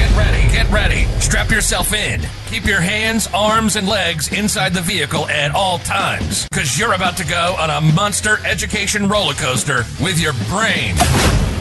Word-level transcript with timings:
Get 0.00 0.16
ready, 0.16 0.50
get 0.50 0.70
ready. 0.70 1.04
Strap 1.20 1.50
yourself 1.50 1.92
in. 1.92 2.22
Keep 2.46 2.64
your 2.64 2.80
hands, 2.80 3.28
arms, 3.34 3.76
and 3.76 3.86
legs 3.86 4.32
inside 4.32 4.72
the 4.72 4.80
vehicle 4.80 5.28
at 5.28 5.54
all 5.54 5.78
times, 5.80 6.48
because 6.48 6.78
you're 6.78 6.94
about 6.94 7.18
to 7.18 7.26
go 7.26 7.54
on 7.58 7.68
a 7.68 7.82
monster 7.92 8.38
education 8.46 9.06
roller 9.10 9.34
coaster 9.34 9.84
with 10.02 10.18
your 10.18 10.32
brain. 10.48 10.94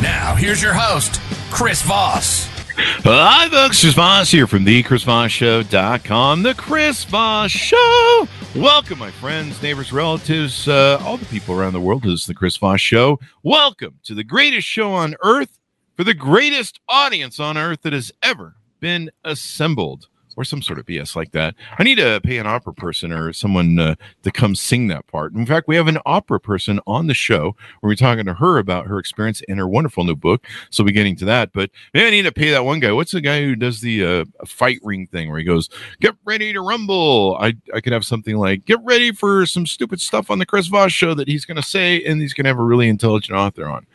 Now, 0.02 0.36
here's 0.36 0.64
your 0.64 0.74
host, 0.74 1.20
Chris 1.52 1.82
Voss. 1.82 2.48
Hi, 3.04 3.50
folks. 3.50 3.82
Chris 3.82 3.94
Voss 3.94 4.32
here 4.32 4.48
from 4.48 4.64
the 4.64 4.84
ChrisVossShow.com. 4.84 6.44
The 6.44 6.54
Chris 6.54 7.04
Voss 7.04 7.52
Show. 7.52 8.28
Welcome, 8.56 9.00
my 9.00 9.12
friends, 9.12 9.62
neighbors, 9.62 9.92
relatives, 9.92 10.66
uh, 10.66 10.98
all 11.04 11.18
the 11.18 11.26
people 11.26 11.60
around 11.60 11.74
the 11.74 11.82
world. 11.82 12.04
This 12.04 12.22
is 12.22 12.26
the 12.26 12.34
Chris 12.34 12.56
Voss 12.56 12.80
Show. 12.80 13.20
Welcome 13.44 14.00
to 14.06 14.16
the 14.16 14.24
greatest 14.24 14.66
show 14.66 14.94
on 14.94 15.16
earth 15.24 15.59
for 16.00 16.06
the 16.06 16.14
greatest 16.14 16.80
audience 16.88 17.42
on 17.42 17.58
earth 17.58 17.82
that 17.82 17.92
has 17.92 18.10
ever 18.24 18.56
been 18.80 19.12
assembled 19.26 20.08
or 20.40 20.46
some 20.46 20.62
sort 20.62 20.80
of 20.80 20.86
BS 20.86 21.18
like 21.18 21.34
that. 21.34 21.54
I 21.78 21.84
need 21.84 21.96
to 21.96 22.22
pay 22.24 22.38
an 22.38 22.48
opera 22.48 22.74
person 22.74 23.12
or 23.12 23.34
someone 23.34 23.78
uh, 23.78 23.96
to 24.24 24.32
come 24.32 24.56
sing 24.56 24.88
that 24.88 25.06
part. 25.08 25.34
In 25.34 25.46
fact, 25.46 25.68
we 25.68 25.76
have 25.76 25.90
an 25.90 26.00
opera 26.06 26.40
person 26.40 26.80
on 26.88 27.08
the 27.08 27.14
show 27.14 27.58
where 27.82 27.90
we're 27.90 27.96
talking 27.96 28.24
to 28.24 28.36
her 28.36 28.58
about 28.58 28.88
her 28.88 29.00
experience 29.00 29.42
and 29.50 29.60
her 29.60 29.68
wonderful 29.68 30.06
new 30.06 30.16
book. 30.16 30.48
So 30.70 30.82
we'll 30.82 30.88
be 30.88 30.94
getting 30.94 31.18
to 31.18 31.26
that. 31.26 31.52
But 31.52 31.72
maybe 31.94 32.08
I 32.08 32.10
need 32.12 32.22
to 32.22 32.32
pay 32.32 32.52
that 32.52 32.64
one 32.64 32.80
guy. 32.80 32.94
What's 32.94 33.12
the 33.12 33.20
guy 33.20 33.42
who 33.42 33.58
does 33.58 33.82
the 33.82 34.06
uh, 34.06 34.26
fight 34.46 34.80
ring 34.82 35.08
thing 35.08 35.30
where 35.30 35.40
he 35.40 35.44
goes, 35.44 35.70
"Get 36.00 36.16
ready 36.24 36.54
to 36.54 36.62
rumble"? 36.62 37.36
I 37.38 37.56
I 37.74 37.82
could 37.82 37.92
have 37.92 38.06
something 38.06 38.38
like, 38.38 38.64
"Get 38.64 38.80
ready 38.82 39.12
for 39.12 39.46
some 39.46 39.66
stupid 39.66 40.00
stuff 40.00 40.32
on 40.32 40.40
the 40.40 40.46
Chris 40.46 40.68
Voss 40.68 40.94
show 40.94 41.14
that 41.16 41.28
he's 41.28 41.44
going 41.44 41.58
to 41.58 41.62
say," 41.64 42.02
and 42.06 42.22
he's 42.22 42.34
going 42.34 42.46
to 42.46 42.50
have 42.50 42.60
a 42.60 42.64
really 42.64 42.88
intelligent 42.88 43.38
author 43.38 43.68
on, 43.68 43.86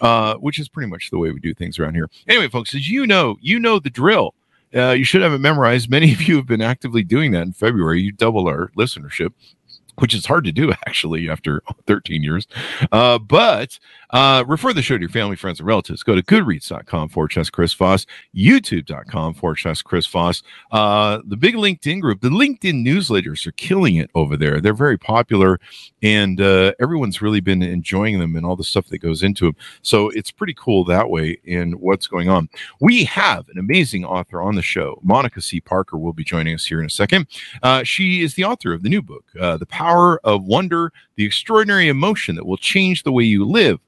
uh, 0.00 0.34
which 0.36 0.60
is 0.60 0.68
pretty 0.68 0.88
much 0.88 1.10
the 1.10 1.18
way 1.18 1.32
we 1.32 1.40
do 1.40 1.54
things 1.54 1.76
around 1.80 1.94
here. 1.94 2.08
Anyway, 2.28 2.46
folks, 2.46 2.72
as 2.72 2.88
you 2.88 3.04
know, 3.04 3.36
you 3.40 3.58
know 3.58 3.80
the 3.80 3.90
drill. 3.90 4.34
Uh, 4.74 4.90
you 4.90 5.04
should 5.04 5.22
have 5.22 5.32
it 5.32 5.38
memorized. 5.38 5.90
Many 5.90 6.12
of 6.12 6.22
you 6.22 6.36
have 6.36 6.46
been 6.46 6.60
actively 6.60 7.02
doing 7.02 7.32
that 7.32 7.42
in 7.42 7.52
February. 7.52 8.02
You 8.02 8.12
double 8.12 8.48
our 8.48 8.70
listenership 8.76 9.32
which 9.98 10.14
is 10.14 10.26
hard 10.26 10.44
to 10.44 10.52
do 10.52 10.72
actually 10.86 11.28
after 11.28 11.62
13 11.86 12.22
years. 12.22 12.46
Uh, 12.92 13.18
but 13.18 13.78
uh, 14.10 14.44
refer 14.46 14.72
the 14.72 14.82
show 14.82 14.96
to 14.96 15.00
your 15.02 15.10
family, 15.10 15.36
friends, 15.36 15.60
and 15.60 15.66
relatives. 15.66 16.02
Go 16.02 16.14
to 16.14 16.22
goodreads.com 16.22 17.08
forward 17.08 17.32
slash 17.32 17.50
Chris 17.50 17.74
Voss, 17.74 18.06
youtube.com 18.34 19.34
forward 19.34 19.56
slash 19.56 19.82
Chris 19.82 20.06
Voss. 20.06 20.42
Uh, 20.70 21.20
the 21.24 21.36
big 21.36 21.54
LinkedIn 21.54 22.00
group, 22.00 22.20
the 22.20 22.30
LinkedIn 22.30 22.84
newsletters 22.84 23.46
are 23.46 23.52
killing 23.52 23.96
it 23.96 24.10
over 24.14 24.36
there. 24.36 24.60
They're 24.60 24.74
very 24.74 24.98
popular 24.98 25.60
and 26.02 26.40
uh, 26.40 26.72
everyone's 26.80 27.20
really 27.20 27.40
been 27.40 27.62
enjoying 27.62 28.18
them 28.18 28.36
and 28.36 28.46
all 28.46 28.56
the 28.56 28.64
stuff 28.64 28.86
that 28.88 28.98
goes 28.98 29.22
into 29.22 29.46
them. 29.46 29.56
So 29.82 30.10
it's 30.10 30.30
pretty 30.30 30.54
cool 30.54 30.84
that 30.84 31.10
way 31.10 31.38
in 31.44 31.72
what's 31.72 32.06
going 32.06 32.28
on. 32.28 32.48
We 32.80 33.04
have 33.04 33.48
an 33.48 33.58
amazing 33.58 34.04
author 34.04 34.40
on 34.40 34.54
the 34.54 34.62
show. 34.62 35.00
Monica 35.02 35.40
C. 35.42 35.60
Parker 35.60 35.98
will 35.98 36.12
be 36.12 36.24
joining 36.24 36.54
us 36.54 36.66
here 36.66 36.80
in 36.80 36.86
a 36.86 36.90
second. 36.90 37.26
Uh, 37.62 37.82
she 37.82 38.22
is 38.22 38.34
the 38.34 38.44
author 38.44 38.72
of 38.72 38.82
the 38.82 38.88
new 38.88 39.02
book, 39.02 39.24
uh, 39.40 39.56
The 39.56 39.66
Power 39.66 39.87
of 39.88 40.44
Wonder, 40.44 40.92
the 41.16 41.24
extraordinary 41.24 41.88
emotion 41.88 42.36
that 42.36 42.46
will 42.46 42.56
change 42.56 43.02
the 43.02 43.12
way 43.12 43.24
you 43.24 43.44
live 43.44 43.80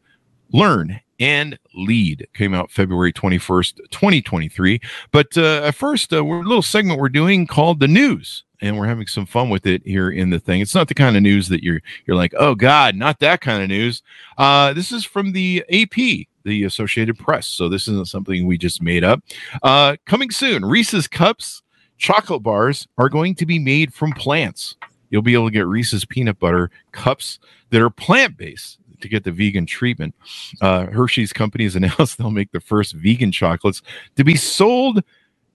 Learn 0.52 1.00
and 1.18 1.58
Lead 1.74 2.26
came 2.34 2.54
out 2.54 2.70
February 2.70 3.12
21st, 3.12 3.76
2023. 3.90 4.80
But 5.12 5.36
uh, 5.36 5.62
at 5.64 5.74
first, 5.74 6.12
uh, 6.12 6.24
we're 6.24 6.40
a 6.40 6.44
little 6.44 6.62
segment 6.62 6.98
we're 6.98 7.08
doing 7.08 7.46
called 7.46 7.78
the 7.78 7.88
news, 7.88 8.44
and 8.60 8.78
we're 8.78 8.86
having 8.86 9.06
some 9.06 9.26
fun 9.26 9.50
with 9.50 9.66
it 9.66 9.82
here 9.84 10.10
in 10.10 10.30
the 10.30 10.40
thing. 10.40 10.60
It's 10.60 10.74
not 10.74 10.88
the 10.88 10.94
kind 10.94 11.16
of 11.16 11.22
news 11.22 11.48
that 11.48 11.62
you're 11.62 11.82
you're 12.06 12.16
like, 12.16 12.34
oh 12.38 12.54
God, 12.54 12.96
not 12.96 13.20
that 13.20 13.40
kind 13.40 13.62
of 13.62 13.68
news. 13.68 14.02
Uh, 14.38 14.72
this 14.72 14.90
is 14.90 15.04
from 15.04 15.32
the 15.32 15.64
AP, 15.70 16.26
the 16.44 16.64
Associated 16.64 17.18
Press. 17.18 17.46
So 17.46 17.68
this 17.68 17.86
isn't 17.86 18.08
something 18.08 18.46
we 18.46 18.56
just 18.56 18.82
made 18.82 19.04
up. 19.04 19.22
Uh, 19.62 19.96
coming 20.06 20.30
soon, 20.30 20.64
Reese's 20.64 21.06
cups, 21.06 21.62
chocolate 21.98 22.42
bars 22.42 22.88
are 22.96 23.10
going 23.10 23.34
to 23.36 23.46
be 23.46 23.58
made 23.58 23.92
from 23.92 24.12
plants. 24.12 24.76
You'll 25.10 25.22
be 25.22 25.34
able 25.34 25.48
to 25.48 25.52
get 25.52 25.66
Reese's 25.66 26.04
peanut 26.04 26.38
butter 26.38 26.70
cups 26.92 27.38
that 27.70 27.82
are 27.82 27.90
plant 27.90 28.36
based 28.36 28.78
to 29.00 29.08
get 29.08 29.24
the 29.24 29.32
vegan 29.32 29.66
treatment. 29.66 30.14
Uh, 30.60 30.86
Hershey's 30.86 31.32
company 31.32 31.64
has 31.64 31.76
announced 31.76 32.18
they'll 32.18 32.30
make 32.30 32.52
the 32.52 32.60
first 32.60 32.94
vegan 32.94 33.32
chocolates 33.32 33.82
to 34.16 34.24
be 34.24 34.36
sold 34.36 35.02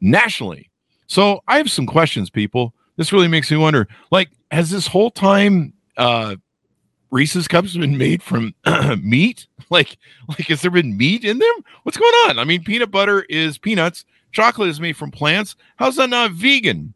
nationally. 0.02 0.70
So 1.08 1.42
I 1.48 1.58
have 1.58 1.72
some 1.72 1.86
questions, 1.86 2.30
people. 2.30 2.74
This 2.98 3.12
really 3.12 3.28
makes 3.28 3.52
me 3.52 3.58
wonder 3.58 3.88
like, 4.12 4.30
has 4.52 4.70
this 4.70 4.88
whole 4.88 5.12
time 5.12 5.74
uh, 5.98 6.36
Reese's 7.12 7.48
cups 7.48 7.76
been 7.76 7.98
made 7.98 8.22
from 8.24 8.54
meat? 9.02 9.48
Like, 9.72 9.98
like 10.30 10.48
has 10.50 10.62
there 10.62 10.70
been 10.70 10.96
meat 10.96 11.26
in 11.26 11.40
them? 11.40 11.56
What's 11.82 11.98
going 11.98 12.14
on? 12.28 12.38
I 12.38 12.44
mean, 12.44 12.64
peanut 12.64 12.92
butter 12.92 13.24
is 13.24 13.58
peanuts. 13.58 14.06
Chocolate 14.32 14.70
is 14.70 14.80
made 14.80 14.96
from 14.96 15.10
plants. 15.10 15.56
How's 15.78 15.96
that 15.96 16.12
not 16.12 16.34
vegan? 16.34 16.94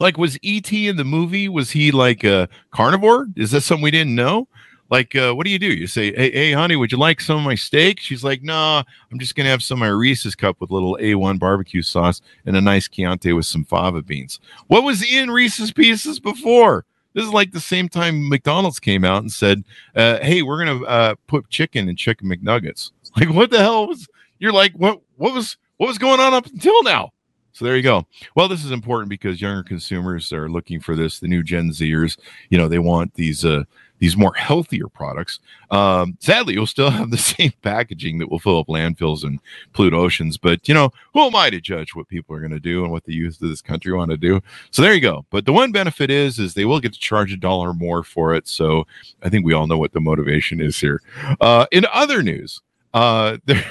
Like, 0.00 0.18
was 0.18 0.38
ET 0.42 0.72
in 0.72 0.96
the 0.96 1.04
movie? 1.04 1.48
Was 1.48 1.70
he 1.70 1.92
like 1.92 2.24
a 2.24 2.48
carnivore? 2.72 3.28
Is 3.36 3.52
that 3.52 3.60
something 3.60 3.84
we 3.84 3.90
didn't 3.90 4.14
know? 4.14 4.48
like 4.90 5.14
uh, 5.14 5.32
what 5.32 5.44
do 5.44 5.50
you 5.50 5.58
do 5.58 5.68
you 5.72 5.86
say 5.86 6.12
hey, 6.14 6.30
hey 6.30 6.52
honey 6.52 6.76
would 6.76 6.92
you 6.92 6.98
like 6.98 7.20
some 7.20 7.38
of 7.38 7.44
my 7.44 7.54
steak 7.54 8.00
she's 8.00 8.22
like 8.22 8.42
nah, 8.42 8.82
i'm 9.10 9.18
just 9.18 9.34
gonna 9.34 9.48
have 9.48 9.62
some 9.62 9.76
of 9.76 9.80
my 9.80 9.88
reese's 9.88 10.34
cup 10.34 10.60
with 10.60 10.70
a 10.70 10.74
little 10.74 10.98
a1 11.00 11.38
barbecue 11.38 11.82
sauce 11.82 12.20
and 12.44 12.56
a 12.56 12.60
nice 12.60 12.88
chianti 12.88 13.32
with 13.32 13.46
some 13.46 13.64
fava 13.64 14.02
beans 14.02 14.40
what 14.66 14.82
was 14.82 15.02
in 15.02 15.30
reese's 15.30 15.72
pieces 15.72 16.20
before 16.20 16.84
this 17.14 17.24
is 17.24 17.32
like 17.32 17.52
the 17.52 17.60
same 17.60 17.88
time 17.88 18.28
mcdonald's 18.28 18.80
came 18.80 19.04
out 19.04 19.22
and 19.22 19.32
said 19.32 19.64
uh, 19.96 20.18
hey 20.20 20.42
we're 20.42 20.58
gonna 20.64 20.84
uh, 20.84 21.14
put 21.26 21.48
chicken 21.48 21.88
in 21.88 21.96
chicken 21.96 22.28
mcnuggets 22.28 22.90
like 23.16 23.30
what 23.30 23.50
the 23.50 23.58
hell 23.58 23.86
was 23.86 24.06
you're 24.38 24.52
like 24.52 24.72
what 24.74 25.00
what 25.16 25.32
was 25.32 25.56
what 25.78 25.86
was 25.86 25.98
going 25.98 26.20
on 26.20 26.34
up 26.34 26.46
until 26.46 26.82
now 26.82 27.12
so 27.52 27.64
there 27.64 27.76
you 27.76 27.82
go. 27.82 28.06
Well, 28.34 28.48
this 28.48 28.64
is 28.64 28.70
important 28.70 29.08
because 29.08 29.40
younger 29.40 29.62
consumers 29.62 30.32
are 30.32 30.48
looking 30.48 30.80
for 30.80 30.94
this. 30.94 31.18
The 31.18 31.28
new 31.28 31.42
Gen 31.42 31.70
Zers, 31.70 32.18
you 32.48 32.58
know, 32.58 32.68
they 32.68 32.78
want 32.78 33.14
these 33.14 33.44
uh, 33.44 33.64
these 34.00 34.16
more 34.16 34.34
healthier 34.34 34.88
products. 34.88 35.38
Um, 35.70 36.16
sadly, 36.20 36.54
you'll 36.54 36.66
still 36.66 36.90
have 36.90 37.10
the 37.10 37.18
same 37.18 37.52
packaging 37.62 38.18
that 38.18 38.30
will 38.30 38.38
fill 38.38 38.58
up 38.58 38.66
landfills 38.66 39.22
and 39.22 39.38
pollute 39.72 39.94
oceans. 39.94 40.36
But 40.36 40.66
you 40.66 40.74
know, 40.74 40.90
who 41.12 41.20
am 41.20 41.36
I 41.36 41.50
to 41.50 41.60
judge 41.60 41.94
what 41.94 42.08
people 42.08 42.34
are 42.34 42.40
going 42.40 42.50
to 42.50 42.60
do 42.60 42.82
and 42.82 42.90
what 42.90 43.04
the 43.04 43.14
youth 43.14 43.40
of 43.40 43.48
this 43.48 43.62
country 43.62 43.92
want 43.92 44.10
to 44.10 44.16
do? 44.16 44.40
So 44.70 44.82
there 44.82 44.94
you 44.94 45.00
go. 45.00 45.24
But 45.30 45.44
the 45.44 45.52
one 45.52 45.70
benefit 45.70 46.10
is, 46.10 46.38
is 46.38 46.54
they 46.54 46.64
will 46.64 46.80
get 46.80 46.94
to 46.94 46.98
charge 46.98 47.32
a 47.32 47.36
dollar 47.36 47.72
more 47.72 48.02
for 48.02 48.34
it. 48.34 48.48
So 48.48 48.86
I 49.22 49.28
think 49.28 49.44
we 49.44 49.54
all 49.54 49.66
know 49.66 49.78
what 49.78 49.92
the 49.92 50.00
motivation 50.00 50.60
is 50.60 50.80
here. 50.80 51.02
Uh, 51.40 51.66
in 51.70 51.86
other 51.92 52.22
news, 52.22 52.60
uh, 52.94 53.38
there, 53.44 53.64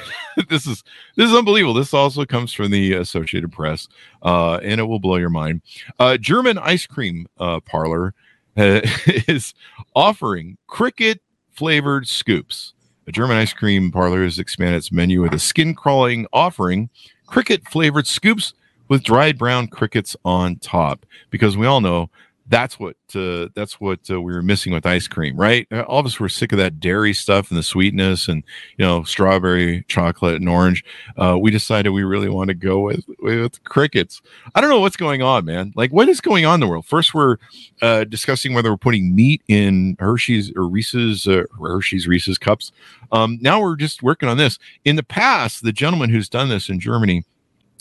this 0.50 0.66
is 0.68 0.84
this 1.16 1.30
is 1.30 1.36
unbelievable. 1.36 1.74
This 1.74 1.94
also 1.94 2.26
comes 2.26 2.54
from 2.54 2.72
the 2.72 2.94
Associated 2.94 3.52
Press, 3.52 3.88
uh, 4.24 4.56
and 4.58 4.80
it 4.80 4.86
will 4.86 5.00
blow 5.00 5.16
your 5.16 5.30
mind. 5.30 5.62
Uh, 6.00 6.18
German 6.18 6.58
ice 6.58 6.86
cream 6.86 7.28
uh, 7.40 7.60
parlor 7.62 8.14
uh, 8.58 8.82
is 9.28 9.54
offering 9.96 10.58
cricket 10.68 11.22
flavored 11.52 12.08
scoops. 12.08 12.74
A 13.08 13.12
German 13.12 13.38
ice 13.38 13.54
cream 13.54 13.92
parlor 13.92 14.24
has 14.24 14.38
expanded 14.38 14.78
its 14.78 14.92
menu 14.92 15.22
with 15.22 15.34
a 15.34 15.40
skin 15.40 15.74
crawling 15.74 16.28
offering 16.32 16.90
cricket 17.26 17.68
flavored 17.68 18.08
scoops 18.08 18.54
with 18.88 19.04
dried 19.04 19.38
brown 19.38 19.68
crickets 19.68 20.16
on 20.24 20.58
top. 20.58 21.06
Because 21.30 21.58
we 21.58 21.66
all 21.66 21.82
know 21.82 22.10
that's 22.50 22.80
what 22.80 22.96
uh, 23.16 23.48
that's 23.54 23.80
what 23.80 24.00
uh, 24.10 24.20
we 24.20 24.34
were 24.34 24.42
missing 24.42 24.74
with 24.74 24.86
ice 24.86 25.08
cream, 25.08 25.38
right? 25.38 25.68
Uh, 25.72 25.82
all 25.82 26.00
of 26.00 26.06
us 26.06 26.20
were 26.20 26.28
sick 26.28 26.52
of 26.52 26.58
that 26.58 26.80
dairy 26.80 27.14
stuff 27.14 27.50
and 27.50 27.58
the 27.58 27.64
sweetness, 27.64 28.28
and 28.28 28.44
you 28.78 28.86
know, 28.86 29.04
strawberry, 29.04 29.86
chocolate, 29.88 30.36
and 30.36 30.50
orange. 30.50 30.84
Uh, 31.16 31.38
we 31.40 31.52
decided 31.52 31.92
we 31.92 32.04
really 32.04 32.28
want 32.28 32.48
to 32.48 32.56
go 32.56 32.80
with 32.80 33.06
with 33.20 33.64
crickets. 33.64 34.22
I 34.56 34.62
don't 34.62 34.70
know 34.72 34.80
what's 34.80 34.98
going 34.98 35.22
on, 35.22 35.46
man. 35.46 35.74
Like, 35.76 35.92
what 35.92 36.10
is 36.10 36.22
going 36.22 36.46
on 36.46 36.56
in 36.56 36.60
the 36.60 36.68
world? 36.68 36.86
First, 36.86 37.14
we're 37.14 37.38
uh, 37.82 38.04
discussing 38.06 38.54
whether 38.54 38.72
we're 38.72 38.78
putting 38.78 39.16
meat 39.16 39.44
in 39.48 39.96
Hershey's 40.00 40.52
or 40.56 40.68
Reese's 40.68 41.28
uh, 41.28 41.44
Hershey's 41.62 42.08
Reese's 42.08 42.40
cups. 42.40 42.72
Um, 43.12 43.38
now 43.42 43.62
we're 43.62 43.76
just 43.76 44.02
working 44.02 44.28
on 44.28 44.38
this. 44.38 44.58
In 44.86 44.96
the 44.96 45.04
past, 45.04 45.64
the 45.64 45.72
gentleman 45.72 46.10
who's 46.10 46.30
done 46.30 46.50
this 46.50 46.68
in 46.68 46.80
Germany 46.80 47.26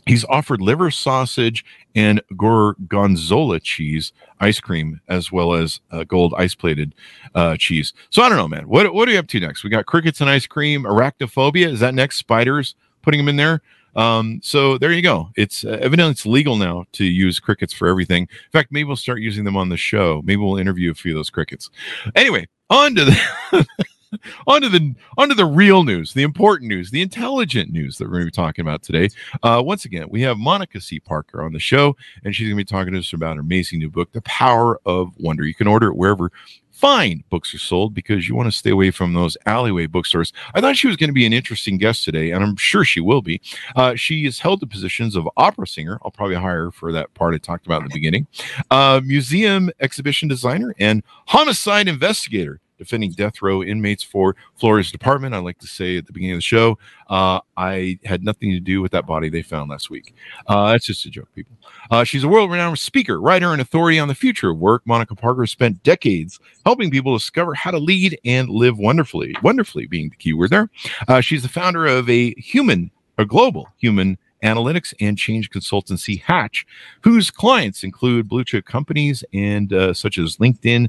He's 0.06 0.24
offered 0.24 0.60
liver 0.60 0.90
sausage 0.90 1.64
and 1.94 2.22
gorgonzola 2.36 3.60
cheese 3.60 4.12
ice 4.40 4.60
cream, 4.60 5.00
as 5.08 5.30
well 5.30 5.52
as 5.52 5.80
uh, 5.90 6.04
gold 6.04 6.34
ice 6.38 6.54
plated 6.54 6.94
uh, 7.34 7.56
cheese. 7.56 7.92
So 8.10 8.22
I 8.22 8.28
don't 8.28 8.38
know, 8.38 8.48
man. 8.48 8.68
What 8.68 8.94
what 8.94 9.08
are 9.08 9.12
you 9.12 9.18
up 9.18 9.28
to 9.28 9.40
next? 9.40 9.64
We 9.64 9.70
got 9.70 9.86
crickets 9.86 10.20
and 10.20 10.30
ice 10.30 10.46
cream. 10.46 10.84
Arachnophobia 10.84 11.66
is 11.66 11.80
that 11.80 11.94
next? 11.94 12.16
Spiders 12.16 12.74
putting 13.02 13.18
them 13.18 13.28
in 13.28 13.36
there. 13.36 13.62
Um, 13.96 14.40
so 14.42 14.78
there 14.78 14.92
you 14.92 15.02
go. 15.02 15.30
It's 15.36 15.64
uh, 15.64 15.78
evidently 15.80 16.12
it's 16.12 16.24
legal 16.24 16.56
now 16.56 16.84
to 16.92 17.04
use 17.04 17.40
crickets 17.40 17.72
for 17.72 17.88
everything. 17.88 18.22
In 18.22 18.50
fact, 18.52 18.70
maybe 18.70 18.84
we'll 18.84 18.96
start 18.96 19.20
using 19.20 19.44
them 19.44 19.56
on 19.56 19.70
the 19.70 19.76
show. 19.76 20.22
Maybe 20.24 20.36
we'll 20.36 20.56
interview 20.56 20.90
a 20.90 20.94
few 20.94 21.12
of 21.12 21.16
those 21.16 21.30
crickets. 21.30 21.68
Anyway, 22.14 22.46
on 22.70 22.94
to 22.94 23.04
the 23.06 23.66
onto 24.46 24.68
the 24.68 24.94
onto 25.16 25.34
the 25.34 25.44
real 25.44 25.84
news, 25.84 26.12
the 26.12 26.22
important 26.22 26.68
news, 26.68 26.90
the 26.90 27.02
intelligent 27.02 27.70
news 27.70 27.98
that 27.98 28.04
we're 28.04 28.14
going 28.14 28.22
to 28.22 28.26
be 28.26 28.30
talking 28.30 28.62
about 28.62 28.82
today. 28.82 29.08
Uh, 29.42 29.62
once 29.64 29.84
again, 29.84 30.06
we 30.08 30.22
have 30.22 30.38
Monica 30.38 30.80
C. 30.80 31.00
Parker 31.00 31.42
on 31.42 31.52
the 31.52 31.58
show, 31.58 31.96
and 32.24 32.34
she's 32.34 32.48
going 32.48 32.56
to 32.56 32.64
be 32.64 32.64
talking 32.64 32.92
to 32.92 32.98
us 32.98 33.12
about 33.12 33.36
her 33.36 33.40
amazing 33.40 33.78
new 33.78 33.90
book, 33.90 34.12
The 34.12 34.22
Power 34.22 34.80
of 34.86 35.12
Wonder. 35.18 35.44
You 35.44 35.54
can 35.54 35.66
order 35.66 35.88
it 35.88 35.96
wherever 35.96 36.30
fine 36.78 37.24
books 37.28 37.52
are 37.52 37.58
sold 37.58 37.92
because 37.92 38.28
you 38.28 38.36
want 38.36 38.46
to 38.46 38.56
stay 38.56 38.70
away 38.70 38.92
from 38.92 39.12
those 39.12 39.36
alleyway 39.46 39.86
bookstores. 39.86 40.32
I 40.54 40.60
thought 40.60 40.76
she 40.76 40.86
was 40.86 40.96
going 40.96 41.08
to 41.08 41.14
be 41.14 41.26
an 41.26 41.32
interesting 41.32 41.76
guest 41.76 42.04
today, 42.04 42.30
and 42.30 42.44
I'm 42.44 42.54
sure 42.54 42.84
she 42.84 43.00
will 43.00 43.20
be. 43.20 43.40
Uh, 43.74 43.96
she 43.96 44.24
has 44.26 44.38
held 44.38 44.60
the 44.60 44.66
positions 44.66 45.16
of 45.16 45.28
opera 45.36 45.66
singer. 45.66 45.98
I'll 46.04 46.12
probably 46.12 46.36
hire 46.36 46.66
her 46.66 46.70
for 46.70 46.92
that 46.92 47.12
part 47.14 47.34
I 47.34 47.38
talked 47.38 47.66
about 47.66 47.82
in 47.82 47.88
the 47.88 47.94
beginning. 47.94 48.28
Uh, 48.70 49.00
museum 49.04 49.70
exhibition 49.80 50.28
designer 50.28 50.72
and 50.78 51.02
homicide 51.26 51.88
investigator 51.88 52.60
defending 52.78 53.12
death 53.12 53.42
row 53.42 53.62
inmates 53.62 54.02
for 54.02 54.36
Florida's 54.56 54.90
department. 54.90 55.34
I 55.34 55.38
like 55.38 55.58
to 55.58 55.66
say 55.66 55.98
at 55.98 56.06
the 56.06 56.12
beginning 56.12 56.34
of 56.34 56.38
the 56.38 56.42
show, 56.42 56.78
uh, 57.08 57.40
I 57.56 57.98
had 58.04 58.24
nothing 58.24 58.50
to 58.52 58.60
do 58.60 58.80
with 58.80 58.92
that 58.92 59.06
body 59.06 59.28
they 59.28 59.42
found 59.42 59.70
last 59.70 59.90
week. 59.90 60.14
Uh, 60.46 60.72
that's 60.72 60.86
just 60.86 61.04
a 61.06 61.10
joke, 61.10 61.28
people. 61.34 61.56
Uh, 61.90 62.04
she's 62.04 62.24
a 62.24 62.28
world 62.28 62.50
renowned 62.50 62.78
speaker, 62.78 63.20
writer, 63.20 63.52
and 63.52 63.60
authority 63.60 63.98
on 63.98 64.08
the 64.08 64.14
future 64.14 64.50
of 64.50 64.58
work. 64.58 64.82
Monica 64.86 65.14
Parker 65.14 65.46
spent 65.46 65.82
decades 65.82 66.38
helping 66.64 66.90
people 66.90 67.16
discover 67.16 67.54
how 67.54 67.70
to 67.70 67.78
lead 67.78 68.18
and 68.24 68.48
live 68.48 68.78
wonderfully, 68.78 69.34
wonderfully 69.42 69.86
being 69.86 70.08
the 70.10 70.16
key 70.16 70.32
word 70.32 70.50
there. 70.50 70.70
Uh, 71.08 71.20
she's 71.20 71.42
the 71.42 71.48
founder 71.48 71.86
of 71.86 72.08
a 72.08 72.34
human, 72.34 72.90
a 73.18 73.24
global 73.24 73.68
human 73.78 74.18
analytics 74.42 74.94
and 75.00 75.18
change 75.18 75.50
consultancy 75.50 76.20
Hatch, 76.22 76.66
whose 77.02 77.30
clients 77.30 77.84
include 77.84 78.28
blue 78.28 78.44
chip 78.44 78.64
companies 78.64 79.24
and 79.32 79.72
uh, 79.72 79.92
such 79.92 80.18
as 80.18 80.36
LinkedIn, 80.36 80.88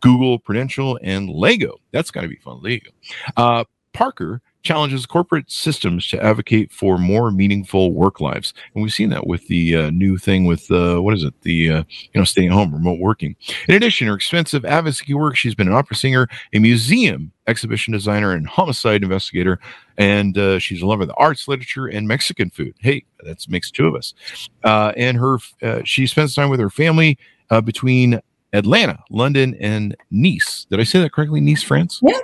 Google, 0.00 0.38
Prudential, 0.38 0.98
and 1.02 1.28
Lego. 1.28 1.78
That's 1.92 2.10
got 2.10 2.22
to 2.22 2.28
be 2.28 2.36
fun. 2.36 2.60
Lego. 2.62 2.90
Uh, 3.36 3.64
Parker 3.92 4.42
challenges 4.64 5.04
corporate 5.06 5.50
systems 5.50 6.08
to 6.08 6.22
advocate 6.22 6.72
for 6.72 6.98
more 6.98 7.30
meaningful 7.30 7.92
work 7.92 8.20
lives, 8.20 8.54
and 8.74 8.82
we've 8.82 8.92
seen 8.92 9.10
that 9.10 9.26
with 9.26 9.46
the 9.46 9.76
uh, 9.76 9.90
new 9.90 10.18
thing 10.18 10.46
with 10.46 10.70
uh, 10.70 10.98
what 10.98 11.14
is 11.14 11.22
it? 11.22 11.34
The 11.42 11.70
uh, 11.70 11.84
you 12.12 12.18
know 12.20 12.24
staying 12.24 12.50
home, 12.50 12.72
remote 12.72 12.98
working. 12.98 13.36
In 13.68 13.74
addition, 13.74 14.08
her 14.08 14.14
expensive 14.14 14.64
advocacy 14.64 15.14
work, 15.14 15.36
she's 15.36 15.54
been 15.54 15.68
an 15.68 15.74
opera 15.74 15.96
singer, 15.96 16.28
a 16.52 16.58
museum 16.58 17.30
exhibition 17.46 17.92
designer, 17.92 18.32
and 18.32 18.46
homicide 18.46 19.02
investigator, 19.02 19.60
and 19.98 20.36
uh, 20.36 20.58
she's 20.58 20.82
a 20.82 20.86
lover 20.86 21.02
of 21.02 21.08
the 21.08 21.14
arts, 21.14 21.46
literature, 21.46 21.86
and 21.86 22.08
Mexican 22.08 22.50
food. 22.50 22.74
Hey, 22.80 23.04
that 23.22 23.46
makes 23.48 23.70
two 23.70 23.86
of 23.86 23.94
us. 23.94 24.14
Uh, 24.64 24.92
and 24.96 25.18
her 25.18 25.38
uh, 25.62 25.82
she 25.84 26.06
spends 26.06 26.34
time 26.34 26.48
with 26.48 26.60
her 26.60 26.70
family 26.70 27.18
between 27.64 28.20
Atlanta, 28.52 28.98
London, 29.10 29.54
and 29.60 29.94
Nice. 30.10 30.66
Did 30.68 30.80
I 30.80 30.82
say 30.82 31.00
that 31.00 31.12
correctly? 31.12 31.40
Nice, 31.40 31.62
France. 31.62 32.00
Yeah. 32.02 32.18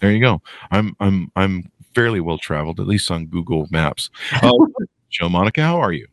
There 0.00 0.12
you 0.12 0.20
go. 0.20 0.40
I'm 0.70 0.94
I'm 1.00 1.32
I'm 1.34 1.70
fairly 1.94 2.20
well 2.20 2.38
traveled, 2.38 2.80
at 2.80 2.86
least 2.86 3.10
on 3.10 3.26
Google 3.26 3.66
Maps. 3.70 4.10
Uh, 4.42 4.52
Joe 5.10 5.28
Monica, 5.28 5.62
how 5.62 5.80
are 5.80 5.92
you? 5.92 6.06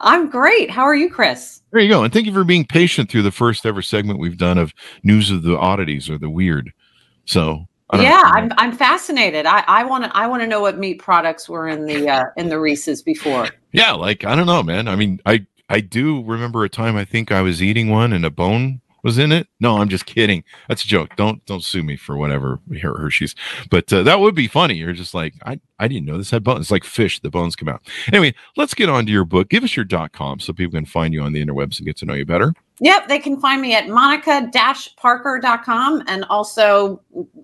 I'm 0.00 0.28
great. 0.28 0.70
How 0.70 0.82
are 0.82 0.94
you, 0.94 1.10
Chris? 1.10 1.62
There 1.70 1.80
you 1.80 1.88
go. 1.88 2.04
And 2.04 2.12
thank 2.12 2.26
you 2.26 2.32
for 2.32 2.44
being 2.44 2.66
patient 2.66 3.10
through 3.10 3.22
the 3.22 3.30
first 3.30 3.64
ever 3.64 3.82
segment 3.82 4.18
we've 4.18 4.36
done 4.36 4.58
of 4.58 4.74
news 5.02 5.30
of 5.30 5.42
the 5.42 5.56
oddities 5.56 6.10
or 6.10 6.18
the 6.18 6.28
weird. 6.28 6.72
So 7.24 7.66
yeah, 7.92 8.30
I'm 8.34 8.50
I'm 8.56 8.72
fascinated. 8.72 9.46
I 9.46 9.64
I 9.66 9.84
want 9.84 10.04
to 10.04 10.16
I 10.16 10.26
want 10.26 10.42
to 10.42 10.46
know 10.46 10.60
what 10.60 10.78
meat 10.78 11.00
products 11.00 11.48
were 11.48 11.68
in 11.68 11.86
the 11.86 12.08
uh, 12.08 12.24
in 12.36 12.48
the 12.48 12.58
Reese's 12.58 13.02
before. 13.02 13.48
Yeah, 13.72 13.92
like 13.92 14.24
I 14.24 14.34
don't 14.34 14.46
know, 14.46 14.62
man. 14.62 14.88
I 14.88 14.96
mean, 14.96 15.20
I 15.26 15.46
I 15.68 15.80
do 15.80 16.22
remember 16.24 16.64
a 16.64 16.68
time 16.68 16.96
I 16.96 17.04
think 17.04 17.30
I 17.30 17.42
was 17.42 17.62
eating 17.62 17.90
one 17.90 18.12
and 18.12 18.24
a 18.24 18.30
bone 18.30 18.80
was 19.04 19.18
in 19.18 19.30
it. 19.30 19.46
No, 19.60 19.76
I'm 19.76 19.88
just 19.88 20.06
kidding. 20.06 20.42
That's 20.68 20.82
a 20.82 20.88
joke. 20.88 21.14
Don't 21.16 21.44
don't 21.46 21.62
sue 21.62 21.82
me 21.82 21.96
for 21.96 22.16
whatever 22.16 22.58
her 22.82 22.98
Hershey's. 22.98 23.34
But 23.70 23.92
uh, 23.92 24.02
that 24.02 24.18
would 24.18 24.34
be 24.34 24.48
funny. 24.48 24.74
You're 24.74 24.94
just 24.94 25.14
like 25.14 25.34
I 25.44 25.60
I 25.78 25.86
didn't 25.86 26.06
know 26.06 26.18
this 26.18 26.30
had 26.30 26.42
bones. 26.42 26.62
It's 26.62 26.70
like 26.70 26.84
fish. 26.84 27.20
The 27.20 27.30
bones 27.30 27.54
come 27.54 27.68
out. 27.68 27.82
Anyway, 28.08 28.34
let's 28.56 28.74
get 28.74 28.88
on 28.88 29.06
to 29.06 29.12
your 29.12 29.24
book. 29.24 29.50
Give 29.50 29.62
us 29.62 29.76
your 29.76 29.84
dot 29.84 30.12
com 30.12 30.40
so 30.40 30.52
people 30.52 30.72
can 30.72 30.86
find 30.86 31.14
you 31.14 31.22
on 31.22 31.32
the 31.32 31.44
interwebs 31.44 31.78
and 31.78 31.86
get 31.86 31.96
to 31.98 32.06
know 32.06 32.14
you 32.14 32.24
better. 32.24 32.54
Yep, 32.80 33.06
they 33.06 33.20
can 33.20 33.40
find 33.40 33.62
me 33.62 33.72
at 33.72 33.88
monica-parker.com 33.88 36.02
and 36.08 36.24
also 36.24 37.00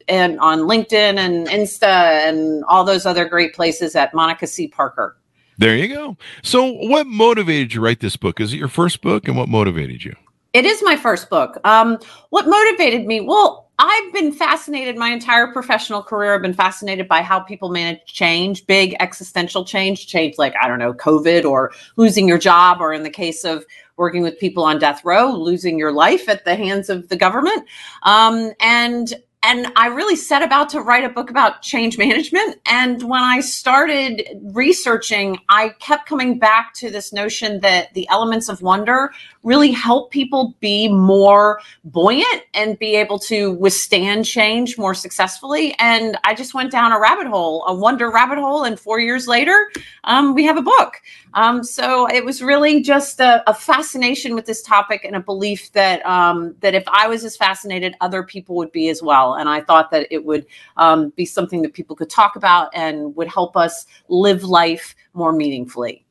and 0.09 0.41
on 0.41 0.63
LinkedIn 0.63 1.19
and 1.19 1.47
Insta 1.47 2.29
and 2.29 2.65
all 2.65 2.83
those 2.83 3.07
other 3.07 3.29
great 3.29 3.55
places 3.55 3.95
at 3.95 4.13
Monica 4.13 4.49
C. 4.49 4.67
Parker. 4.67 5.17
There 5.59 5.77
you 5.77 5.87
go. 5.89 6.17
So, 6.43 6.73
what 6.73 7.07
motivated 7.07 7.75
you 7.75 7.81
to 7.81 7.85
write 7.85 8.01
this 8.01 8.17
book? 8.17 8.41
Is 8.41 8.55
it 8.55 8.57
your 8.57 8.69
first 8.69 9.03
book, 9.03 9.29
and 9.29 9.37
what 9.37 9.49
motivated 9.49 10.03
you? 10.03 10.17
It 10.53 10.65
is 10.65 10.83
my 10.83 10.97
first 10.97 11.31
book. 11.31 11.59
Um, 11.65 11.99
what 12.31 12.49
motivated 12.49 13.07
me? 13.07 13.21
Well, 13.21 13.69
I've 13.79 14.13
been 14.13 14.33
fascinated 14.33 14.97
my 14.97 15.09
entire 15.09 15.53
professional 15.53 16.03
career. 16.03 16.35
I've 16.35 16.43
been 16.43 16.53
fascinated 16.53 17.09
by 17.09 17.23
how 17.23 17.41
people 17.41 17.71
manage 17.71 18.05
change, 18.05 18.67
big 18.67 18.95
existential 19.01 19.65
change, 19.65 20.07
change 20.07 20.37
like, 20.37 20.55
I 20.61 20.69
don't 20.69 20.79
know, 20.79 20.93
COVID 20.93 21.45
or 21.45 21.73
losing 21.97 22.29
your 22.29 22.37
job, 22.37 22.81
or 22.81 22.93
in 22.93 23.05
the 23.05 23.11
case 23.11 23.45
of 23.45 23.65
working 23.97 24.23
with 24.23 24.39
people 24.39 24.65
on 24.65 24.79
death 24.79 25.03
row, 25.05 25.33
losing 25.33 25.79
your 25.79 25.93
life 25.93 26.29
at 26.29 26.45
the 26.45 26.57
hands 26.57 26.91
of 26.91 27.09
the 27.09 27.17
government. 27.17 27.67
Um, 28.03 28.53
and 28.61 29.15
and 29.43 29.73
I 29.75 29.87
really 29.87 30.17
set 30.17 30.43
about 30.43 30.69
to 30.71 30.83
write 30.83 31.05
a 31.05 31.09
book 31.09 31.31
about 31.31 31.63
change 31.63 31.97
management. 31.99 32.61
And 32.67 33.03
when 33.03 33.23
I 33.23 33.41
started 33.41 34.23
researching, 34.53 35.39
I 35.49 35.71
kept 35.81 36.07
coming 36.07 36.39
back 36.39 36.75
to 36.75 36.91
this 36.91 37.13
notion 37.13 37.61
that 37.61 37.95
the 37.95 38.07
elements 38.11 38.49
of 38.51 38.61
wonder 38.61 39.13
really 39.43 39.71
help 39.71 40.11
people 40.11 40.55
be 40.61 40.89
more 40.89 41.61
buoyant 41.85 42.43
and 42.53 42.79
be 42.79 42.95
able 42.97 43.19
to 43.19 43.53
withstand 43.53 44.27
change 44.27 44.77
more 44.77 44.93
successfully. 44.93 45.75
And 45.79 46.19
I 46.25 46.35
just 46.35 46.53
went 46.53 46.71
down 46.71 46.93
a 46.93 47.01
rabbit 47.01 47.27
hole, 47.27 47.65
a 47.67 47.75
wonder 47.75 48.11
rabbit 48.11 48.39
hole. 48.39 48.65
And 48.65 48.79
four 48.79 49.01
years 49.01 49.27
later, 49.27 49.71
um, 50.05 50.35
we 50.35 50.45
have 50.45 50.59
a 50.59 50.63
book. 50.63 51.01
Um, 51.35 51.63
so 51.63 52.07
it 52.09 52.25
was 52.25 52.43
really 52.43 52.83
just 52.83 53.21
a, 53.21 53.49
a, 53.49 53.55
fascination 53.55 54.35
with 54.35 54.47
this 54.47 54.63
topic 54.63 55.05
and 55.05 55.15
a 55.15 55.21
belief 55.21 55.71
that 55.73 56.05
um, 56.05 56.57
that 56.61 56.75
if 56.75 56.83
I 56.89 57.07
was 57.07 57.25
as 57.25 57.37
fascinated, 57.37 57.95
other 58.01 58.25
people 58.25 58.57
would 58.57 58.73
be 58.73 58.89
as 58.89 59.01
well. 59.01 59.30
And 59.35 59.49
I 59.49 59.61
thought 59.61 59.91
that 59.91 60.07
it 60.11 60.25
would 60.25 60.47
um, 60.77 61.11
be 61.17 61.25
something 61.25 61.63
that 61.63 61.75
people 61.75 61.97
could 61.97 62.11
talk 62.11 62.37
about 62.37 62.71
and 62.75 63.15
would 63.17 63.29
help 63.29 63.57
us 63.57 63.87
live 64.09 64.45
life 64.45 64.95
more 65.15 65.33
meaningfully. 65.33 66.05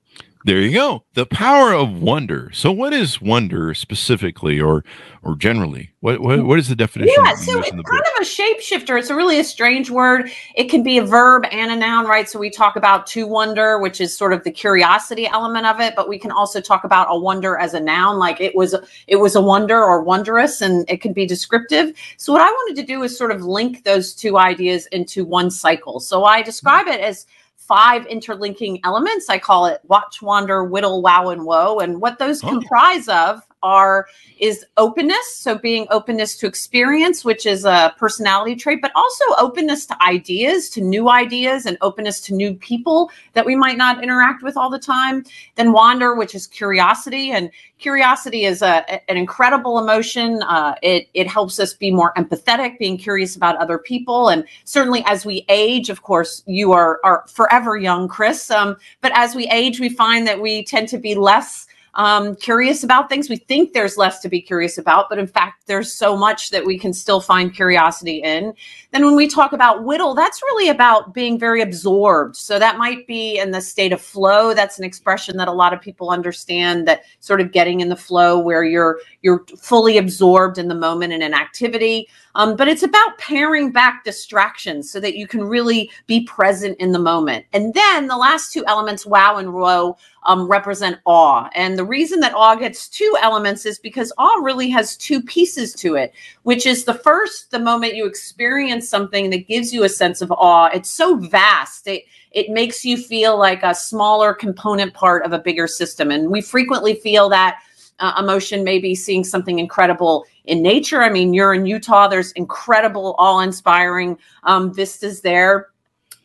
There 0.45 0.61
you 0.61 0.71
go. 0.71 1.03
The 1.15 1.25
power 1.25 1.73
of 1.73 2.01
wonder. 2.01 2.49
So, 2.53 2.71
what 2.71 2.93
is 2.93 3.21
wonder 3.21 3.73
specifically, 3.73 4.57
or 4.61 4.85
or 5.21 5.35
generally? 5.35 5.91
What 5.99 6.21
what, 6.21 6.45
what 6.45 6.57
is 6.57 6.69
the 6.69 6.77
definition? 6.77 7.13
Yeah, 7.25 7.35
so 7.35 7.59
it's 7.59 7.71
kind 7.71 7.83
book? 7.83 7.91
of 7.91 8.21
a 8.21 8.23
shapeshifter. 8.23 8.97
It's 8.97 9.09
a 9.09 9.15
really 9.15 9.37
a 9.41 9.43
strange 9.43 9.89
word. 9.89 10.31
It 10.55 10.69
can 10.69 10.81
be 10.81 10.97
a 10.97 11.03
verb 11.03 11.43
and 11.51 11.71
a 11.71 11.75
noun, 11.75 12.05
right? 12.07 12.29
So 12.29 12.39
we 12.39 12.49
talk 12.49 12.77
about 12.77 13.05
to 13.07 13.27
wonder, 13.27 13.79
which 13.79 13.99
is 13.99 14.17
sort 14.17 14.31
of 14.31 14.45
the 14.45 14.51
curiosity 14.51 15.27
element 15.27 15.65
of 15.65 15.81
it, 15.81 15.93
but 15.93 16.07
we 16.07 16.17
can 16.17 16.31
also 16.31 16.61
talk 16.61 16.85
about 16.85 17.07
a 17.09 17.19
wonder 17.19 17.57
as 17.57 17.73
a 17.73 17.79
noun, 17.81 18.17
like 18.17 18.39
it 18.39 18.55
was 18.55 18.73
it 19.07 19.17
was 19.17 19.35
a 19.35 19.41
wonder 19.41 19.83
or 19.83 20.01
wondrous, 20.01 20.61
and 20.61 20.89
it 20.89 21.01
can 21.01 21.11
be 21.11 21.25
descriptive. 21.25 21.91
So 22.15 22.31
what 22.31 22.41
I 22.41 22.49
wanted 22.49 22.79
to 22.79 22.87
do 22.87 23.03
is 23.03 23.17
sort 23.17 23.31
of 23.31 23.43
link 23.43 23.83
those 23.83 24.13
two 24.13 24.37
ideas 24.37 24.85
into 24.87 25.25
one 25.25 25.51
cycle. 25.51 25.99
So 25.99 26.23
I 26.23 26.41
describe 26.43 26.87
it 26.87 27.01
as 27.01 27.27
five 27.69 28.05
interlinking 28.07 28.81
elements. 28.83 29.29
I 29.29 29.37
call 29.37 29.67
it 29.67 29.79
watch, 29.87 30.21
wander, 30.21 30.65
whittle, 30.65 31.03
wow, 31.03 31.29
and 31.29 31.45
woe. 31.45 31.79
And 31.79 32.01
what 32.01 32.17
those 32.17 32.43
oh. 32.43 32.49
comprise 32.49 33.07
of 33.07 33.47
are 33.63 34.07
is 34.39 34.65
openness. 34.77 35.35
So 35.35 35.57
being 35.57 35.87
openness 35.89 36.37
to 36.37 36.47
experience 36.47 37.25
which 37.25 37.45
is 37.45 37.65
a 37.65 37.93
personality 37.97 38.55
trait 38.55 38.81
but 38.81 38.91
also 38.95 39.23
openness 39.37 39.85
to 39.87 40.03
ideas 40.03 40.69
to 40.69 40.81
new 40.81 41.09
ideas 41.09 41.65
and 41.65 41.77
openness 41.81 42.19
to 42.21 42.33
new 42.33 42.53
people 42.53 43.11
that 43.33 43.45
we 43.45 43.55
might 43.55 43.77
not 43.77 44.03
interact 44.03 44.43
with 44.43 44.55
all 44.55 44.69
the 44.69 44.79
time. 44.79 45.23
Then 45.55 45.71
wander 45.71 46.15
which 46.15 46.35
is 46.35 46.47
curiosity 46.47 47.31
and 47.31 47.51
curiosity 47.79 48.45
is 48.45 48.61
a, 48.61 49.09
an 49.09 49.17
incredible 49.17 49.79
emotion. 49.79 50.43
Uh, 50.43 50.75
it, 50.81 51.07
it 51.13 51.27
helps 51.27 51.59
us 51.59 51.73
be 51.73 51.91
more 51.91 52.13
empathetic 52.15 52.77
being 52.77 52.97
curious 52.97 53.35
about 53.35 53.55
other 53.57 53.77
people. 53.77 54.29
And 54.29 54.45
certainly 54.65 55.03
as 55.07 55.25
we 55.25 55.45
age 55.49 55.89
of 55.89 56.01
course 56.01 56.43
you 56.45 56.71
are 56.71 56.99
are 57.03 57.25
forever 57.27 57.77
young 57.77 58.07
chris. 58.07 58.51
Um, 58.51 58.77
but 59.01 59.11
as 59.15 59.35
we 59.35 59.47
age 59.47 59.79
we 59.79 59.89
find 59.89 60.27
that 60.27 60.41
we 60.41 60.63
tend 60.63 60.87
to 60.89 60.97
be 60.97 61.15
less 61.15 61.67
um, 61.99 62.33
curious 62.37 62.85
about 62.85 63.09
things. 63.09 63.29
We 63.29 63.35
think 63.35 63.73
there's 63.73 63.97
less 63.97 64.21
to 64.21 64.29
be 64.29 64.41
curious 64.41 64.77
about, 64.77 65.09
but 65.09 65.19
in 65.19 65.27
fact, 65.27 65.67
there's 65.67 65.91
so 65.91 66.15
much 66.15 66.49
that 66.49 66.65
we 66.65 66.79
can 66.79 66.93
still 66.93 67.19
find 67.19 67.53
curiosity 67.53 68.21
in. 68.23 68.53
Then, 68.91 69.03
when 69.03 69.17
we 69.17 69.27
talk 69.27 69.51
about 69.51 69.83
whittle, 69.83 70.15
that's 70.15 70.41
really 70.41 70.69
about 70.69 71.13
being 71.13 71.37
very 71.37 71.61
absorbed. 71.61 72.37
So, 72.37 72.57
that 72.57 72.77
might 72.77 73.05
be 73.05 73.37
in 73.37 73.51
the 73.51 73.59
state 73.59 73.91
of 73.91 73.99
flow. 73.99 74.53
That's 74.53 74.79
an 74.79 74.85
expression 74.85 75.35
that 75.37 75.49
a 75.49 75.51
lot 75.51 75.73
of 75.73 75.81
people 75.81 76.09
understand 76.09 76.87
that 76.87 77.01
sort 77.19 77.41
of 77.41 77.51
getting 77.51 77.81
in 77.81 77.89
the 77.89 77.97
flow 77.97 78.39
where 78.39 78.63
you're 78.63 79.01
you're 79.21 79.43
fully 79.61 79.97
absorbed 79.97 80.57
in 80.57 80.69
the 80.69 80.75
moment 80.75 81.11
in 81.11 81.21
an 81.21 81.33
activity. 81.33 82.07
Um, 82.35 82.55
but 82.55 82.69
it's 82.69 82.83
about 82.83 83.17
paring 83.17 83.73
back 83.73 84.05
distractions 84.05 84.89
so 84.89 85.01
that 85.01 85.17
you 85.17 85.27
can 85.27 85.43
really 85.43 85.91
be 86.07 86.23
present 86.23 86.77
in 86.79 86.93
the 86.93 86.99
moment. 86.99 87.45
And 87.51 87.73
then 87.73 88.07
the 88.07 88.15
last 88.15 88.53
two 88.53 88.63
elements, 88.67 89.05
wow 89.05 89.35
and 89.35 89.53
woe, 89.53 89.97
um, 90.23 90.47
represent 90.47 90.99
awe. 91.05 91.49
And 91.55 91.77
the 91.77 91.85
reason 91.85 92.19
that 92.19 92.33
awe 92.33 92.55
gets 92.55 92.87
two 92.89 93.15
elements 93.21 93.65
is 93.65 93.79
because 93.79 94.11
awe 94.17 94.41
really 94.41 94.69
has 94.69 94.97
two 94.97 95.21
pieces 95.21 95.73
to 95.75 95.95
it, 95.95 96.13
which 96.43 96.65
is 96.65 96.83
the 96.83 96.93
first, 96.93 97.51
the 97.51 97.59
moment 97.59 97.95
you 97.95 98.05
experience 98.05 98.87
something 98.87 99.29
that 99.29 99.47
gives 99.47 99.73
you 99.73 99.83
a 99.83 99.89
sense 99.89 100.21
of 100.21 100.31
awe. 100.31 100.69
It's 100.73 100.89
so 100.89 101.15
vast. 101.15 101.87
It, 101.87 102.03
it 102.31 102.49
makes 102.49 102.85
you 102.85 102.97
feel 102.97 103.37
like 103.37 103.63
a 103.63 103.73
smaller 103.73 104.33
component 104.33 104.93
part 104.93 105.25
of 105.25 105.33
a 105.33 105.39
bigger 105.39 105.67
system. 105.67 106.11
And 106.11 106.29
we 106.29 106.41
frequently 106.41 106.95
feel 106.95 107.29
that 107.29 107.59
uh, 107.99 108.13
emotion, 108.17 108.63
maybe 108.63 108.95
seeing 108.95 109.23
something 109.23 109.59
incredible 109.59 110.25
in 110.45 110.61
nature. 110.61 111.01
I 111.01 111.09
mean, 111.09 111.33
you're 111.33 111.53
in 111.53 111.65
Utah, 111.65 112.07
there's 112.07 112.31
incredible, 112.33 113.15
awe 113.19 113.39
inspiring 113.41 114.17
um, 114.43 114.73
vistas 114.73 115.21
there 115.21 115.67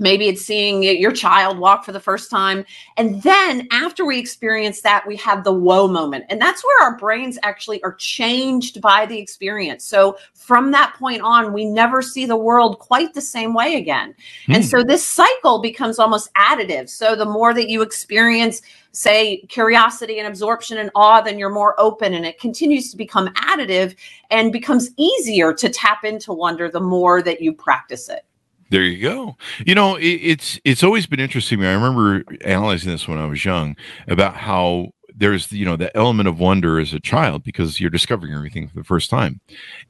Maybe 0.05 0.29
it's 0.29 0.45
seeing 0.45 0.83
your 0.83 1.13
child 1.13 1.59
walk 1.59 1.83
for 1.83 1.93
the 1.93 1.99
first 1.99 2.31
time. 2.31 2.67
And 2.99 3.23
then 3.23 3.67
after 3.71 4.05
we 4.05 4.19
experience 4.19 4.83
that, 4.83 5.07
we 5.07 5.17
have 5.17 5.45
the 5.45 5.53
whoa 5.53 5.89
moment. 5.89 6.27
And 6.29 6.39
that's 6.39 6.63
where 6.63 6.83
our 6.83 6.99
brains 6.99 7.39
actually 7.43 7.83
are 7.83 7.95
changed 7.95 8.83
by 8.83 9.07
the 9.07 9.19
experience. 9.19 9.83
So 9.83 10.19
from 10.35 10.73
that 10.73 10.93
point 10.99 11.23
on, 11.23 11.55
we 11.55 11.65
never 11.65 12.03
see 12.03 12.27
the 12.27 12.37
world 12.37 12.81
quite 12.81 13.15
the 13.15 13.23
same 13.23 13.55
way 13.55 13.77
again. 13.77 14.15
Mm. 14.47 14.57
And 14.57 14.65
hmm. 14.65 14.69
so 14.69 14.85
this 14.85 15.07
cycle 15.07 15.63
becomes 15.63 15.99
almost 15.99 16.29
additive. 16.35 16.91
So 16.91 17.17
the 17.17 17.25
more 17.25 17.55
that 17.55 17.71
you 17.71 17.81
experience, 17.81 18.61
say, 18.93 19.39
curiosity 19.49 20.19
and 20.19 20.29
absorption 20.29 20.77
and 20.77 20.91
awe, 20.95 21.23
then 21.23 21.39
you're 21.39 21.49
more 21.49 21.81
open 21.81 22.13
and 22.13 22.27
it 22.27 22.39
continues 22.39 22.91
to 22.91 22.99
become 22.99 23.29
additive 23.29 23.97
and 24.31 24.53
becomes 24.53 24.91
easier 24.99 25.55
to 25.55 25.71
tap 25.71 26.05
into 26.05 26.35
wonder 26.35 26.71
the 26.71 26.79
more 26.79 27.23
that 27.23 27.41
you 27.41 27.55
practice 27.55 28.11
it. 28.11 28.27
There 28.75 28.83
you 28.83 29.01
go. 29.01 29.37
You 29.65 29.77
know, 29.77 29.95
it, 29.95 30.03
it's 30.33 30.59
it's 30.65 30.83
always 30.83 31.07
been 31.07 31.21
interesting. 31.21 31.63
I 31.65 31.73
remember 31.75 32.25
analyzing 32.41 32.91
this 32.91 33.07
when 33.07 33.19
I 33.19 33.27
was 33.27 33.45
young 33.45 33.77
about 34.09 34.35
how 34.35 34.89
there's 35.15 35.53
you 35.53 35.65
know 35.65 35.77
the 35.77 35.97
element 35.97 36.29
of 36.29 36.41
wonder 36.41 36.81
as 36.81 36.93
a 36.93 36.99
child 36.99 37.45
because 37.45 37.79
you're 37.79 37.89
discovering 37.89 38.35
everything 38.35 38.67
for 38.67 38.75
the 38.75 38.83
first 38.83 39.11
time, 39.11 39.41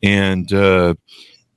and 0.03 0.53
uh, 0.53 0.97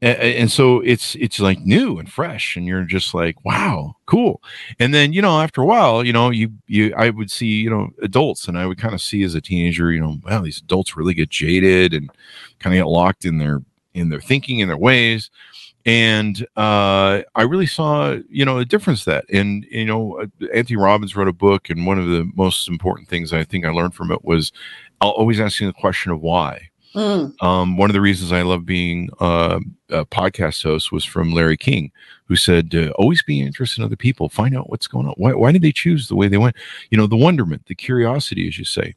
and 0.01 0.51
so 0.51 0.79
it's 0.81 1.15
it's 1.15 1.39
like 1.39 1.59
new 1.59 1.99
and 1.99 2.11
fresh, 2.11 2.55
and 2.55 2.65
you're 2.65 2.83
just 2.85 3.13
like, 3.13 3.43
wow, 3.45 3.95
cool. 4.05 4.41
And 4.79 4.93
then 4.93 5.11
you 5.11 5.21
know 5.21 5.41
after 5.41 5.61
a 5.61 5.65
while, 5.65 6.05
you 6.05 6.13
know 6.13 6.29
you 6.29 6.51
you 6.67 6.93
I 6.97 7.09
would 7.09 7.31
see 7.31 7.47
you 7.61 7.69
know 7.69 7.89
adults, 8.01 8.47
and 8.47 8.57
I 8.57 8.67
would 8.67 8.79
kind 8.79 8.93
of 8.93 9.01
see 9.01 9.23
as 9.23 9.35
a 9.35 9.41
teenager, 9.41 9.91
you 9.91 10.01
know, 10.01 10.17
wow, 10.25 10.41
these 10.41 10.59
adults 10.61 10.95
really 10.97 11.13
get 11.13 11.29
jaded 11.29 11.93
and 11.93 12.09
kind 12.59 12.75
of 12.75 12.79
get 12.79 12.89
locked 12.89 13.25
in 13.25 13.39
their 13.39 13.63
in 13.93 14.09
their 14.09 14.21
thinking 14.21 14.59
in 14.59 14.67
their 14.69 14.77
ways 14.77 15.29
and 15.87 16.45
uh, 16.57 17.21
I 17.33 17.43
really 17.43 17.65
saw, 17.65 18.17
you 18.29 18.43
know, 18.43 18.57
a 18.57 18.65
difference 18.65 19.05
that. 19.05 19.23
And 19.31 19.65
you 19.71 19.85
know, 19.85 20.19
uh, 20.19 20.47
Anthony 20.53 20.75
Robbins 20.75 21.15
wrote 21.15 21.29
a 21.29 21.33
book, 21.33 21.69
and 21.69 21.87
one 21.87 21.97
of 21.97 22.07
the 22.07 22.29
most 22.35 22.67
important 22.67 23.07
things 23.07 23.31
I 23.31 23.45
think 23.45 23.65
I 23.65 23.69
learned 23.69 23.95
from 23.95 24.11
it 24.11 24.25
was 24.25 24.51
always 24.99 25.39
asking 25.39 25.67
the 25.67 25.73
question 25.73 26.11
of 26.11 26.19
why. 26.19 26.69
Mm. 26.93 27.41
Um, 27.41 27.77
one 27.77 27.89
of 27.89 27.93
the 27.93 28.01
reasons 28.01 28.33
I 28.33 28.41
love 28.41 28.65
being 28.65 29.09
uh, 29.21 29.59
a 29.89 30.05
podcast 30.05 30.63
host 30.63 30.91
was 30.91 31.05
from 31.05 31.31
Larry 31.31 31.55
King, 31.55 31.91
who 32.25 32.35
said, 32.35 32.75
uh, 32.75 32.89
"Always 32.95 33.23
be 33.23 33.39
interested 33.39 33.79
in 33.79 33.85
other 33.85 33.95
people. 33.95 34.27
Find 34.27 34.57
out 34.57 34.69
what's 34.69 34.87
going 34.87 35.07
on. 35.07 35.13
Why, 35.15 35.33
why 35.35 35.53
did 35.53 35.61
they 35.61 35.71
choose 35.71 36.09
the 36.09 36.15
way 36.15 36.27
they 36.27 36.37
went? 36.37 36.57
You 36.91 36.97
know, 36.97 37.07
the 37.07 37.15
wonderment, 37.15 37.67
the 37.67 37.75
curiosity, 37.75 38.45
as 38.45 38.59
you 38.59 38.65
say." 38.65 38.93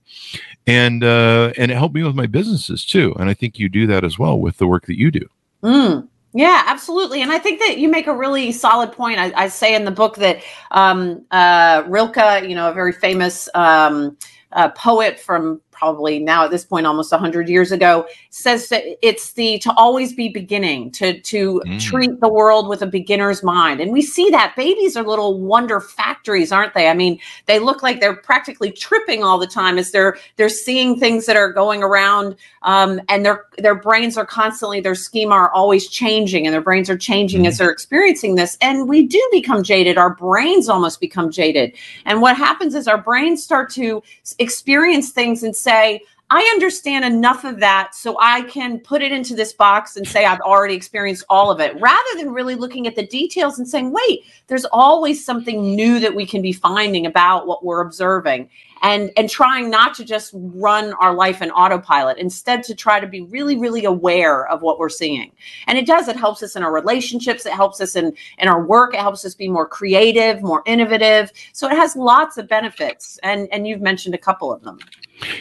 And 0.66 1.04
uh, 1.04 1.52
and 1.56 1.70
it 1.70 1.76
helped 1.76 1.94
me 1.94 2.02
with 2.02 2.16
my 2.16 2.26
businesses 2.26 2.84
too. 2.84 3.14
And 3.20 3.30
I 3.30 3.34
think 3.34 3.60
you 3.60 3.68
do 3.68 3.86
that 3.86 4.02
as 4.02 4.18
well 4.18 4.40
with 4.40 4.56
the 4.56 4.66
work 4.66 4.86
that 4.86 4.98
you 4.98 5.12
do. 5.12 5.28
Mm. 5.62 6.08
Yeah, 6.32 6.62
absolutely. 6.66 7.22
And 7.22 7.32
I 7.32 7.38
think 7.38 7.58
that 7.60 7.78
you 7.78 7.88
make 7.88 8.06
a 8.06 8.14
really 8.14 8.52
solid 8.52 8.92
point. 8.92 9.18
I, 9.18 9.32
I 9.34 9.48
say 9.48 9.74
in 9.74 9.84
the 9.84 9.90
book 9.90 10.16
that 10.16 10.42
um, 10.70 11.24
uh, 11.32 11.82
Rilke, 11.88 12.48
you 12.48 12.54
know, 12.54 12.70
a 12.70 12.72
very 12.72 12.92
famous 12.92 13.48
um, 13.54 14.16
uh, 14.52 14.68
poet 14.70 15.18
from 15.18 15.60
probably 15.80 16.18
now 16.18 16.44
at 16.44 16.50
this 16.50 16.62
point 16.62 16.86
almost 16.86 17.10
100 17.10 17.48
years 17.48 17.72
ago 17.72 18.06
says 18.28 18.68
that 18.68 18.84
it's 19.00 19.32
the 19.32 19.58
to 19.60 19.72
always 19.78 20.12
be 20.12 20.28
beginning 20.28 20.90
to 20.90 21.18
to 21.22 21.62
mm. 21.64 21.80
treat 21.80 22.20
the 22.20 22.28
world 22.28 22.68
with 22.68 22.82
a 22.82 22.86
beginner's 22.86 23.42
mind. 23.42 23.80
And 23.80 23.90
we 23.90 24.02
see 24.02 24.28
that 24.28 24.54
babies 24.56 24.94
are 24.94 25.02
little 25.02 25.40
wonder 25.40 25.80
factories 25.80 26.52
aren't 26.52 26.74
they? 26.74 26.88
I 26.88 26.94
mean 26.94 27.18
they 27.46 27.58
look 27.58 27.82
like 27.82 27.98
they're 27.98 28.16
practically 28.16 28.70
tripping 28.70 29.24
all 29.24 29.38
the 29.38 29.46
time 29.46 29.78
as 29.78 29.90
they're 29.90 30.18
they're 30.36 30.50
seeing 30.50 31.00
things 31.00 31.24
that 31.24 31.36
are 31.36 31.50
going 31.50 31.82
around 31.82 32.36
um, 32.60 33.00
and 33.08 33.24
their 33.24 33.46
their 33.56 33.74
brains 33.74 34.18
are 34.18 34.26
constantly 34.26 34.80
their 34.82 34.94
schema 34.94 35.34
are 35.34 35.52
always 35.52 35.88
changing 35.88 36.46
and 36.46 36.52
their 36.52 36.60
brains 36.60 36.90
are 36.90 36.98
changing 36.98 37.44
mm. 37.44 37.48
as 37.48 37.56
they're 37.56 37.70
experiencing 37.70 38.34
this. 38.34 38.58
And 38.60 38.86
we 38.86 39.06
do 39.06 39.28
become 39.32 39.62
jaded. 39.62 39.96
Our 39.96 40.14
brains 40.14 40.68
almost 40.68 41.00
become 41.00 41.30
jaded. 41.30 41.74
And 42.04 42.20
what 42.20 42.36
happens 42.36 42.74
is 42.74 42.86
our 42.86 43.00
brains 43.00 43.42
start 43.42 43.70
to 43.70 44.02
experience 44.38 45.08
things 45.10 45.42
and 45.42 45.56
say 45.56 45.69
say, 45.70 46.02
I 46.32 46.48
understand 46.52 47.04
enough 47.04 47.44
of 47.44 47.58
that 47.58 47.92
so 47.92 48.16
I 48.20 48.42
can 48.42 48.78
put 48.78 49.02
it 49.02 49.10
into 49.10 49.34
this 49.34 49.52
box 49.52 49.96
and 49.96 50.06
say 50.06 50.24
I've 50.24 50.40
already 50.40 50.74
experienced 50.74 51.24
all 51.28 51.50
of 51.50 51.58
it, 51.58 51.78
rather 51.80 52.16
than 52.16 52.32
really 52.32 52.54
looking 52.54 52.86
at 52.86 52.94
the 52.94 53.04
details 53.04 53.58
and 53.58 53.66
saying, 53.68 53.90
wait, 53.90 54.20
there's 54.46 54.64
always 54.66 55.24
something 55.24 55.74
new 55.74 55.98
that 55.98 56.14
we 56.14 56.24
can 56.24 56.40
be 56.40 56.52
finding 56.52 57.04
about 57.06 57.48
what 57.48 57.64
we're 57.64 57.80
observing 57.80 58.48
and 58.82 59.10
and 59.16 59.28
trying 59.28 59.70
not 59.70 59.94
to 59.94 60.04
just 60.04 60.30
run 60.34 60.92
our 60.94 61.14
life 61.14 61.42
in 61.42 61.50
autopilot 61.50 62.18
instead 62.18 62.62
to 62.62 62.74
try 62.74 62.98
to 63.00 63.06
be 63.06 63.22
really 63.22 63.56
really 63.56 63.84
aware 63.84 64.46
of 64.48 64.62
what 64.62 64.78
we're 64.78 64.88
seeing. 64.88 65.32
And 65.66 65.76
it 65.76 65.86
does 65.86 66.08
it 66.08 66.16
helps 66.16 66.42
us 66.42 66.56
in 66.56 66.62
our 66.62 66.72
relationships 66.72 67.44
it 67.44 67.52
helps 67.52 67.80
us 67.80 67.96
in 67.96 68.12
in 68.38 68.48
our 68.48 68.64
work 68.64 68.94
it 68.94 69.00
helps 69.00 69.24
us 69.24 69.34
be 69.34 69.48
more 69.48 69.66
creative 69.66 70.42
more 70.42 70.62
innovative. 70.64 71.30
So 71.52 71.68
it 71.68 71.76
has 71.76 71.96
lots 71.96 72.38
of 72.38 72.48
benefits 72.48 73.18
and 73.22 73.48
and 73.52 73.66
you've 73.66 73.82
mentioned 73.82 74.14
a 74.14 74.18
couple 74.18 74.52
of 74.52 74.62
them 74.62 74.78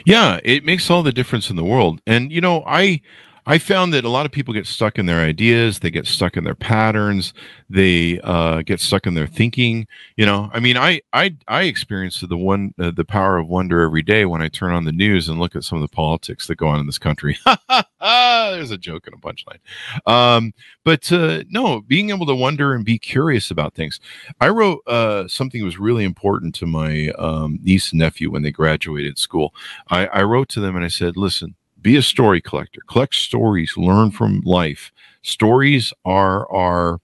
yeah 0.05 0.39
it 0.43 0.63
makes 0.63 0.89
all 0.89 1.03
the 1.03 1.11
difference 1.11 1.49
in 1.49 1.55
the 1.55 1.63
world. 1.63 2.01
And 2.05 2.31
you 2.31 2.41
know 2.41 2.63
i 2.65 3.01
I 3.49 3.57
found 3.57 3.95
that 3.95 4.05
a 4.05 4.09
lot 4.09 4.27
of 4.27 4.31
people 4.31 4.53
get 4.53 4.67
stuck 4.67 4.99
in 4.99 5.07
their 5.07 5.21
ideas, 5.21 5.79
they 5.79 5.89
get 5.89 6.05
stuck 6.05 6.37
in 6.37 6.43
their 6.43 6.53
patterns, 6.53 7.33
they 7.67 8.19
uh, 8.19 8.61
get 8.61 8.79
stuck 8.79 9.07
in 9.07 9.15
their 9.15 9.25
thinking. 9.25 9.87
You 10.17 10.27
know, 10.27 10.51
I 10.53 10.59
mean, 10.59 10.77
I 10.77 11.01
I 11.13 11.35
I 11.47 11.63
experience 11.63 12.19
the 12.19 12.37
one 12.37 12.75
uh, 12.77 12.91
the 12.91 13.03
power 13.03 13.37
of 13.37 13.47
wonder 13.47 13.81
every 13.81 14.03
day 14.03 14.25
when 14.25 14.43
I 14.43 14.49
turn 14.49 14.71
on 14.71 14.85
the 14.85 14.91
news 14.91 15.27
and 15.27 15.39
look 15.39 15.55
at 15.55 15.63
some 15.63 15.81
of 15.81 15.81
the 15.81 15.95
politics 15.95 16.45
that 16.45 16.57
go 16.57 16.67
on 16.67 16.79
in 16.79 16.85
this 16.85 16.99
country. 16.99 17.39
There's 17.99 18.69
a 18.69 18.77
joke 18.77 19.07
and 19.07 19.15
a 19.15 19.17
punchline. 19.17 19.57
Um, 20.05 20.53
but 20.85 21.11
uh, 21.11 21.43
no, 21.49 21.81
being 21.81 22.11
able 22.11 22.27
to 22.27 22.35
wonder 22.35 22.75
and 22.75 22.85
be 22.85 22.99
curious 22.99 23.49
about 23.49 23.73
things. 23.73 23.99
I 24.39 24.49
wrote 24.49 24.83
uh, 24.85 25.27
something 25.27 25.61
that 25.61 25.65
was 25.65 25.79
really 25.79 26.03
important 26.03 26.53
to 26.55 26.67
my 26.67 27.09
um, 27.17 27.57
niece 27.63 27.93
and 27.93 27.99
nephew 27.99 28.29
when 28.29 28.43
they 28.43 28.51
graduated 28.51 29.17
school. 29.17 29.55
I, 29.89 30.05
I 30.05 30.21
wrote 30.21 30.49
to 30.49 30.59
them 30.59 30.75
and 30.75 30.85
I 30.85 30.89
said, 30.89 31.17
"Listen." 31.17 31.55
Be 31.81 31.95
a 31.95 32.01
story 32.01 32.41
collector. 32.41 32.81
Collect 32.87 33.15
stories 33.15 33.75
learn 33.77 34.11
from 34.11 34.41
life. 34.41 34.91
Stories 35.21 35.93
are 36.05 36.51
our 36.51 36.99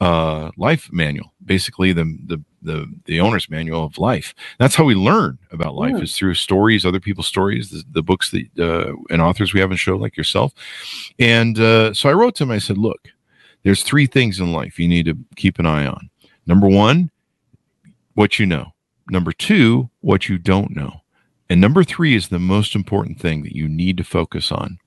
uh, 0.00 0.50
life 0.56 0.88
manual 0.92 1.32
basically 1.50 1.92
the, 1.92 2.04
the 2.26 2.40
the 2.62 2.86
the 3.06 3.18
owner's 3.18 3.50
manual 3.50 3.84
of 3.84 3.98
life. 3.98 4.34
That's 4.60 4.76
how 4.76 4.84
we 4.84 4.94
learn 4.94 5.36
about 5.50 5.74
life 5.74 5.96
yeah. 5.96 6.02
is 6.02 6.16
through 6.16 6.34
stories 6.34 6.86
other 6.86 7.00
people's 7.00 7.26
stories 7.26 7.70
the, 7.70 7.82
the 7.90 8.02
books 8.02 8.30
that 8.30 8.46
uh, 8.56 8.92
and 9.10 9.20
authors 9.20 9.52
we 9.52 9.58
have 9.58 9.72
in 9.72 9.76
show 9.76 9.96
like 9.96 10.16
yourself. 10.16 10.52
And 11.18 11.58
uh, 11.58 11.92
so 11.92 12.08
i 12.08 12.12
wrote 12.12 12.36
to 12.36 12.44
him 12.44 12.52
i 12.52 12.58
said 12.58 12.78
look 12.78 13.08
there's 13.64 13.82
three 13.82 14.06
things 14.06 14.38
in 14.38 14.52
life 14.52 14.78
you 14.78 14.86
need 14.86 15.06
to 15.06 15.18
keep 15.34 15.58
an 15.58 15.66
eye 15.66 15.86
on. 15.86 16.08
Number 16.46 16.68
one 16.68 17.10
what 18.14 18.38
you 18.38 18.46
know. 18.46 18.72
Number 19.10 19.32
two 19.32 19.90
what 20.02 20.28
you 20.28 20.38
don't 20.38 20.70
know 20.76 20.99
and 21.50 21.60
number 21.60 21.82
three 21.82 22.14
is 22.14 22.28
the 22.28 22.38
most 22.38 22.76
important 22.76 23.20
thing 23.20 23.42
that 23.42 23.56
you 23.56 23.68
need 23.68 23.96
to 23.96 24.04
focus 24.04 24.52
on. 24.52 24.78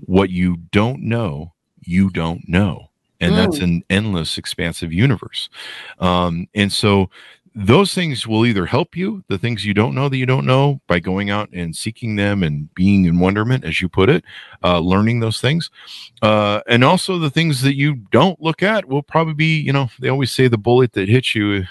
What 0.00 0.30
you 0.30 0.56
don't 0.72 1.02
know, 1.02 1.52
you 1.78 2.08
don't 2.08 2.48
know. 2.48 2.88
And 3.20 3.34
mm. 3.34 3.36
that's 3.36 3.58
an 3.58 3.84
endless, 3.90 4.38
expansive 4.38 4.94
universe. 4.94 5.50
Um, 5.98 6.48
and 6.54 6.72
so 6.72 7.10
those 7.54 7.92
things 7.92 8.26
will 8.26 8.46
either 8.46 8.64
help 8.64 8.96
you, 8.96 9.24
the 9.28 9.36
things 9.36 9.66
you 9.66 9.74
don't 9.74 9.94
know 9.94 10.08
that 10.08 10.16
you 10.16 10.24
don't 10.24 10.46
know, 10.46 10.80
by 10.86 11.00
going 11.00 11.28
out 11.28 11.50
and 11.52 11.76
seeking 11.76 12.16
them 12.16 12.42
and 12.42 12.72
being 12.74 13.04
in 13.04 13.18
wonderment, 13.18 13.64
as 13.64 13.82
you 13.82 13.88
put 13.88 14.08
it, 14.08 14.24
uh, 14.62 14.78
learning 14.78 15.20
those 15.20 15.40
things. 15.40 15.70
Uh, 16.22 16.60
and 16.66 16.82
also 16.82 17.18
the 17.18 17.28
things 17.28 17.60
that 17.60 17.74
you 17.74 17.96
don't 18.10 18.40
look 18.40 18.62
at 18.62 18.86
will 18.86 19.02
probably 19.02 19.34
be, 19.34 19.58
you 19.60 19.72
know, 19.72 19.90
they 19.98 20.08
always 20.08 20.30
say 20.30 20.48
the 20.48 20.56
bullet 20.56 20.92
that 20.92 21.10
hits 21.10 21.34
you 21.34 21.64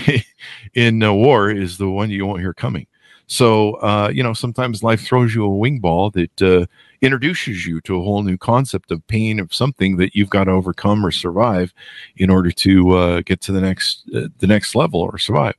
in 0.74 1.02
a 1.02 1.14
war 1.14 1.50
is 1.50 1.76
the 1.76 1.90
one 1.90 2.08
you 2.08 2.24
won't 2.24 2.40
hear 2.40 2.54
coming. 2.54 2.86
So, 3.32 3.76
uh, 3.76 4.10
you 4.12 4.22
know, 4.22 4.34
sometimes 4.34 4.82
life 4.82 5.00
throws 5.00 5.34
you 5.34 5.42
a 5.42 5.48
wing 5.48 5.78
ball 5.78 6.10
that 6.10 6.42
uh, 6.42 6.66
introduces 7.00 7.66
you 7.66 7.80
to 7.80 7.96
a 7.96 8.02
whole 8.02 8.22
new 8.22 8.36
concept 8.36 8.90
of 8.90 9.06
pain 9.06 9.40
of 9.40 9.54
something 9.54 9.96
that 9.96 10.14
you've 10.14 10.28
got 10.28 10.44
to 10.44 10.50
overcome 10.50 11.04
or 11.04 11.10
survive 11.10 11.72
in 12.18 12.28
order 12.28 12.50
to 12.50 12.90
uh, 12.90 13.22
get 13.22 13.40
to 13.40 13.50
the 13.52 13.62
next 13.62 14.02
uh, 14.14 14.28
the 14.36 14.46
next 14.46 14.74
level 14.74 15.00
or 15.00 15.16
survive. 15.16 15.54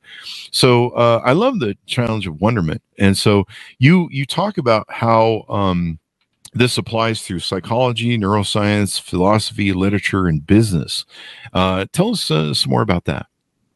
So, 0.52 0.90
uh, 0.90 1.20
I 1.24 1.32
love 1.32 1.58
the 1.58 1.76
challenge 1.86 2.28
of 2.28 2.40
wonderment, 2.40 2.80
and 2.96 3.18
so 3.18 3.44
you 3.80 4.08
you 4.12 4.24
talk 4.24 4.56
about 4.56 4.86
how. 4.88 5.44
Um, 5.48 5.98
this 6.56 6.78
applies 6.78 7.20
through 7.22 7.40
psychology, 7.40 8.16
neuroscience, 8.16 9.00
philosophy, 9.00 9.72
literature, 9.72 10.28
and 10.28 10.46
business. 10.46 11.04
Uh, 11.52 11.86
tell 11.92 12.10
us 12.10 12.22
some 12.22 12.54
more 12.68 12.80
about 12.82 13.06
that. 13.06 13.26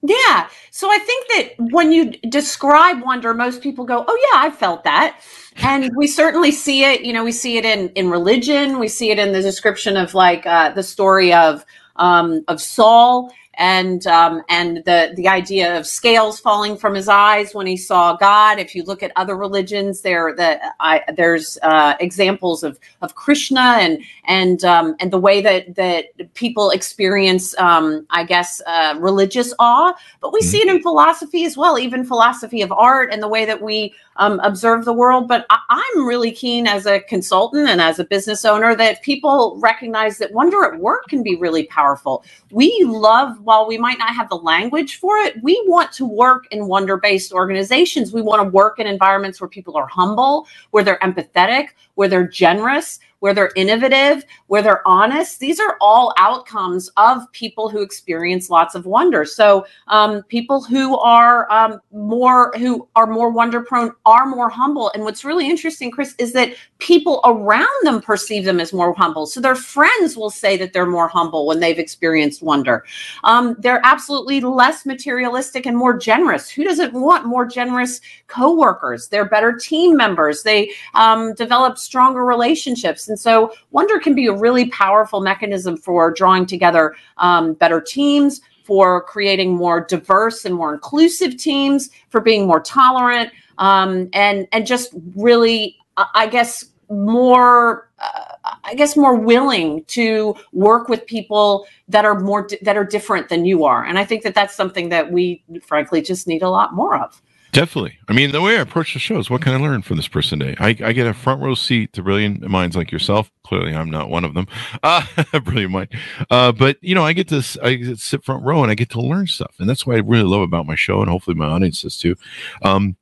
Yeah. 0.02 0.48
So 0.70 0.88
I 0.90 0.98
think 0.98 1.26
that 1.28 1.72
when 1.72 1.90
you 1.90 2.12
describe 2.28 3.02
wonder, 3.02 3.34
most 3.34 3.62
people 3.62 3.84
go, 3.84 4.04
"Oh 4.06 4.28
yeah, 4.32 4.40
I 4.40 4.50
felt 4.50 4.84
that." 4.84 5.20
And 5.56 5.90
we 5.96 6.06
certainly 6.06 6.52
see 6.52 6.84
it, 6.84 7.00
you 7.00 7.12
know, 7.12 7.24
we 7.24 7.32
see 7.32 7.56
it 7.56 7.64
in 7.64 7.88
in 7.90 8.08
religion, 8.10 8.78
we 8.78 8.86
see 8.88 9.10
it 9.10 9.18
in 9.18 9.32
the 9.32 9.42
description 9.42 9.96
of 9.96 10.14
like 10.14 10.46
uh, 10.46 10.70
the 10.70 10.84
story 10.84 11.32
of 11.32 11.64
um, 11.96 12.44
of 12.46 12.60
Saul 12.60 13.32
and 13.58 14.06
um, 14.06 14.42
and 14.48 14.78
the 14.78 15.12
the 15.16 15.26
idea 15.26 15.76
of 15.76 15.86
scales 15.86 16.38
falling 16.38 16.76
from 16.76 16.94
his 16.94 17.08
eyes 17.08 17.54
when 17.54 17.66
he 17.66 17.76
saw 17.76 18.16
God. 18.16 18.58
If 18.58 18.74
you 18.74 18.84
look 18.84 19.02
at 19.02 19.10
other 19.16 19.36
religions, 19.36 20.02
there 20.02 20.32
the 20.34 20.60
I, 20.80 21.02
there's 21.14 21.58
uh, 21.62 21.94
examples 21.98 22.62
of 22.62 22.78
of 23.02 23.16
Krishna 23.16 23.78
and 23.80 24.02
and 24.26 24.64
um, 24.64 24.94
and 25.00 25.12
the 25.12 25.18
way 25.18 25.40
that 25.42 25.74
that 25.74 26.34
people 26.34 26.70
experience, 26.70 27.58
um, 27.58 28.06
I 28.10 28.22
guess, 28.22 28.62
uh, 28.66 28.94
religious 29.00 29.52
awe. 29.58 29.92
But 30.20 30.32
we 30.32 30.40
mm-hmm. 30.40 30.48
see 30.48 30.58
it 30.58 30.68
in 30.68 30.80
philosophy 30.80 31.44
as 31.44 31.56
well, 31.56 31.78
even 31.78 32.04
philosophy 32.04 32.62
of 32.62 32.70
art 32.70 33.12
and 33.12 33.20
the 33.20 33.28
way 33.28 33.44
that 33.44 33.60
we 33.60 33.92
um, 34.18 34.40
observe 34.40 34.84
the 34.84 34.92
world. 34.92 35.28
But 35.28 35.46
I, 35.50 35.92
am 35.96 36.06
really 36.06 36.32
keen 36.32 36.66
as 36.66 36.86
a 36.86 37.00
consultant 37.00 37.68
and 37.68 37.80
as 37.80 37.98
a 37.98 38.04
business 38.04 38.44
owner 38.44 38.74
that 38.76 39.02
people 39.02 39.58
recognize 39.60 40.18
that 40.18 40.32
wonder 40.32 40.64
at 40.64 40.78
work 40.78 41.06
can 41.08 41.22
be 41.22 41.36
really 41.36 41.64
powerful. 41.64 42.24
We 42.50 42.76
love, 42.86 43.40
while 43.40 43.66
we 43.66 43.78
might 43.78 43.98
not 43.98 44.14
have 44.14 44.28
the 44.28 44.36
language 44.36 44.96
for 44.96 45.16
it, 45.18 45.42
we 45.42 45.62
want 45.66 45.92
to 45.92 46.04
work 46.04 46.46
in 46.50 46.66
wonder 46.66 46.96
based 46.96 47.32
organizations. 47.32 48.12
We 48.12 48.22
want 48.22 48.42
to 48.42 48.48
work 48.48 48.78
in 48.78 48.86
environments 48.86 49.40
where 49.40 49.48
people 49.48 49.76
are 49.76 49.86
humble, 49.86 50.46
where 50.70 50.84
they're 50.84 50.98
empathetic, 50.98 51.68
where 51.98 52.06
they're 52.06 52.28
generous, 52.28 53.00
where 53.18 53.34
they're 53.34 53.50
innovative, 53.56 54.24
where 54.46 54.62
they're 54.62 54.86
honest. 54.86 55.40
These 55.40 55.58
are 55.58 55.76
all 55.80 56.14
outcomes 56.16 56.88
of 56.96 57.30
people 57.32 57.68
who 57.68 57.82
experience 57.82 58.50
lots 58.50 58.76
of 58.76 58.86
wonder. 58.86 59.24
So 59.24 59.66
um, 59.88 60.22
people 60.28 60.62
who 60.62 60.96
are 61.00 61.50
um, 61.50 61.80
more 61.90 62.52
who 62.56 62.86
are 62.94 63.08
more 63.08 63.30
wonder 63.30 63.62
prone 63.62 63.90
are 64.06 64.26
more 64.26 64.48
humble. 64.48 64.92
And 64.94 65.02
what's 65.02 65.24
really 65.24 65.50
interesting, 65.50 65.90
Chris, 65.90 66.14
is 66.20 66.32
that 66.34 66.54
people 66.78 67.20
around 67.24 67.66
them 67.82 68.00
perceive 68.00 68.44
them 68.44 68.60
as 68.60 68.72
more 68.72 68.94
humble. 68.94 69.26
So 69.26 69.40
their 69.40 69.56
friends 69.56 70.16
will 70.16 70.30
say 70.30 70.56
that 70.56 70.72
they're 70.72 70.86
more 70.86 71.08
humble 71.08 71.46
when 71.46 71.60
they've 71.60 71.78
experienced 71.78 72.42
wonder. 72.42 72.84
Um, 73.24 73.56
they're 73.58 73.80
absolutely 73.84 74.40
less 74.40 74.86
materialistic 74.86 75.66
and 75.66 75.76
more 75.76 75.96
generous. 75.98 76.48
Who 76.48 76.62
doesn't 76.64 76.92
want 76.92 77.26
more 77.26 77.46
generous 77.46 78.00
coworkers? 78.28 79.08
They're 79.08 79.28
better 79.28 79.52
team 79.52 79.96
members. 79.96 80.44
They 80.44 80.70
um, 80.94 81.34
develop 81.34 81.78
stronger 81.78 82.24
relationships. 82.24 83.08
And 83.08 83.18
so 83.18 83.52
wonder 83.72 83.98
can 83.98 84.14
be 84.14 84.26
a 84.26 84.32
really 84.32 84.70
powerful 84.70 85.20
mechanism 85.20 85.76
for 85.76 86.12
drawing 86.12 86.46
together 86.46 86.94
um, 87.16 87.54
better 87.54 87.80
teams, 87.80 88.40
for 88.62 89.02
creating 89.02 89.56
more 89.56 89.80
diverse 89.80 90.44
and 90.44 90.54
more 90.54 90.74
inclusive 90.74 91.36
teams, 91.38 91.88
for 92.10 92.20
being 92.20 92.46
more 92.46 92.60
tolerant, 92.60 93.32
um, 93.56 94.10
and 94.12 94.46
and 94.52 94.66
just 94.66 94.90
really, 95.16 95.76
I 96.14 96.26
guess, 96.26 96.64
more. 96.90 97.90
Uh, 97.98 98.34
I 98.64 98.74
guess 98.74 98.96
more 98.96 99.14
willing 99.14 99.84
to 99.86 100.34
work 100.52 100.88
with 100.88 101.04
people 101.06 101.66
that 101.88 102.04
are 102.04 102.18
more 102.20 102.48
that 102.62 102.76
are 102.76 102.84
different 102.84 103.28
than 103.28 103.44
you 103.44 103.64
are, 103.64 103.84
and 103.84 103.98
I 103.98 104.04
think 104.04 104.22
that 104.22 104.34
that's 104.34 104.54
something 104.54 104.88
that 104.90 105.10
we, 105.12 105.42
frankly, 105.62 106.00
just 106.00 106.26
need 106.26 106.42
a 106.42 106.50
lot 106.50 106.74
more 106.74 106.96
of. 106.96 107.20
Definitely. 107.52 107.98
I 108.08 108.12
mean, 108.12 108.32
the 108.32 108.42
way 108.42 108.58
I 108.58 108.60
approach 108.60 108.92
the 108.92 108.98
show 108.98 109.18
is 109.18 109.30
what 109.30 109.40
can 109.40 109.54
I 109.54 109.56
learn 109.56 109.80
from 109.80 109.96
this 109.96 110.08
person 110.08 110.38
today? 110.38 110.54
I, 110.60 110.68
I 110.68 110.92
get 110.92 111.06
a 111.06 111.14
front 111.14 111.42
row 111.42 111.54
seat 111.54 111.94
to 111.94 112.02
brilliant 112.02 112.42
minds 112.42 112.76
like 112.76 112.92
yourself. 112.92 113.30
Clearly, 113.42 113.74
I'm 113.74 113.90
not 113.90 114.10
one 114.10 114.24
of 114.24 114.34
them. 114.34 114.46
Uh, 114.82 115.04
brilliant 115.44 115.72
mind. 115.72 115.88
Uh, 116.30 116.52
but, 116.52 116.76
you 116.82 116.94
know, 116.94 117.04
I 117.04 117.14
get 117.14 117.28
to 117.28 117.42
I 117.62 117.74
get 117.74 117.86
to 117.86 117.96
sit 117.96 118.22
front 118.22 118.44
row 118.44 118.62
and 118.62 118.70
I 118.70 118.74
get 118.74 118.90
to 118.90 119.00
learn 119.00 119.26
stuff. 119.28 119.54
And 119.58 119.68
that's 119.68 119.86
what 119.86 119.96
I 119.96 120.00
really 120.00 120.24
love 120.24 120.42
about 120.42 120.66
my 120.66 120.74
show. 120.74 121.00
And 121.00 121.08
hopefully 121.08 121.36
my 121.36 121.46
audience 121.46 121.82
does 121.82 121.96
too. 121.96 122.16
Um, 122.62 122.96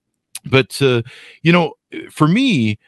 but, 0.50 0.80
uh, 0.82 1.02
you 1.42 1.52
know, 1.52 1.74
for 2.10 2.28
me, 2.28 2.78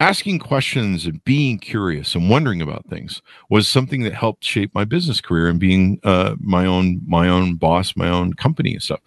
asking 0.00 0.38
questions 0.38 1.04
and 1.04 1.22
being 1.24 1.58
curious 1.58 2.14
and 2.14 2.30
wondering 2.30 2.62
about 2.62 2.86
things 2.86 3.20
was 3.50 3.68
something 3.68 4.02
that 4.02 4.14
helped 4.14 4.42
shape 4.42 4.74
my 4.74 4.84
business 4.84 5.20
career 5.20 5.46
and 5.48 5.60
being 5.60 6.00
uh, 6.04 6.34
my 6.40 6.64
own 6.64 7.00
my 7.06 7.28
own 7.28 7.54
boss 7.54 7.94
my 7.94 8.08
own 8.08 8.32
company 8.32 8.72
and 8.72 8.82
stuff. 8.82 9.00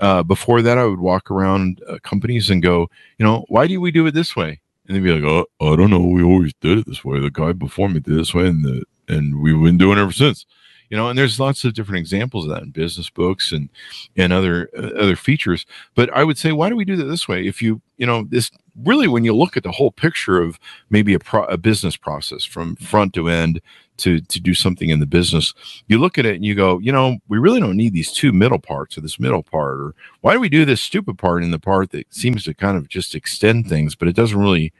Uh, 0.00 0.22
before 0.22 0.60
that 0.60 0.76
i 0.76 0.84
would 0.84 0.98
walk 0.98 1.30
around 1.30 1.80
uh, 1.88 1.98
companies 2.02 2.50
and 2.50 2.62
go 2.62 2.88
you 3.18 3.24
know 3.24 3.44
why 3.48 3.66
do 3.66 3.80
we 3.80 3.90
do 3.92 4.06
it 4.06 4.12
this 4.12 4.34
way? 4.34 4.60
And 4.86 4.96
they'd 4.96 5.04
be 5.04 5.14
like 5.14 5.24
oh 5.24 5.46
i 5.72 5.76
don't 5.76 5.90
know. 5.90 6.00
We 6.00 6.22
always 6.22 6.52
did 6.60 6.78
it 6.78 6.86
this 6.86 7.04
way. 7.04 7.20
The 7.20 7.30
guy 7.30 7.52
before 7.52 7.88
me 7.88 8.00
did 8.00 8.16
this 8.16 8.34
way 8.34 8.48
and 8.48 8.64
the 8.64 8.82
and 9.08 9.40
we've 9.40 9.62
been 9.62 9.78
doing 9.78 9.98
it 9.98 10.02
ever 10.02 10.12
since 10.12 10.46
you 10.90 10.96
know 10.96 11.08
and 11.08 11.18
there's 11.18 11.40
lots 11.40 11.64
of 11.64 11.74
different 11.74 11.98
examples 11.98 12.44
of 12.44 12.50
that 12.50 12.62
in 12.62 12.70
business 12.70 13.08
books 13.08 13.52
and 13.52 13.68
and 14.16 14.32
other 14.32 14.68
uh, 14.76 14.90
other 14.98 15.16
features. 15.16 15.64
But 15.94 16.10
i 16.14 16.22
would 16.22 16.38
say 16.38 16.52
why 16.52 16.68
do 16.68 16.76
we 16.76 16.84
do 16.84 16.96
that 16.96 17.04
this 17.04 17.26
way? 17.26 17.46
If 17.46 17.62
you 17.62 17.80
you 17.96 18.06
know 18.06 18.24
this 18.24 18.50
really 18.84 19.08
when 19.08 19.24
you 19.24 19.34
look 19.34 19.56
at 19.56 19.62
the 19.62 19.72
whole 19.72 19.90
picture 19.90 20.40
of 20.40 20.58
maybe 20.90 21.14
a, 21.14 21.18
pro, 21.18 21.44
a 21.44 21.56
business 21.56 21.96
process 21.96 22.44
from 22.44 22.76
front 22.76 23.14
to 23.14 23.28
end 23.28 23.60
to 23.98 24.20
to 24.20 24.40
do 24.40 24.54
something 24.54 24.88
in 24.88 25.00
the 25.00 25.06
business 25.06 25.52
you 25.88 25.98
look 25.98 26.16
at 26.16 26.24
it 26.24 26.36
and 26.36 26.44
you 26.44 26.54
go 26.54 26.78
you 26.78 26.90
know 26.90 27.18
we 27.28 27.36
really 27.36 27.60
don't 27.60 27.76
need 27.76 27.92
these 27.92 28.10
two 28.10 28.32
middle 28.32 28.60
parts 28.60 28.96
or 28.96 29.02
this 29.02 29.20
middle 29.20 29.42
part 29.42 29.78
or 29.78 29.94
why 30.22 30.32
do 30.32 30.40
we 30.40 30.48
do 30.48 30.64
this 30.64 30.80
stupid 30.80 31.18
part 31.18 31.42
in 31.42 31.50
the 31.50 31.58
part 31.58 31.90
that 31.90 32.06
seems 32.14 32.44
to 32.44 32.54
kind 32.54 32.78
of 32.78 32.88
just 32.88 33.14
extend 33.14 33.68
things 33.68 33.94
but 33.94 34.08
it 34.08 34.16
doesn't 34.16 34.38
really 34.38 34.72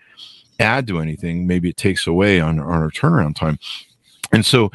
add 0.60 0.86
to 0.86 1.00
anything? 1.00 1.46
Maybe 1.46 1.70
it 1.70 1.76
takes 1.76 2.06
away 2.06 2.40
on, 2.40 2.60
on 2.60 2.82
our 2.82 2.90
turnaround 2.90 3.34
time. 3.34 3.58
And 4.32 4.46
so 4.46 4.70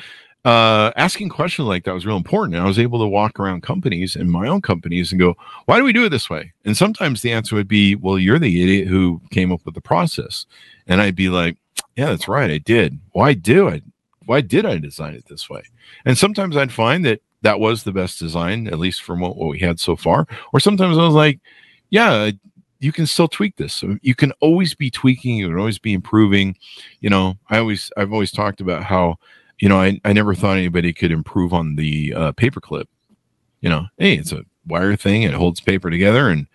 uh, 0.45 0.91
asking 0.95 1.29
questions 1.29 1.67
like 1.67 1.83
that 1.83 1.93
was 1.93 2.05
real 2.05 2.17
important. 2.17 2.55
And 2.55 2.63
I 2.63 2.67
was 2.67 2.77
able 2.79 2.99
to 2.99 3.07
walk 3.07 3.39
around 3.39 3.63
companies 3.63 4.15
and 4.15 4.31
my 4.31 4.47
own 4.47 4.61
companies 4.61 5.11
and 5.11 5.19
go, 5.19 5.35
why 5.65 5.77
do 5.77 5.83
we 5.83 5.91
do 5.91 6.05
it 6.05 6.09
this 6.09 6.29
way? 6.29 6.53
And 6.63 6.77
sometimes 6.77 7.21
the 7.21 7.31
answer 7.31 7.55
would 7.55 7.67
be, 7.67 7.95
well, 7.95 8.19
you're 8.19 8.39
the 8.39 8.61
idiot 8.61 8.87
who 8.87 9.21
came 9.31 9.51
up 9.51 9.65
with 9.65 9.73
the 9.73 9.81
process. 9.81 10.45
And 10.85 11.01
I'd 11.01 11.15
be 11.15 11.29
like, 11.29 11.57
yeah, 11.95 12.05
that's 12.07 12.27
right. 12.27 12.51
I 12.51 12.59
did. 12.59 12.99
Why 13.13 13.33
do 13.33 13.69
I? 13.69 13.81
Why 14.27 14.41
did 14.41 14.65
I 14.65 14.77
design 14.77 15.15
it 15.15 15.25
this 15.27 15.49
way? 15.49 15.63
And 16.05 16.17
sometimes 16.17 16.55
I'd 16.55 16.71
find 16.71 17.03
that 17.05 17.21
that 17.41 17.59
was 17.59 17.83
the 17.83 17.91
best 17.91 18.19
design, 18.19 18.67
at 18.67 18.79
least 18.79 19.03
from 19.03 19.19
what, 19.19 19.37
what 19.37 19.49
we 19.49 19.59
had 19.59 19.79
so 19.79 19.95
far. 19.95 20.27
Or 20.53 20.59
sometimes 20.59 20.97
I 20.97 21.05
was 21.05 21.13
like, 21.13 21.39
yeah, 21.89 22.31
you 22.79 22.91
can 22.91 23.05
still 23.05 23.27
tweak 23.27 23.55
this. 23.55 23.83
You 24.01 24.15
can 24.15 24.31
always 24.41 24.75
be 24.75 24.89
tweaking. 24.91 25.37
You 25.37 25.49
can 25.49 25.57
always 25.57 25.79
be 25.79 25.93
improving. 25.93 26.55
You 27.01 27.09
know, 27.09 27.35
I 27.49 27.59
always, 27.59 27.91
I've 27.97 28.13
always 28.13 28.31
talked 28.31 28.61
about 28.61 28.83
how 28.83 29.17
you 29.59 29.69
know, 29.69 29.79
I, 29.79 29.99
I 30.03 30.13
never 30.13 30.35
thought 30.35 30.57
anybody 30.57 30.93
could 30.93 31.11
improve 31.11 31.53
on 31.53 31.75
the 31.75 32.13
uh, 32.13 32.31
paperclip. 32.33 32.85
You 33.61 33.69
know, 33.69 33.87
hey, 33.97 34.15
it's 34.15 34.31
a 34.31 34.45
wire 34.67 34.95
thing, 34.95 35.23
it 35.23 35.33
holds 35.33 35.59
paper 35.59 35.89
together, 35.89 36.29
and 36.29 36.47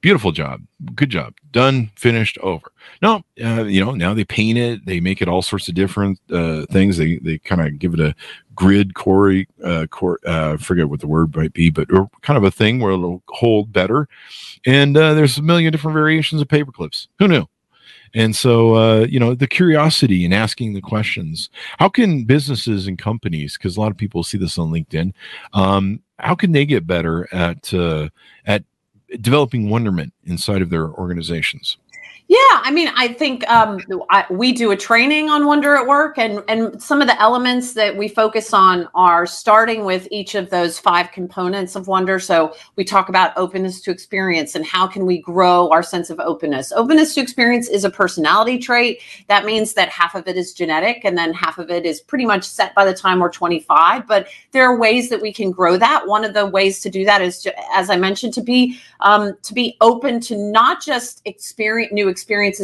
beautiful 0.00 0.32
job, 0.32 0.62
good 0.94 1.10
job, 1.10 1.34
done, 1.52 1.90
finished, 1.96 2.38
over. 2.38 2.72
No, 3.02 3.22
uh, 3.42 3.64
you 3.64 3.84
know, 3.84 3.92
now 3.92 4.14
they 4.14 4.24
paint 4.24 4.58
it, 4.58 4.84
they 4.84 5.00
make 5.00 5.22
it 5.22 5.28
all 5.28 5.42
sorts 5.42 5.68
of 5.68 5.74
different 5.74 6.18
uh, 6.30 6.66
things. 6.70 6.96
They 6.96 7.16
they 7.16 7.38
kind 7.38 7.60
of 7.60 7.78
give 7.78 7.94
it 7.94 8.00
a 8.00 8.14
grid 8.54 8.94
core, 8.94 9.44
uh, 9.64 9.86
core, 9.86 10.18
uh, 10.26 10.56
forget 10.58 10.88
what 10.88 11.00
the 11.00 11.06
word 11.06 11.34
might 11.34 11.52
be, 11.52 11.70
but 11.70 11.88
kind 12.22 12.36
of 12.36 12.44
a 12.44 12.50
thing 12.50 12.80
where 12.80 12.92
it'll 12.92 13.22
hold 13.28 13.72
better. 13.72 14.08
And 14.66 14.96
uh, 14.96 15.14
there's 15.14 15.38
a 15.38 15.42
million 15.42 15.72
different 15.72 15.94
variations 15.94 16.42
of 16.42 16.48
paper 16.48 16.72
clips. 16.72 17.08
Who 17.18 17.28
knew? 17.28 17.46
And 18.14 18.34
so, 18.34 18.74
uh, 18.74 19.06
you 19.08 19.20
know, 19.20 19.34
the 19.34 19.46
curiosity 19.46 20.24
and 20.24 20.34
asking 20.34 20.74
the 20.74 20.80
questions. 20.80 21.48
How 21.78 21.88
can 21.88 22.24
businesses 22.24 22.86
and 22.86 22.98
companies, 22.98 23.56
because 23.56 23.76
a 23.76 23.80
lot 23.80 23.90
of 23.90 23.96
people 23.96 24.22
see 24.22 24.38
this 24.38 24.58
on 24.58 24.70
LinkedIn, 24.70 25.12
um, 25.52 26.00
how 26.18 26.34
can 26.34 26.52
they 26.52 26.66
get 26.66 26.86
better 26.86 27.28
at 27.32 27.72
uh, 27.72 28.08
at 28.46 28.64
developing 29.20 29.70
wonderment 29.70 30.12
inside 30.24 30.62
of 30.62 30.70
their 30.70 30.88
organizations? 30.90 31.78
Yeah, 32.30 32.36
I 32.38 32.70
mean, 32.70 32.92
I 32.94 33.08
think 33.08 33.42
um, 33.50 33.80
I, 34.08 34.24
we 34.30 34.52
do 34.52 34.70
a 34.70 34.76
training 34.76 35.28
on 35.30 35.46
Wonder 35.46 35.74
at 35.74 35.84
Work, 35.84 36.16
and 36.16 36.44
and 36.46 36.80
some 36.80 37.02
of 37.02 37.08
the 37.08 37.20
elements 37.20 37.72
that 37.72 37.96
we 37.96 38.06
focus 38.06 38.54
on 38.54 38.88
are 38.94 39.26
starting 39.26 39.84
with 39.84 40.06
each 40.12 40.36
of 40.36 40.48
those 40.48 40.78
five 40.78 41.10
components 41.10 41.74
of 41.74 41.88
Wonder. 41.88 42.20
So 42.20 42.54
we 42.76 42.84
talk 42.84 43.08
about 43.08 43.36
openness 43.36 43.80
to 43.80 43.90
experience 43.90 44.54
and 44.54 44.64
how 44.64 44.86
can 44.86 45.06
we 45.06 45.18
grow 45.18 45.70
our 45.70 45.82
sense 45.82 46.08
of 46.08 46.20
openness. 46.20 46.70
Openness 46.70 47.16
to 47.16 47.20
experience 47.20 47.68
is 47.68 47.82
a 47.82 47.90
personality 47.90 48.60
trait. 48.60 49.00
That 49.26 49.44
means 49.44 49.74
that 49.74 49.88
half 49.88 50.14
of 50.14 50.28
it 50.28 50.36
is 50.36 50.54
genetic, 50.54 51.04
and 51.04 51.18
then 51.18 51.32
half 51.32 51.58
of 51.58 51.68
it 51.68 51.84
is 51.84 52.00
pretty 52.00 52.26
much 52.26 52.44
set 52.44 52.76
by 52.76 52.84
the 52.84 52.94
time 52.94 53.18
we're 53.18 53.32
25. 53.32 54.06
But 54.06 54.28
there 54.52 54.62
are 54.70 54.78
ways 54.78 55.10
that 55.10 55.20
we 55.20 55.32
can 55.32 55.50
grow 55.50 55.76
that. 55.78 56.06
One 56.06 56.24
of 56.24 56.34
the 56.34 56.46
ways 56.46 56.78
to 56.82 56.90
do 56.90 57.04
that 57.06 57.22
is, 57.22 57.42
to, 57.42 57.74
as 57.74 57.90
I 57.90 57.96
mentioned, 57.96 58.34
to 58.34 58.40
be 58.40 58.78
um, 59.00 59.36
to 59.42 59.52
be 59.52 59.76
open 59.80 60.20
to 60.20 60.36
not 60.36 60.80
just 60.80 61.22
experience 61.24 61.92
new 61.92 62.06
experiences, 62.06 62.19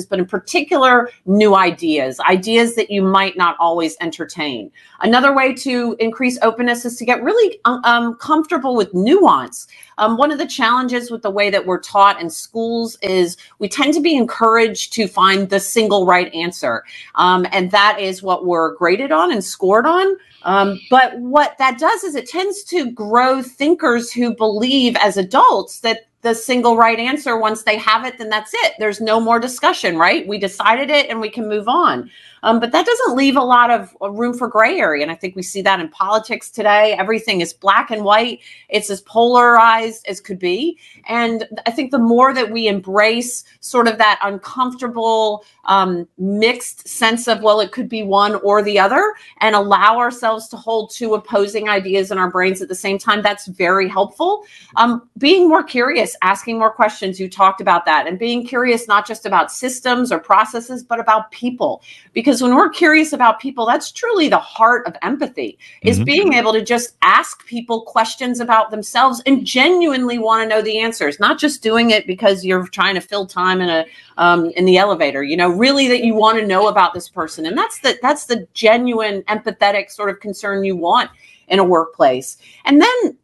but 0.07 0.19
in 0.19 0.27
particular, 0.27 1.11
new 1.27 1.55
ideas, 1.55 2.21
ideas 2.21 2.75
that 2.77 2.91
you 2.91 3.03
might 3.03 3.37
not 3.37 3.57
always 3.61 3.97
entertain. 4.01 4.71
Another 5.01 5.35
way 5.35 5.55
to 5.55 5.97
increase 6.01 6.39
openness 6.43 6.85
is 6.85 6.97
to 6.97 7.05
get 7.05 7.23
really 7.23 7.59
um, 7.65 7.81
um, 7.85 8.15
comfortable 8.17 8.77
with 8.77 8.93
nuance. 8.95 9.67
Um, 9.99 10.17
one 10.17 10.31
of 10.33 10.39
the 10.39 10.47
challenges 10.47 11.11
with 11.11 11.23
the 11.23 11.31
way 11.31 11.51
that 11.51 11.67
we're 11.67 11.81
taught 11.81 12.21
in 12.21 12.31
schools 12.31 12.99
is 13.03 13.37
we 13.59 13.69
tend 13.69 13.95
to 13.95 14.01
be 14.01 14.17
encouraged 14.17 14.93
to 14.95 15.09
find 15.09 15.49
the 15.51 15.61
single 15.61 16.07
right 16.07 16.33
answer. 16.35 16.85
Um, 17.17 17.47
and 17.53 17.71
that 17.71 17.99
is 18.01 18.23
what 18.23 18.47
we're 18.47 18.75
graded 18.77 19.13
on 19.13 19.33
and 19.33 19.45
scored 19.45 19.87
on. 19.87 20.17
Um, 20.45 20.81
but 20.91 21.19
what 21.19 21.59
that 21.59 21.79
does 21.79 22.05
is 22.05 22.15
it 22.15 22.29
tends 22.29 22.65
to 22.65 22.91
grow 22.93 23.43
thinkers 23.43 24.13
who 24.13 24.35
believe 24.35 24.97
as 24.97 25.17
adults 25.17 25.81
that 25.81 26.06
the 26.23 26.35
single 26.35 26.77
right 26.77 26.99
answer. 26.99 27.39
Once 27.39 27.63
they 27.63 27.79
have 27.79 28.05
it 28.05 28.19
then 28.19 28.29
that's 28.29 28.53
it. 28.55 28.75
There's 28.79 29.01
no 29.01 29.21
more 29.21 29.39
discussion 29.39 29.97
right? 29.97 30.27
We 30.27 30.39
decided 30.39 30.91
it 30.91 31.09
and 31.09 31.21
we 31.21 31.31
can 31.31 31.49
move 31.49 31.69
on 31.69 32.11
um, 32.47 32.61
but 32.61 32.71
that 32.71 32.87
doesn't 32.87 33.17
leave 33.17 33.37
a 33.37 33.43
lot 33.43 33.73
of 33.73 33.97
uh, 34.01 34.09
room 34.09 34.33
for 34.33 34.47
gray 34.47 34.79
area. 34.79 35.03
And 35.03 35.11
I 35.11 35.17
think 35.17 35.35
we 35.35 35.43
see 35.43 35.63
that 35.63 35.81
in 35.81 35.89
politics 35.89 36.49
today. 36.49 36.95
Everything 36.97 37.41
is 37.41 37.53
black 37.53 37.91
and 37.91 38.05
white, 38.05 38.39
it's 38.69 38.89
as 38.89 39.01
polarized 39.01 40.07
as 40.07 40.21
could 40.21 40.39
be. 40.39 40.79
And 41.09 41.45
I 41.67 41.73
think 41.73 41.91
the 41.91 41.99
more 41.99 42.33
that 42.33 42.53
we 42.53 42.69
embrace 42.69 43.43
sort 43.59 43.89
of 43.89 43.99
that 43.99 44.21
uncomfortable, 44.23 45.45
um, 45.65 46.07
mixed 46.19 46.87
sense 46.87 47.27
of, 47.27 47.43
well, 47.43 47.59
it 47.59 47.73
could 47.73 47.89
be 47.89 48.05
one 48.05 48.37
or 48.37 48.63
the 48.63 48.79
other, 48.79 49.15
and 49.41 49.57
allow 49.57 49.99
ourselves 49.99 50.47
to 50.49 50.57
hold 50.57 50.93
two 50.93 51.15
opposing 51.15 51.69
ideas 51.69 52.13
in 52.13 52.19
our 52.19 52.31
brains 52.31 52.63
at 52.63 52.69
the 52.69 52.77
same 52.77 52.97
time, 52.97 53.23
that's 53.23 53.47
very 53.49 53.89
helpful. 53.89 54.45
Um, 54.77 55.09
being 55.19 55.49
more 55.49 55.65
curious, 55.65 56.17
asking 56.23 56.61
more 56.61 56.71
questions, 56.71 57.19
you 57.19 57.29
talked 57.29 57.61
about 57.61 57.87
that, 57.87 58.07
and 58.07 58.21
being 58.21 58.47
curious 58.47 58.87
not 58.87 59.05
just 59.05 59.27
about 59.27 59.51
systems 59.51 60.13
or 60.13 60.21
processes, 60.21 60.85
but 60.85 61.01
about 61.01 61.33
people. 61.33 61.83
Because 62.13 62.36
because 62.37 62.43
when 62.47 62.55
we're 62.55 62.69
curious 62.69 63.15
about 63.15 63.41
people 63.41 63.65
that's 63.65 63.91
truly 63.91 64.29
the 64.29 64.37
heart 64.37 64.87
of 64.87 64.95
empathy 65.01 65.59
is 65.81 65.97
mm-hmm. 65.97 66.05
being 66.05 66.33
able 66.35 66.53
to 66.53 66.63
just 66.63 66.95
ask 67.01 67.47
people 67.47 67.81
questions 67.81 68.41
about 68.41 68.71
themselves 68.71 69.23
and 69.25 69.47
genuinely 69.47 70.19
want 70.19 70.43
to 70.43 70.49
know 70.49 70.61
the 70.61 70.79
answers 70.79 71.19
not 71.19 71.39
just 71.39 71.63
doing 71.63 71.93
it 71.93 72.07
because 72.07 72.45
you're 72.45 72.67
trying 72.69 72.95
to 72.95 73.01
fill 73.01 73.27
time 73.27 73.63
in 73.63 73.71
a 73.71 73.87
um, 74.19 74.51
in 74.51 74.67
the 74.67 74.77
elevator 74.77 75.23
you 75.23 75.37
know 75.37 75.49
really 75.49 75.89
that 75.89 76.05
you 76.05 76.15
want 76.15 76.39
to 76.39 76.47
know 76.47 76.69
about 76.69 76.93
this 76.93 77.09
person 77.09 77.47
and 77.47 77.57
that's 77.57 77.79
the 77.79 77.99
that's 78.03 78.27
the 78.27 78.47
genuine 78.53 79.23
empathetic 79.23 79.91
sort 79.91 80.11
of 80.11 80.21
concern 80.21 80.63
you 80.63 80.77
want 80.77 81.11
in 81.49 81.59
a 81.59 81.65
workplace 81.65 82.37
and 82.67 82.83
then 82.83 83.17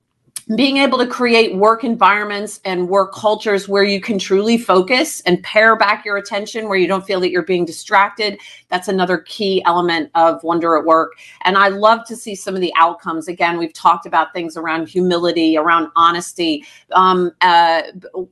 being 0.56 0.78
able 0.78 0.98
to 0.98 1.06
create 1.06 1.56
work 1.56 1.84
environments 1.84 2.60
and 2.64 2.88
work 2.88 3.14
cultures 3.14 3.68
where 3.68 3.84
you 3.84 4.00
can 4.00 4.18
truly 4.18 4.58
focus 4.58 5.20
and 5.22 5.42
pare 5.42 5.76
back 5.76 6.04
your 6.04 6.16
attention 6.16 6.68
where 6.68 6.78
you 6.78 6.86
don't 6.86 7.06
feel 7.06 7.20
that 7.20 7.30
you're 7.30 7.42
being 7.42 7.64
distracted 7.64 8.38
that's 8.72 8.88
another 8.88 9.18
key 9.18 9.62
element 9.66 10.10
of 10.14 10.42
wonder 10.42 10.78
at 10.78 10.84
work. 10.84 11.12
And 11.42 11.58
i 11.58 11.68
love 11.68 12.06
to 12.06 12.16
see 12.16 12.34
some 12.34 12.54
of 12.54 12.62
the 12.62 12.72
outcomes. 12.76 13.28
Again 13.28 13.58
we've 13.58 13.72
talked 13.72 14.06
about 14.06 14.32
things 14.32 14.56
around 14.56 14.88
humility 14.88 15.56
around 15.56 15.90
honesty. 15.94 16.64
Um, 16.92 17.32
uh, 17.42 17.82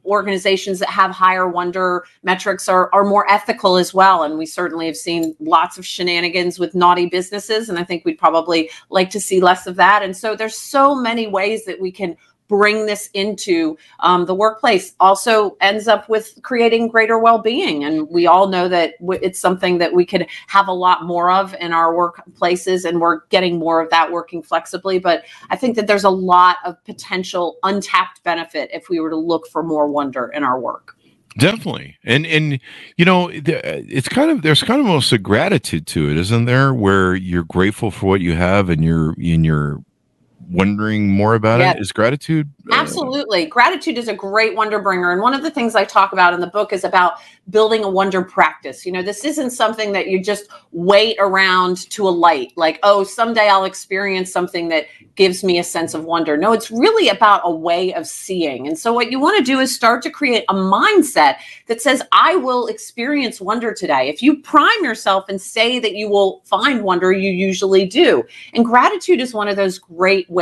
organizations 0.05 0.79
that 0.79 0.89
have 0.89 1.11
higher 1.11 1.47
wonder 1.47 2.05
metrics 2.23 2.69
are, 2.69 2.89
are 2.95 3.05
more 3.05 3.31
ethical 3.31 3.77
as 3.77 3.93
well. 3.93 4.23
And 4.23 4.39
we 4.39 4.47
certainly 4.47 4.87
have 4.87 4.97
seen 4.97 5.37
lots 5.41 5.77
of 5.77 5.85
shenanigans 5.85 6.59
with 6.59 6.75
naughty 6.75 7.07
businesses 7.07 7.69
and 7.69 7.79
i 7.79 7.85
think 7.85 8.05
we'd 8.05 8.19
probably 8.19 8.71
like 8.89 9.11
to 9.11 9.21
see 9.21 9.41
less 9.41 9.67
of 9.67 9.77
that. 9.77 10.03
And 10.03 10.17
so 10.17 10.35
there's 10.35 10.57
so 10.57 10.95
many 10.95 11.27
ways 11.27 11.65
that 11.67 11.81
we 11.81 11.93
can 11.93 12.10
bring 12.51 12.87
this 12.87 13.09
into 13.15 13.79
um, 14.01 14.27
the 14.27 14.35
workplace 14.35 14.93
also 14.99 15.57
ends 15.61 15.87
up 15.87 16.09
with 16.09 16.37
creating 16.43 16.89
greater 16.89 17.17
well-being. 17.17 17.85
And 17.85 18.09
we 18.11 18.27
all 18.27 18.49
know 18.49 18.67
that 18.69 18.95
it's 19.23 19.39
something 19.39 19.79
that 19.79 19.95
we 19.95 20.05
could 20.05 20.27
have 20.49 20.67
a 20.67 20.73
lot 20.73 21.05
more 21.05 21.31
of 21.31 21.55
in 21.61 21.73
our 21.73 21.95
workplaces 21.95 22.85
and 22.85 23.01
we're 23.01 23.25
getting 23.29 23.61
more 23.61 23.81
of 23.81 23.89
that 23.91 24.11
working 24.11 24.43
flexibly. 24.43 24.99
But 24.99 25.25
i 25.49 25.57
think 25.57 25.77
that 25.77 25.87
there's 25.87 26.03
a 26.05 26.11
lot 26.11 26.57
of 26.65 26.83
potential 26.85 27.59
untapped 27.63 28.23
benefit 28.25 28.69
if 28.73 28.89
we 28.89 28.99
were 28.99 29.11
to 29.11 29.17
look 29.17 29.47
for 29.47 29.63
more 29.63 29.89
wonder 29.89 30.27
in 30.27 30.43
our 30.43 30.59
work. 30.59 30.97
Definitely. 31.39 31.97
And 32.03 32.27
and 32.27 32.59
you 32.97 33.05
know 33.05 33.31
it's 33.33 34.09
kind 34.09 34.33
of 34.33 34.43
there's 34.43 34.65
kind 34.65 34.81
of 34.81 34.87
almost 34.87 35.13
a 35.13 35.19
gratitude 35.19 35.87
to 35.89 36.11
it 36.11 36.17
isn't 36.17 36.47
there? 36.47 36.75
Where 36.75 37.15
you're 37.15 37.45
grateful 37.45 37.93
for 37.93 38.07
what 38.07 38.21
you 38.21 38.35
have 38.35 38.69
and 38.69 38.85
you're 38.85 39.15
in 39.17 39.45
your 39.45 39.85
wondering 40.51 41.09
more 41.09 41.35
about 41.35 41.61
it? 41.61 41.81
Is 41.81 41.93
gratitude 41.93 42.51
uh, 42.71 42.75
absolutely. 42.75 43.47
Gratitude 43.47 43.99
is 43.99 44.09
a 44.09 44.15
great 44.15 44.57
wonder 44.57 44.81
bringer 44.81 45.13
and 45.13 45.23
one 45.23 45.35
of 45.35 45.43
the 45.43 45.51
things 45.51 45.75
i 45.75 45.85
talk 45.85 46.13
about 46.13 46.35
in 46.35 46.41
the 46.41 46.47
book 46.47 46.73
is 46.73 46.85
about 46.85 47.15
building 47.49 47.85
a 47.85 47.91
wonder 47.91 48.23
practice. 48.23 48.85
You 48.85 48.93
know 48.93 49.03
this 49.03 49.25
isn't 49.25 49.51
something 49.51 49.93
that 49.93 50.09
you 50.09 50.23
just 50.23 50.49
wait 50.73 51.17
around 51.19 51.89
to 51.91 52.09
a 52.09 52.11
light 52.11 52.53
like 52.57 52.79
oh 52.83 53.05
someday 53.05 53.49
i'll 53.49 53.65
experience 53.65 54.33
something 54.33 54.69
that 54.69 54.87
gives 55.17 55.45
me 55.45 55.59
a 55.59 55.65
sense 55.65 55.95
of 55.95 56.05
wonder. 56.05 56.37
No 56.37 56.53
it's 56.53 56.71
really 56.71 57.09
about 57.09 57.43
a 57.45 57.51
way 57.51 57.95
of 57.95 58.07
seeing. 58.07 58.67
And 58.67 58.79
so 58.79 58.93
what 58.93 59.11
you 59.11 59.21
want 59.21 59.39
to 59.39 59.45
do 59.45 59.61
is 59.61 59.75
start 59.75 60.03
to 60.03 60.11
create 60.11 60.45
a 60.49 60.55
mindset 60.55 61.37
that 61.67 61.81
says 61.81 62.03
i 62.13 62.37
will 62.37 62.67
experience 62.67 63.41
wonder 63.41 63.73
today. 63.73 64.09
If 64.09 64.23
you 64.23 64.41
prime 64.43 64.85
yourself 64.85 65.29
and 65.29 65.41
say 65.41 65.79
that 65.79 65.95
you 65.95 66.09
will 66.09 66.43
find 66.45 66.83
wonder 66.83 67.13
you 67.13 67.31
usually 67.31 67.87
do. 67.87 68.25
And 68.55 68.65
gratitude 68.65 69.21
is 69.21 69.33
one 69.33 69.49
of 69.49 69.57
those 69.57 69.79
great 69.79 70.29
ways 70.31 70.40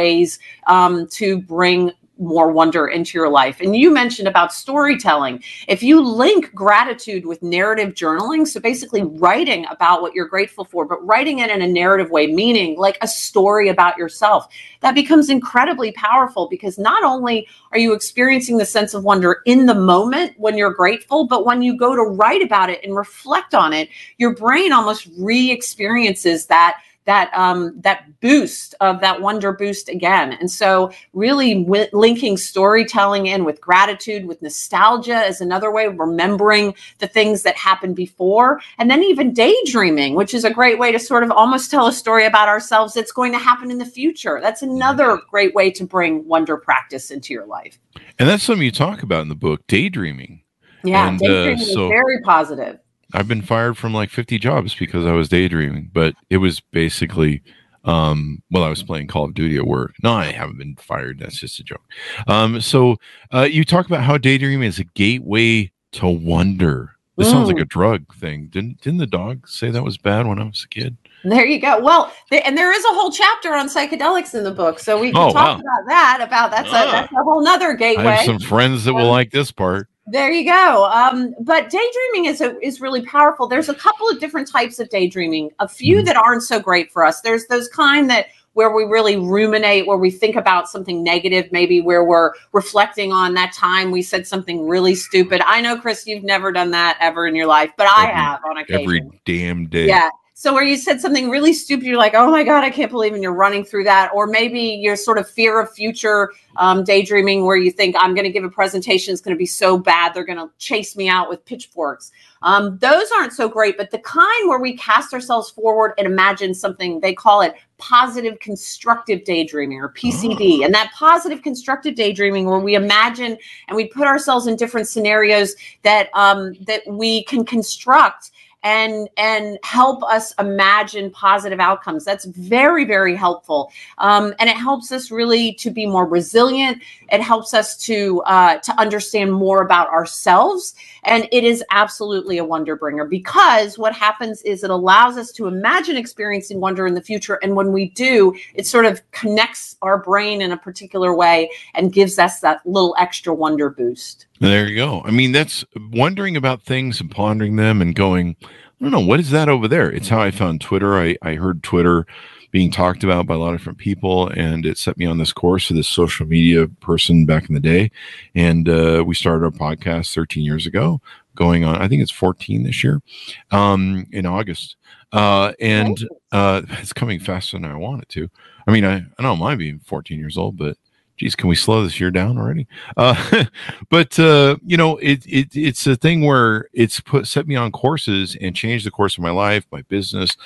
um, 0.66 1.06
to 1.08 1.40
bring 1.42 1.92
more 2.18 2.50
wonder 2.50 2.88
into 2.88 3.16
your 3.16 3.28
life. 3.28 3.60
And 3.60 3.76
you 3.76 3.92
mentioned 3.92 4.28
about 4.28 4.52
storytelling. 4.52 5.42
If 5.68 5.82
you 5.82 6.00
link 6.00 6.52
gratitude 6.54 7.24
with 7.24 7.42
narrative 7.42 7.94
journaling, 7.94 8.46
so 8.46 8.60
basically 8.60 9.02
writing 9.02 9.66
about 9.70 10.02
what 10.02 10.14
you're 10.14 10.26
grateful 10.26 10.64
for, 10.64 10.84
but 10.84 11.04
writing 11.06 11.38
it 11.38 11.50
in 11.50 11.62
a 11.62 11.68
narrative 11.68 12.10
way, 12.10 12.26
meaning 12.26 12.76
like 12.76 12.98
a 13.02 13.08
story 13.08 13.68
about 13.68 13.96
yourself, 13.96 14.48
that 14.80 14.94
becomes 14.94 15.30
incredibly 15.30 15.92
powerful 15.92 16.48
because 16.48 16.78
not 16.78 17.04
only 17.04 17.46
are 17.72 17.78
you 17.78 17.92
experiencing 17.92 18.58
the 18.58 18.64
sense 18.64 18.94
of 18.94 19.04
wonder 19.04 19.42
in 19.46 19.66
the 19.66 19.74
moment 19.74 20.34
when 20.38 20.56
you're 20.56 20.74
grateful, 20.74 21.26
but 21.26 21.46
when 21.46 21.62
you 21.62 21.76
go 21.76 21.94
to 21.94 22.02
write 22.02 22.42
about 22.42 22.70
it 22.70 22.82
and 22.82 22.96
reflect 22.96 23.54
on 23.54 23.72
it, 23.72 23.88
your 24.18 24.34
brain 24.34 24.72
almost 24.72 25.08
re 25.18 25.50
experiences 25.50 26.46
that 26.46 26.80
that 27.08 27.32
um, 27.34 27.72
that 27.80 28.20
boost 28.20 28.74
of 28.80 29.00
that 29.00 29.22
wonder 29.22 29.50
boost 29.50 29.88
again. 29.88 30.34
And 30.34 30.50
so, 30.50 30.92
really 31.14 31.64
w- 31.64 31.86
linking 31.94 32.36
storytelling 32.36 33.26
in 33.26 33.46
with 33.46 33.62
gratitude, 33.62 34.26
with 34.26 34.42
nostalgia 34.42 35.22
is 35.22 35.40
another 35.40 35.72
way 35.72 35.86
of 35.86 35.98
remembering 35.98 36.74
the 36.98 37.08
things 37.08 37.44
that 37.44 37.56
happened 37.56 37.96
before, 37.96 38.60
and 38.76 38.90
then 38.90 39.02
even 39.02 39.32
daydreaming, 39.32 40.16
which 40.16 40.34
is 40.34 40.44
a 40.44 40.50
great 40.52 40.78
way 40.78 40.92
to 40.92 40.98
sort 40.98 41.22
of 41.22 41.30
almost 41.30 41.70
tell 41.70 41.86
a 41.86 41.92
story 41.94 42.26
about 42.26 42.46
ourselves 42.46 42.92
that's 42.92 43.10
going 43.12 43.32
to 43.32 43.38
happen 43.38 43.70
in 43.70 43.78
the 43.78 43.86
future. 43.86 44.38
That's 44.42 44.60
another 44.60 45.18
great 45.30 45.54
way 45.54 45.70
to 45.70 45.84
bring 45.86 46.28
wonder 46.28 46.58
practice 46.58 47.10
into 47.10 47.32
your 47.32 47.46
life. 47.46 47.78
And 48.18 48.28
that's 48.28 48.42
something 48.42 48.62
you 48.62 48.70
talk 48.70 49.02
about 49.02 49.22
in 49.22 49.30
the 49.30 49.34
book, 49.34 49.66
daydreaming. 49.66 50.42
Yeah, 50.84 51.08
and, 51.08 51.22
uh, 51.22 51.26
daydreaming 51.26 51.62
uh, 51.62 51.72
so- 51.72 51.84
is 51.84 51.88
very 51.88 52.20
positive 52.20 52.78
I've 53.14 53.28
been 53.28 53.42
fired 53.42 53.78
from 53.78 53.94
like 53.94 54.10
50 54.10 54.38
jobs 54.38 54.74
because 54.74 55.06
I 55.06 55.12
was 55.12 55.28
daydreaming, 55.28 55.90
but 55.92 56.14
it 56.30 56.38
was 56.38 56.60
basically 56.60 57.42
um 57.84 58.42
well 58.50 58.64
I 58.64 58.68
was 58.68 58.82
playing 58.82 59.06
Call 59.06 59.24
of 59.24 59.34
Duty 59.34 59.56
at 59.56 59.66
work. 59.66 59.94
No, 60.02 60.12
I 60.12 60.32
haven't 60.32 60.58
been 60.58 60.76
fired. 60.76 61.20
That's 61.20 61.38
just 61.38 61.60
a 61.60 61.64
joke. 61.64 61.84
Um 62.26 62.60
so 62.60 62.96
uh 63.32 63.48
you 63.50 63.64
talk 63.64 63.86
about 63.86 64.02
how 64.02 64.18
daydreaming 64.18 64.68
is 64.68 64.78
a 64.78 64.84
gateway 64.84 65.70
to 65.92 66.08
wonder. 66.08 66.98
This 67.16 67.30
sounds 67.30 67.48
like 67.48 67.56
mm. 67.56 67.62
a 67.62 67.66
drug 67.66 68.14
thing. 68.14 68.46
Didn't 68.46 68.80
didn't 68.80 68.98
the 68.98 69.06
dog 69.06 69.48
say 69.48 69.70
that 69.70 69.82
was 69.82 69.98
bad 69.98 70.26
when 70.26 70.38
I 70.38 70.44
was 70.44 70.62
a 70.64 70.68
kid? 70.68 70.96
There 71.24 71.44
you 71.44 71.60
go. 71.60 71.80
Well, 71.80 72.12
th- 72.30 72.42
and 72.46 72.56
there 72.56 72.72
is 72.72 72.84
a 72.84 72.94
whole 72.94 73.10
chapter 73.10 73.52
on 73.54 73.68
psychedelics 73.68 74.36
in 74.36 74.44
the 74.44 74.52
book, 74.52 74.78
so 74.78 75.00
we 75.00 75.10
can 75.10 75.20
oh, 75.20 75.32
talk 75.32 75.58
wow. 75.58 75.60
about 75.60 75.88
that. 75.88 76.20
About 76.20 76.50
that's 76.52 76.68
ah. 76.70 76.88
a 76.88 76.92
that's 76.92 77.12
a 77.12 77.24
whole 77.24 77.42
nother 77.42 77.74
gateway. 77.74 78.04
I 78.04 78.14
have 78.14 78.24
some 78.24 78.38
friends 78.38 78.84
that 78.84 78.94
will 78.94 79.06
um, 79.06 79.08
like 79.08 79.32
this 79.32 79.50
part. 79.50 79.88
There 80.10 80.30
you 80.30 80.44
go. 80.44 80.86
Um, 80.86 81.34
but 81.40 81.70
daydreaming 81.70 82.26
is 82.26 82.40
a, 82.40 82.58
is 82.66 82.80
really 82.80 83.04
powerful. 83.04 83.46
There's 83.46 83.68
a 83.68 83.74
couple 83.74 84.08
of 84.08 84.20
different 84.20 84.50
types 84.50 84.78
of 84.78 84.88
daydreaming. 84.88 85.50
A 85.58 85.68
few 85.68 85.96
mm-hmm. 85.96 86.06
that 86.06 86.16
aren't 86.16 86.42
so 86.42 86.60
great 86.60 86.90
for 86.90 87.04
us. 87.04 87.20
There's 87.20 87.46
those 87.46 87.68
kind 87.68 88.08
that 88.10 88.26
where 88.54 88.74
we 88.74 88.82
really 88.82 89.16
ruminate, 89.16 89.86
where 89.86 89.98
we 89.98 90.10
think 90.10 90.34
about 90.34 90.68
something 90.68 91.04
negative, 91.04 91.46
maybe 91.52 91.80
where 91.80 92.02
we're 92.04 92.32
reflecting 92.52 93.12
on 93.12 93.34
that 93.34 93.52
time 93.52 93.92
we 93.92 94.02
said 94.02 94.26
something 94.26 94.66
really 94.66 94.96
stupid. 94.96 95.40
I 95.46 95.60
know, 95.60 95.78
Chris, 95.78 96.06
you've 96.06 96.24
never 96.24 96.50
done 96.50 96.72
that 96.72 96.98
ever 97.00 97.28
in 97.28 97.36
your 97.36 97.46
life, 97.46 97.70
but 97.76 97.86
I 97.86 98.06
have 98.06 98.40
on 98.50 98.56
occasion. 98.58 98.82
Every 98.82 99.10
damn 99.24 99.68
day. 99.68 99.86
Yeah. 99.86 100.10
So 100.40 100.54
where 100.54 100.62
you 100.62 100.76
said 100.76 101.00
something 101.00 101.30
really 101.30 101.52
stupid, 101.52 101.84
you're 101.84 101.96
like, 101.96 102.14
oh 102.14 102.30
my 102.30 102.44
God, 102.44 102.62
I 102.62 102.70
can't 102.70 102.92
believe 102.92 103.12
and 103.12 103.20
you're 103.20 103.32
running 103.32 103.64
through 103.64 103.82
that. 103.84 104.12
Or 104.14 104.28
maybe 104.28 104.60
your 104.60 104.94
sort 104.94 105.18
of 105.18 105.28
fear 105.28 105.60
of 105.60 105.68
future 105.72 106.30
um, 106.54 106.84
daydreaming 106.84 107.44
where 107.44 107.56
you 107.56 107.72
think 107.72 107.96
I'm 107.98 108.14
going 108.14 108.24
to 108.24 108.30
give 108.30 108.44
a 108.44 108.48
presentation, 108.48 109.12
it's 109.12 109.20
going 109.20 109.34
to 109.34 109.38
be 109.38 109.46
so 109.46 109.76
bad, 109.76 110.14
they're 110.14 110.24
going 110.24 110.38
to 110.38 110.48
chase 110.58 110.96
me 110.96 111.08
out 111.08 111.28
with 111.28 111.44
pitchforks. 111.44 112.12
Um, 112.42 112.78
those 112.78 113.10
aren't 113.16 113.32
so 113.32 113.48
great, 113.48 113.76
but 113.76 113.90
the 113.90 113.98
kind 113.98 114.48
where 114.48 114.60
we 114.60 114.76
cast 114.76 115.12
ourselves 115.12 115.50
forward 115.50 115.94
and 115.98 116.06
imagine 116.06 116.54
something, 116.54 117.00
they 117.00 117.14
call 117.14 117.40
it 117.40 117.54
positive 117.78 118.38
constructive 118.38 119.24
daydreaming 119.24 119.80
or 119.80 119.88
PCD. 119.88 120.60
Oh. 120.60 120.66
And 120.66 120.72
that 120.72 120.92
positive 120.94 121.42
constructive 121.42 121.96
daydreaming 121.96 122.46
where 122.46 122.60
we 122.60 122.76
imagine 122.76 123.38
and 123.66 123.74
we 123.74 123.88
put 123.88 124.06
ourselves 124.06 124.46
in 124.46 124.54
different 124.54 124.86
scenarios 124.86 125.56
that 125.82 126.10
um, 126.14 126.54
that 126.60 126.82
we 126.86 127.24
can 127.24 127.44
construct 127.44 128.30
and 128.62 129.08
and 129.16 129.58
help 129.62 130.02
us 130.02 130.32
imagine 130.38 131.10
positive 131.10 131.60
outcomes. 131.60 132.04
That's 132.04 132.24
very 132.24 132.84
very 132.84 133.14
helpful. 133.14 133.70
Um, 133.98 134.34
and 134.38 134.50
it 134.50 134.56
helps 134.56 134.92
us 134.92 135.10
really 135.10 135.54
to 135.54 135.70
be 135.70 135.86
more 135.86 136.06
resilient. 136.06 136.82
It 137.10 137.20
helps 137.20 137.54
us 137.54 137.76
to 137.84 138.20
uh, 138.22 138.58
to 138.58 138.80
understand 138.80 139.32
more 139.32 139.62
about 139.62 139.88
ourselves. 139.88 140.74
And 141.04 141.28
it 141.32 141.44
is 141.44 141.64
absolutely 141.70 142.38
a 142.38 142.44
wonder 142.44 142.76
bringer 142.76 143.04
because 143.04 143.78
what 143.78 143.94
happens 143.94 144.42
is 144.42 144.64
it 144.64 144.70
allows 144.70 145.16
us 145.16 145.32
to 145.32 145.46
imagine 145.46 145.96
experiencing 145.96 146.60
wonder 146.60 146.86
in 146.86 146.94
the 146.94 147.02
future. 147.02 147.38
And 147.42 147.56
when 147.56 147.72
we 147.72 147.90
do 147.90 148.34
it 148.54 148.66
sort 148.66 148.84
of 148.84 149.00
connects 149.12 149.76
our 149.82 149.98
brain 149.98 150.42
in 150.42 150.52
a 150.52 150.56
particular 150.56 151.14
way 151.14 151.50
and 151.74 151.92
gives 151.92 152.18
us 152.18 152.40
that 152.40 152.64
little 152.66 152.94
extra 152.98 153.32
wonder 153.32 153.70
boost 153.70 154.26
there 154.40 154.66
you 154.66 154.76
go 154.76 155.02
i 155.04 155.10
mean 155.10 155.32
that's 155.32 155.64
wondering 155.90 156.36
about 156.36 156.62
things 156.62 157.00
and 157.00 157.10
pondering 157.10 157.56
them 157.56 157.82
and 157.82 157.94
going 157.94 158.36
I 158.80 158.84
don't 158.84 158.92
know 158.92 159.00
what 159.00 159.18
is 159.18 159.30
that 159.32 159.48
over 159.48 159.66
there. 159.66 159.90
It's 159.90 160.08
how 160.08 160.20
I 160.20 160.30
found 160.30 160.60
Twitter. 160.60 160.96
I, 161.00 161.16
I 161.20 161.34
heard 161.34 161.64
Twitter 161.64 162.06
being 162.52 162.70
talked 162.70 163.02
about 163.02 163.26
by 163.26 163.34
a 163.34 163.38
lot 163.38 163.52
of 163.52 163.58
different 163.58 163.78
people, 163.78 164.28
and 164.28 164.64
it 164.64 164.78
set 164.78 164.96
me 164.96 165.04
on 165.04 165.18
this 165.18 165.32
course 165.32 165.66
for 165.66 165.74
this 165.74 165.88
social 165.88 166.26
media 166.26 166.68
person 166.80 167.26
back 167.26 167.48
in 167.48 167.54
the 167.54 167.60
day. 167.60 167.90
And 168.36 168.68
uh, 168.68 169.02
we 169.04 169.16
started 169.16 169.44
our 169.44 169.50
podcast 169.50 170.14
13 170.14 170.44
years 170.44 170.64
ago, 170.64 171.00
going 171.34 171.64
on. 171.64 171.82
I 171.82 171.88
think 171.88 172.02
it's 172.02 172.12
14 172.12 172.62
this 172.62 172.84
year, 172.84 173.02
um, 173.50 174.06
in 174.12 174.26
August. 174.26 174.76
Uh, 175.12 175.52
and 175.58 176.08
uh, 176.30 176.62
it's 176.68 176.92
coming 176.92 177.18
faster 177.18 177.56
than 177.56 177.64
I 177.64 177.74
want 177.74 178.02
it 178.02 178.08
to. 178.10 178.30
I 178.68 178.70
mean, 178.70 178.84
I, 178.84 178.98
I 179.18 179.22
don't 179.22 179.40
mind 179.40 179.58
being 179.58 179.80
14 179.80 180.20
years 180.20 180.38
old, 180.38 180.56
but 180.56 180.76
geez, 181.18 181.34
can 181.34 181.48
we 181.48 181.56
slow 181.56 181.82
this 181.82 182.00
year 182.00 182.10
down 182.10 182.38
already? 182.38 182.66
Uh, 182.96 183.44
but 183.90 184.18
uh, 184.18 184.56
you 184.64 184.76
know, 184.76 184.96
it, 184.98 185.26
it 185.26 185.54
it's 185.54 185.86
a 185.86 185.96
thing 185.96 186.24
where 186.24 186.68
it's 186.72 187.00
put 187.00 187.26
set 187.26 187.46
me 187.46 187.56
on 187.56 187.72
courses 187.72 188.36
and 188.40 188.56
changed 188.56 188.86
the 188.86 188.90
course 188.90 189.18
of 189.18 189.22
my 189.22 189.30
life, 189.30 189.66
my 189.70 189.82
business. 189.82 190.36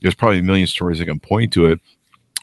There's 0.00 0.14
probably 0.14 0.40
a 0.40 0.42
million 0.42 0.66
stories 0.66 1.00
I 1.00 1.04
can 1.04 1.20
point 1.20 1.52
to 1.52 1.66
it. 1.66 1.80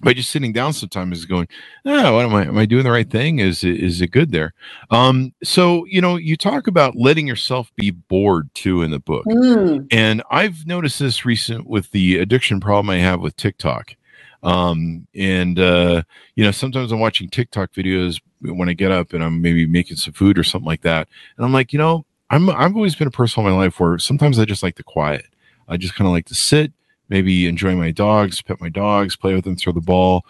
But 0.01 0.15
just 0.15 0.29
sitting 0.29 0.53
down 0.53 0.71
sometimes 0.71 1.17
is 1.17 1.25
going, 1.25 1.49
oh, 1.85 2.15
what 2.15 2.23
am 2.23 2.33
I? 2.33 2.45
Am 2.45 2.57
I 2.57 2.65
doing 2.65 2.85
the 2.85 2.91
right 2.91 3.09
thing? 3.09 3.39
Is 3.39 3.65
it, 3.65 3.83
is 3.83 3.99
it 3.99 4.11
good 4.11 4.31
there? 4.31 4.53
Um, 4.91 5.33
so 5.43 5.83
you 5.87 5.99
know, 5.99 6.15
you 6.15 6.37
talk 6.37 6.67
about 6.67 6.95
letting 6.95 7.27
yourself 7.27 7.69
be 7.75 7.91
bored 7.91 8.49
too 8.53 8.81
in 8.81 8.91
the 8.91 8.99
book, 8.99 9.25
mm. 9.25 9.85
and 9.91 10.23
I've 10.31 10.65
noticed 10.65 10.99
this 10.99 11.25
recent 11.25 11.67
with 11.67 11.91
the 11.91 12.17
addiction 12.19 12.61
problem 12.61 12.89
I 12.89 12.99
have 12.99 13.19
with 13.19 13.35
TikTok 13.35 13.97
um, 14.43 15.07
and 15.15 15.59
uh, 15.59 16.03
you 16.35 16.43
know, 16.43 16.51
sometimes 16.51 16.91
I'm 16.91 16.99
watching 16.99 17.29
TikTok 17.29 17.73
videos 17.73 18.19
when 18.41 18.69
I 18.69 18.73
get 18.73 18.91
up 18.91 19.13
and 19.13 19.23
I'm 19.23 19.41
maybe 19.41 19.67
making 19.67 19.97
some 19.97 20.13
food 20.13 20.37
or 20.37 20.43
something 20.43 20.67
like 20.67 20.81
that, 20.81 21.07
and 21.37 21.45
I'm 21.45 21.53
like, 21.53 21.73
you 21.73 21.79
know, 21.79 22.05
I'm 22.29 22.49
I've 22.49 22.75
always 22.75 22.95
been 22.95 23.07
a 23.07 23.11
person 23.11 23.45
in 23.45 23.51
my 23.51 23.57
life 23.57 23.79
where 23.79 23.97
sometimes 23.97 24.39
I 24.39 24.45
just 24.45 24.63
like 24.63 24.75
the 24.75 24.83
quiet. 24.83 25.25
I 25.67 25.77
just 25.77 25.95
kind 25.95 26.07
of 26.07 26.13
like 26.13 26.25
to 26.27 26.35
sit, 26.35 26.73
maybe 27.09 27.47
enjoy 27.47 27.75
my 27.75 27.91
dogs, 27.91 28.41
pet 28.41 28.59
my 28.59 28.69
dogs, 28.69 29.15
play 29.15 29.35
with 29.35 29.43
them, 29.43 29.55
throw 29.55 29.73
the 29.73 29.81
ball, 29.81 30.25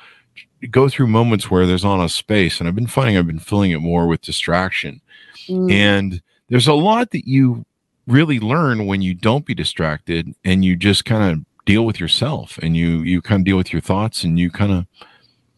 go 0.70 0.90
through 0.90 1.08
moments 1.08 1.50
where 1.50 1.66
there's 1.66 1.84
not 1.84 2.04
a 2.04 2.10
space. 2.10 2.60
And 2.60 2.68
I've 2.68 2.76
been 2.76 2.88
finding 2.88 3.18
I've 3.18 3.28
been 3.28 3.40
filling 3.40 3.72
it 3.72 3.80
more 3.80 4.08
with 4.08 4.22
distraction. 4.22 5.02
Mm. 5.48 5.72
And 5.72 6.22
there's 6.50 6.68
a 6.68 6.74
lot 6.74 7.12
that 7.12 7.28
you 7.28 7.66
really 8.08 8.40
learn 8.40 8.86
when 8.86 9.02
you 9.02 9.14
don't 9.14 9.46
be 9.46 9.54
distracted 9.54 10.34
and 10.44 10.66
you 10.66 10.76
just 10.76 11.06
kind 11.06 11.32
of 11.32 11.46
deal 11.70 11.86
with 11.86 12.00
yourself 12.00 12.58
and 12.64 12.76
you 12.76 13.04
you 13.04 13.22
kind 13.22 13.42
of 13.42 13.46
deal 13.46 13.56
with 13.56 13.72
your 13.72 13.82
thoughts 13.82 14.24
and 14.24 14.40
you 14.40 14.50
kind 14.50 14.72
of 14.72 14.88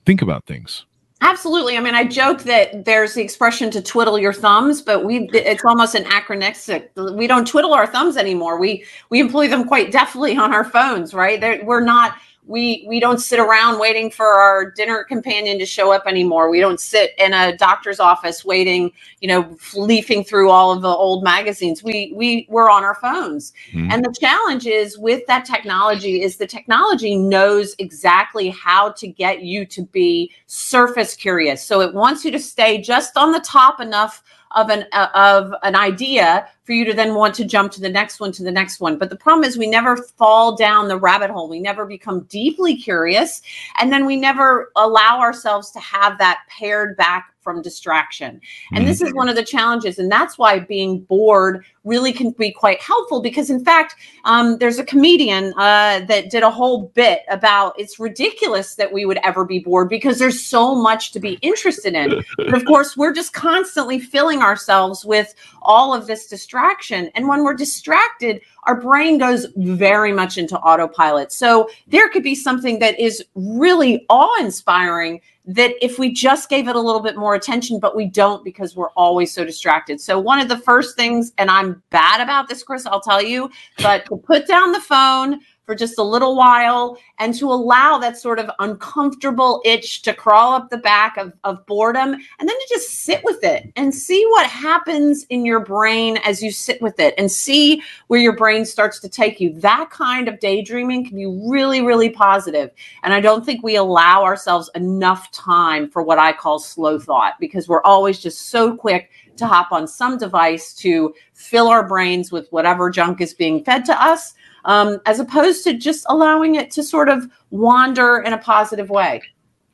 think 0.05 0.21
about 0.21 0.45
things. 0.45 0.85
Absolutely. 1.21 1.77
I 1.77 1.79
mean 1.79 1.95
i 1.95 2.03
joke 2.03 2.39
that 2.43 2.83
there's 2.83 3.13
the 3.13 3.21
expression 3.21 3.71
to 3.71 3.81
twiddle 3.81 4.19
your 4.19 4.33
thumbs 4.33 4.81
but 4.81 5.05
we 5.05 5.29
it's 5.33 5.63
almost 5.63 5.95
an 5.95 6.03
anachronistic 6.05 6.91
we 7.13 7.27
don't 7.27 7.47
twiddle 7.47 7.73
our 7.73 7.87
thumbs 7.87 8.17
anymore. 8.17 8.59
We 8.59 8.83
we 9.09 9.21
employ 9.21 9.47
them 9.47 9.63
quite 9.65 9.93
deftly 9.93 10.35
on 10.35 10.53
our 10.53 10.65
phones 10.65 11.13
right? 11.13 11.39
They're, 11.39 11.63
we're 11.63 11.85
not 11.95 12.15
we 12.51 12.85
we 12.87 12.99
don't 12.99 13.19
sit 13.19 13.39
around 13.39 13.79
waiting 13.79 14.11
for 14.11 14.25
our 14.25 14.69
dinner 14.69 15.03
companion 15.03 15.57
to 15.59 15.65
show 15.65 15.91
up 15.91 16.03
anymore. 16.05 16.49
We 16.49 16.59
don't 16.59 16.79
sit 16.79 17.11
in 17.17 17.33
a 17.33 17.55
doctor's 17.55 17.99
office 17.99 18.43
waiting 18.45 18.91
you 19.21 19.27
know 19.27 19.57
leafing 19.75 20.23
through 20.23 20.49
all 20.49 20.71
of 20.71 20.81
the 20.81 20.89
old 20.89 21.23
magazines. 21.23 21.83
We 21.83 22.13
we 22.15 22.45
we're 22.49 22.69
on 22.69 22.83
our 22.83 22.95
phones. 22.95 23.53
Mm-hmm. 23.71 23.91
and 23.91 24.03
the 24.03 24.13
challenge 24.19 24.67
is 24.67 24.97
with 24.97 25.25
that 25.27 25.45
technology 25.45 26.21
is 26.21 26.37
the 26.37 26.47
technology 26.47 27.15
knows 27.15 27.75
exactly 27.79 28.49
how 28.49 28.91
to 28.91 29.07
get 29.07 29.43
you 29.43 29.65
to 29.67 29.83
be 29.83 30.31
surface 30.47 31.15
curious. 31.15 31.63
So 31.63 31.81
it 31.81 31.93
wants 31.93 32.25
you 32.25 32.31
to 32.31 32.39
stay 32.39 32.81
just 32.81 33.17
on 33.17 33.31
the 33.31 33.39
top 33.39 33.79
enough 33.79 34.23
of 34.55 34.69
an 34.69 34.85
uh, 34.91 35.07
of 35.13 35.53
an 35.63 35.75
idea 35.75 36.47
for 36.63 36.73
you 36.73 36.85
to 36.85 36.93
then 36.93 37.15
want 37.15 37.35
to 37.35 37.45
jump 37.45 37.71
to 37.73 37.81
the 37.81 37.89
next 37.89 38.19
one 38.19 38.31
to 38.31 38.43
the 38.43 38.51
next 38.51 38.79
one. 38.79 38.97
But 38.97 39.09
the 39.09 39.15
problem 39.15 39.43
is 39.43 39.57
we 39.57 39.67
never 39.67 39.97
fall 39.97 40.55
down 40.55 40.87
the 40.87 40.97
rabbit 40.97 41.29
hole. 41.29 41.49
We 41.49 41.59
never 41.59 41.85
become 41.85 42.21
deeply 42.23 42.75
curious. 42.75 43.41
And 43.79 43.91
then 43.91 44.05
we 44.05 44.15
never 44.15 44.71
allow 44.75 45.19
ourselves 45.19 45.71
to 45.71 45.79
have 45.79 46.17
that 46.19 46.41
pared 46.47 46.95
back 46.97 47.30
from 47.41 47.61
distraction. 47.61 48.39
And 48.73 48.87
this 48.87 49.01
is 49.01 49.09
mm-hmm. 49.09 49.17
one 49.17 49.29
of 49.29 49.35
the 49.35 49.43
challenges. 49.43 49.99
And 49.99 50.11
that's 50.11 50.37
why 50.37 50.59
being 50.59 51.01
bored 51.01 51.65
really 51.83 52.13
can 52.13 52.31
be 52.31 52.51
quite 52.51 52.81
helpful 52.81 53.21
because, 53.21 53.49
in 53.49 53.63
fact, 53.63 53.95
um, 54.25 54.57
there's 54.59 54.77
a 54.77 54.83
comedian 54.83 55.53
uh, 55.57 56.01
that 56.05 56.29
did 56.29 56.43
a 56.43 56.49
whole 56.49 56.91
bit 56.93 57.21
about 57.29 57.73
it's 57.77 57.99
ridiculous 57.99 58.75
that 58.75 58.93
we 58.93 59.05
would 59.05 59.19
ever 59.23 59.43
be 59.45 59.59
bored 59.59 59.89
because 59.89 60.19
there's 60.19 60.43
so 60.43 60.75
much 60.75 61.11
to 61.11 61.19
be 61.19 61.33
interested 61.41 61.93
in. 61.95 62.23
but 62.37 62.53
of 62.53 62.65
course, 62.65 62.95
we're 62.95 63.13
just 63.13 63.33
constantly 63.33 63.99
filling 63.99 64.41
ourselves 64.41 65.03
with 65.03 65.33
all 65.63 65.93
of 65.93 66.07
this 66.07 66.27
distraction. 66.27 67.09
And 67.15 67.27
when 67.27 67.43
we're 67.43 67.55
distracted, 67.55 68.41
our 68.63 68.79
brain 68.79 69.17
goes 69.17 69.47
very 69.55 70.13
much 70.13 70.37
into 70.37 70.57
autopilot. 70.59 71.31
So 71.31 71.69
there 71.87 72.09
could 72.09 72.23
be 72.23 72.35
something 72.35 72.79
that 72.79 72.99
is 72.99 73.23
really 73.35 74.05
awe 74.09 74.39
inspiring 74.39 75.21
that 75.45 75.73
if 75.83 75.97
we 75.97 76.11
just 76.13 76.49
gave 76.49 76.67
it 76.67 76.75
a 76.75 76.79
little 76.79 77.01
bit 77.01 77.17
more 77.17 77.33
attention, 77.35 77.79
but 77.79 77.95
we 77.95 78.05
don't 78.05 78.43
because 78.43 78.75
we're 78.75 78.91
always 78.91 79.33
so 79.33 79.43
distracted. 79.43 79.99
So, 79.99 80.19
one 80.19 80.39
of 80.39 80.49
the 80.49 80.57
first 80.57 80.95
things, 80.95 81.31
and 81.37 81.49
I'm 81.49 81.81
bad 81.89 82.21
about 82.21 82.47
this, 82.47 82.63
Chris, 82.63 82.85
I'll 82.85 83.01
tell 83.01 83.21
you, 83.21 83.49
but 83.79 84.05
to 84.05 84.17
put 84.17 84.47
down 84.47 84.71
the 84.71 84.81
phone, 84.81 85.39
for 85.65 85.75
just 85.75 85.99
a 85.99 86.03
little 86.03 86.35
while 86.35 86.97
and 87.19 87.33
to 87.35 87.45
allow 87.51 87.97
that 87.97 88.17
sort 88.17 88.39
of 88.39 88.49
uncomfortable 88.59 89.61
itch 89.63 90.01
to 90.01 90.13
crawl 90.13 90.53
up 90.53 90.69
the 90.69 90.77
back 90.77 91.17
of, 91.17 91.31
of 91.43 91.65
boredom 91.65 92.13
and 92.13 92.49
then 92.49 92.59
to 92.59 92.65
just 92.67 92.89
sit 92.89 93.21
with 93.23 93.43
it 93.43 93.71
and 93.75 93.93
see 93.93 94.25
what 94.31 94.49
happens 94.49 95.25
in 95.29 95.45
your 95.45 95.59
brain 95.59 96.17
as 96.25 96.41
you 96.41 96.51
sit 96.51 96.81
with 96.81 96.99
it 96.99 97.13
and 97.17 97.31
see 97.31 97.81
where 98.07 98.19
your 98.19 98.35
brain 98.35 98.65
starts 98.65 98.99
to 98.99 99.07
take 99.07 99.39
you. 99.39 99.53
That 99.53 99.89
kind 99.91 100.27
of 100.27 100.39
daydreaming 100.39 101.05
can 101.05 101.15
be 101.15 101.27
really, 101.49 101.81
really 101.81 102.09
positive. 102.09 102.71
And 103.03 103.13
I 103.13 103.21
don't 103.21 103.45
think 103.45 103.63
we 103.63 103.75
allow 103.75 104.23
ourselves 104.23 104.69
enough 104.75 105.31
time 105.31 105.89
for 105.89 106.01
what 106.01 106.19
I 106.19 106.33
call 106.33 106.59
slow 106.59 106.99
thought 106.99 107.35
because 107.39 107.67
we're 107.67 107.83
always 107.83 108.19
just 108.19 108.49
so 108.49 108.75
quick 108.75 109.11
to 109.37 109.47
hop 109.47 109.71
on 109.71 109.87
some 109.87 110.17
device 110.17 110.73
to 110.73 111.13
fill 111.33 111.67
our 111.67 111.87
brains 111.87 112.31
with 112.31 112.47
whatever 112.51 112.89
junk 112.89 113.21
is 113.21 113.33
being 113.33 113.63
fed 113.63 113.85
to 113.85 114.03
us 114.03 114.33
um, 114.65 114.99
as 115.05 115.19
opposed 115.19 115.63
to 115.65 115.73
just 115.73 116.05
allowing 116.09 116.55
it 116.55 116.71
to 116.71 116.83
sort 116.83 117.09
of 117.09 117.29
wander 117.49 118.19
in 118.19 118.33
a 118.33 118.37
positive 118.37 118.89
way. 118.89 119.21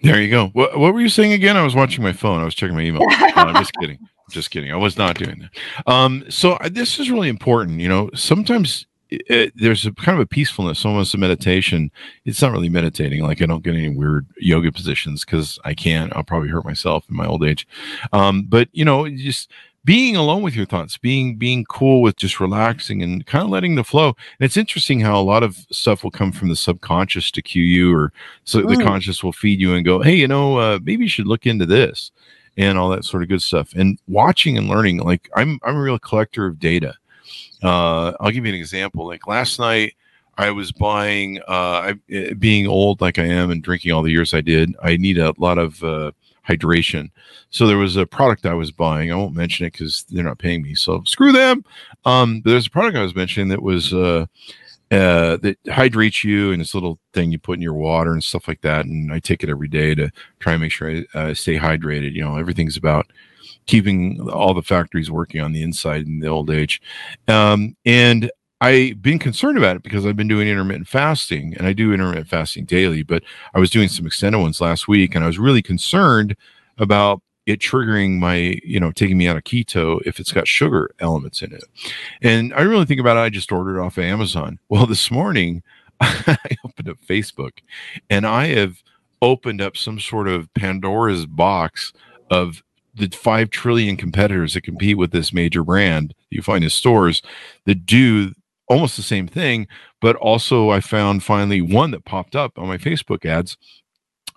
There 0.03 0.21
you 0.21 0.29
go. 0.29 0.47
What, 0.47 0.77
what 0.77 0.93
were 0.93 1.01
you 1.01 1.09
saying 1.09 1.33
again? 1.33 1.57
I 1.57 1.63
was 1.63 1.75
watching 1.75 2.03
my 2.03 2.13
phone. 2.13 2.41
I 2.41 2.45
was 2.45 2.55
checking 2.55 2.75
my 2.75 2.83
email. 2.83 3.01
no, 3.07 3.31
I'm 3.35 3.55
just 3.55 3.73
kidding. 3.79 3.97
I'm 3.99 4.31
just 4.31 4.51
kidding. 4.51 4.71
I 4.71 4.75
was 4.75 4.97
not 4.97 5.17
doing 5.17 5.39
that. 5.39 5.91
Um, 5.91 6.23
so 6.29 6.53
uh, 6.53 6.69
this 6.69 6.99
is 6.99 7.09
really 7.09 7.29
important. 7.29 7.79
You 7.79 7.89
know, 7.89 8.09
sometimes 8.13 8.85
it, 9.09 9.53
there's 9.55 9.85
a 9.85 9.91
kind 9.93 10.17
of 10.17 10.21
a 10.21 10.27
peacefulness, 10.27 10.85
almost 10.85 11.13
a 11.13 11.17
meditation. 11.17 11.91
It's 12.25 12.41
not 12.41 12.51
really 12.51 12.69
meditating. 12.69 13.23
Like 13.23 13.41
I 13.41 13.45
don't 13.45 13.63
get 13.63 13.75
any 13.75 13.89
weird 13.89 14.27
yoga 14.37 14.71
positions 14.71 15.25
because 15.25 15.57
I 15.65 15.73
can't. 15.73 16.15
I'll 16.15 16.23
probably 16.23 16.49
hurt 16.49 16.65
myself 16.65 17.05
in 17.09 17.15
my 17.15 17.25
old 17.25 17.43
age. 17.43 17.67
Um, 18.13 18.43
but 18.43 18.69
you 18.73 18.85
know, 18.85 19.09
just 19.09 19.49
being 19.87 20.17
alone 20.17 20.41
with 20.41 20.53
your 20.53 20.65
thoughts, 20.65 20.97
being 20.97 21.37
being 21.37 21.63
cool 21.63 22.01
with 22.01 22.17
just 22.17 22.41
relaxing 22.41 23.01
and 23.01 23.25
kind 23.25 23.45
of 23.45 23.49
letting 23.49 23.75
the 23.75 23.85
flow. 23.85 24.07
And 24.07 24.45
it's 24.45 24.57
interesting 24.57 24.99
how 24.99 25.17
a 25.17 25.23
lot 25.23 25.43
of 25.43 25.55
stuff 25.71 26.03
will 26.03 26.11
come 26.11 26.33
from 26.33 26.49
the 26.49 26.57
subconscious 26.57 27.31
to 27.31 27.41
cue 27.41 27.63
you, 27.63 27.95
or 27.95 28.11
so 28.43 28.59
mm. 28.59 28.75
the 28.75 28.83
conscious 28.83 29.23
will 29.23 29.31
feed 29.31 29.61
you 29.61 29.73
and 29.73 29.85
go, 29.85 30.01
"Hey, 30.01 30.15
you 30.15 30.27
know, 30.27 30.57
uh, 30.57 30.79
maybe 30.83 31.05
you 31.05 31.09
should 31.09 31.25
look 31.25 31.45
into 31.45 31.65
this," 31.65 32.11
and 32.57 32.77
all 32.77 32.89
that 32.89 33.05
sort 33.05 33.23
of 33.23 33.29
good 33.29 33.41
stuff. 33.41 33.71
And 33.75 33.97
watching 34.09 34.57
and 34.57 34.67
learning, 34.67 34.97
like 34.97 35.29
I'm 35.37 35.57
I'm 35.63 35.77
a 35.77 35.81
real 35.81 35.99
collector 35.99 36.45
of 36.45 36.59
data. 36.59 36.93
Uh, 37.63 38.11
I'll 38.19 38.31
give 38.31 38.45
you 38.45 38.53
an 38.53 38.59
example. 38.59 39.07
Like 39.07 39.25
last 39.25 39.57
night. 39.57 39.95
I 40.39 40.51
was 40.51 40.71
buying, 40.71 41.39
uh, 41.47 41.89
I, 41.89 41.93
eh, 42.11 42.33
being 42.35 42.67
old 42.67 43.01
like 43.01 43.17
I 43.17 43.23
am 43.23 43.49
and 43.49 43.63
drinking 43.63 43.91
all 43.91 44.03
the 44.03 44.11
years 44.11 44.35
I 44.35 44.41
did, 44.41 44.75
I 44.83 44.95
need 44.95 45.17
a 45.17 45.33
lot 45.39 45.57
of 45.57 45.83
uh, 45.83 46.11
hydration. 46.47 47.09
So 47.49 47.67
there 47.67 47.77
was 47.77 47.95
a 47.95 48.05
product 48.05 48.45
I 48.45 48.53
was 48.53 48.71
buying. 48.71 49.11
I 49.11 49.15
won't 49.15 49.35
mention 49.35 49.65
it 49.65 49.73
because 49.73 50.05
they're 50.09 50.23
not 50.23 50.39
paying 50.39 50.61
me. 50.61 50.75
So 50.75 51.03
screw 51.03 51.31
them. 51.31 51.63
Um, 52.05 52.41
there's 52.45 52.67
a 52.67 52.71
product 52.71 52.97
I 52.97 53.03
was 53.03 53.15
mentioning 53.15 53.49
that 53.49 53.61
was 53.61 53.93
uh, 53.93 54.25
uh, 54.89 55.37
that 55.37 55.57
hydrates 55.67 56.23
you 56.23 56.51
and 56.51 56.61
this 56.61 56.73
little 56.73 56.99
thing 57.13 57.31
you 57.31 57.39
put 57.39 57.57
in 57.57 57.61
your 57.61 57.73
water 57.73 58.13
and 58.13 58.23
stuff 58.23 58.47
like 58.47 58.61
that. 58.61 58.85
And 58.85 59.11
I 59.11 59.19
take 59.19 59.43
it 59.43 59.49
every 59.49 59.67
day 59.67 59.93
to 59.95 60.09
try 60.39 60.53
and 60.53 60.61
make 60.61 60.71
sure 60.71 60.89
I 60.89 61.05
uh, 61.13 61.33
stay 61.33 61.57
hydrated. 61.57 62.13
You 62.13 62.23
know, 62.23 62.37
everything's 62.37 62.77
about 62.77 63.07
keeping 63.65 64.29
all 64.29 64.53
the 64.53 64.61
factories 64.61 65.11
working 65.11 65.41
on 65.41 65.51
the 65.51 65.61
inside 65.61 66.07
in 66.07 66.19
the 66.19 66.27
old 66.27 66.49
age. 66.49 66.81
Um, 67.27 67.75
and 67.85 68.31
I've 68.59 69.01
been 69.01 69.19
concerned 69.19 69.57
about 69.57 69.75
it 69.75 69.83
because 69.83 70.05
I've 70.05 70.15
been 70.15 70.27
doing 70.27 70.47
intermittent 70.47 70.87
fasting 70.87 71.53
and 71.57 71.67
I 71.67 71.73
do 71.73 71.93
intermittent 71.93 72.27
fasting 72.27 72.65
daily, 72.65 73.03
but 73.03 73.23
I 73.53 73.59
was 73.59 73.69
doing 73.69 73.87
some 73.87 74.07
extended 74.07 74.39
ones 74.39 74.59
last 74.59 74.87
week 74.87 75.13
and 75.13 75.23
I 75.23 75.27
was 75.27 75.37
really 75.37 75.61
concerned 75.61 76.35
about 76.79 77.21
it 77.45 77.59
triggering 77.59 78.17
my, 78.19 78.59
you 78.63 78.79
know, 78.79 78.91
taking 78.91 79.17
me 79.17 79.27
out 79.27 79.37
of 79.37 79.43
keto 79.43 80.01
if 80.05 80.19
it's 80.19 80.33
got 80.33 80.47
sugar 80.47 80.89
elements 80.99 81.41
in 81.41 81.53
it. 81.53 81.63
And 82.21 82.53
I 82.53 82.61
really 82.61 82.85
think 82.85 82.99
about 82.99 83.15
it. 83.15 83.21
I 83.21 83.29
just 83.29 83.51
ordered 83.51 83.79
off 83.79 83.97
of 83.97 84.03
Amazon. 84.03 84.59
Well, 84.69 84.85
this 84.85 85.09
morning 85.09 85.63
I 86.01 86.37
opened 86.65 86.89
up 86.89 86.97
Facebook 87.07 87.59
and 88.09 88.27
I 88.27 88.47
have 88.47 88.83
opened 89.21 89.61
up 89.61 89.77
some 89.77 89.99
sort 89.99 90.27
of 90.27 90.53
Pandora's 90.55 91.25
box 91.25 91.93
of 92.29 92.63
the 92.93 93.07
5 93.07 93.49
trillion 93.49 93.95
competitors 93.95 94.55
that 94.55 94.61
compete 94.61 94.97
with 94.97 95.11
this 95.11 95.31
major 95.31 95.63
brand 95.63 96.13
you 96.29 96.41
find 96.41 96.63
in 96.63 96.69
stores 96.69 97.21
that 97.65 97.85
do 97.85 98.33
almost 98.67 98.97
the 98.97 99.03
same 99.03 99.27
thing 99.27 99.67
but 100.01 100.15
also 100.17 100.69
i 100.69 100.79
found 100.79 101.23
finally 101.23 101.61
one 101.61 101.91
that 101.91 102.05
popped 102.05 102.35
up 102.35 102.57
on 102.57 102.67
my 102.67 102.77
facebook 102.77 103.25
ads 103.25 103.57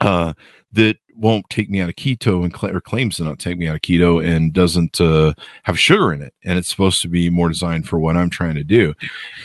uh, 0.00 0.32
that 0.72 0.96
won't 1.14 1.44
take 1.50 1.68
me 1.68 1.80
out 1.80 1.90
of 1.90 1.94
keto 1.96 2.42
and 2.42 2.56
cl- 2.56 2.74
or 2.74 2.80
claims 2.80 3.16
to 3.16 3.24
not 3.24 3.38
take 3.38 3.58
me 3.58 3.68
out 3.68 3.74
of 3.74 3.82
keto 3.82 4.24
and 4.24 4.54
doesn't 4.54 4.98
uh, 5.00 5.34
have 5.64 5.78
sugar 5.78 6.12
in 6.12 6.22
it 6.22 6.32
and 6.44 6.58
it's 6.58 6.68
supposed 6.68 7.02
to 7.02 7.08
be 7.08 7.28
more 7.28 7.48
designed 7.48 7.86
for 7.86 7.98
what 7.98 8.16
i'm 8.16 8.30
trying 8.30 8.54
to 8.54 8.64
do. 8.64 8.94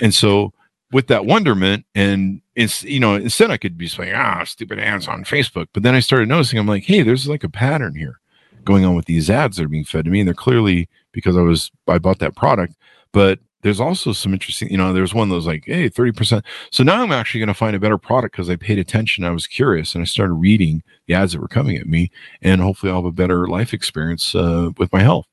And 0.01 0.13
so 0.13 0.53
with 0.91 1.07
that 1.07 1.25
wonderment 1.25 1.85
and 1.95 2.41
it's 2.55 2.83
you 2.83 2.99
know 2.99 3.15
instead 3.15 3.51
i 3.51 3.57
could 3.57 3.77
be 3.77 3.87
saying 3.87 4.13
ah 4.15 4.43
stupid 4.43 4.79
ads 4.79 5.07
on 5.07 5.23
facebook 5.23 5.67
but 5.73 5.83
then 5.83 5.95
i 5.95 5.99
started 5.99 6.29
noticing 6.29 6.59
i'm 6.59 6.67
like 6.67 6.83
hey 6.83 7.01
there's 7.01 7.27
like 7.27 7.43
a 7.43 7.49
pattern 7.49 7.95
here 7.95 8.19
going 8.63 8.85
on 8.85 8.95
with 8.95 9.05
these 9.05 9.29
ads 9.29 9.57
that 9.57 9.65
are 9.65 9.69
being 9.69 9.83
fed 9.83 10.05
to 10.05 10.11
me 10.11 10.21
and 10.21 10.27
they're 10.27 10.33
clearly 10.33 10.87
because 11.11 11.35
i 11.35 11.41
was 11.41 11.71
i 11.87 11.97
bought 11.97 12.19
that 12.19 12.35
product 12.35 12.75
but 13.11 13.39
there's 13.65 13.79
also 13.79 14.11
some 14.13 14.31
interesting, 14.31 14.69
you 14.69 14.77
know, 14.77 14.93
there's 14.93 15.15
one 15.15 15.27
that 15.27 15.33
was 15.33 15.47
like, 15.47 15.63
hey, 15.65 15.89
30%. 15.89 16.43
So 16.69 16.83
now 16.83 17.01
I'm 17.01 17.11
actually 17.11 17.39
going 17.39 17.47
to 17.47 17.55
find 17.55 17.75
a 17.75 17.79
better 17.79 17.97
product 17.97 18.33
because 18.35 18.47
I 18.47 18.57
paid 18.57 18.77
attention. 18.77 19.23
I 19.23 19.31
was 19.31 19.47
curious 19.47 19.95
and 19.95 20.03
I 20.03 20.05
started 20.05 20.33
reading 20.33 20.83
the 21.07 21.15
ads 21.15 21.31
that 21.31 21.41
were 21.41 21.47
coming 21.47 21.75
at 21.75 21.87
me. 21.87 22.11
And 22.43 22.61
hopefully 22.61 22.91
I'll 22.91 22.99
have 22.99 23.05
a 23.05 23.11
better 23.11 23.47
life 23.47 23.73
experience 23.73 24.35
uh, 24.35 24.69
with 24.77 24.93
my 24.93 25.01
health 25.01 25.25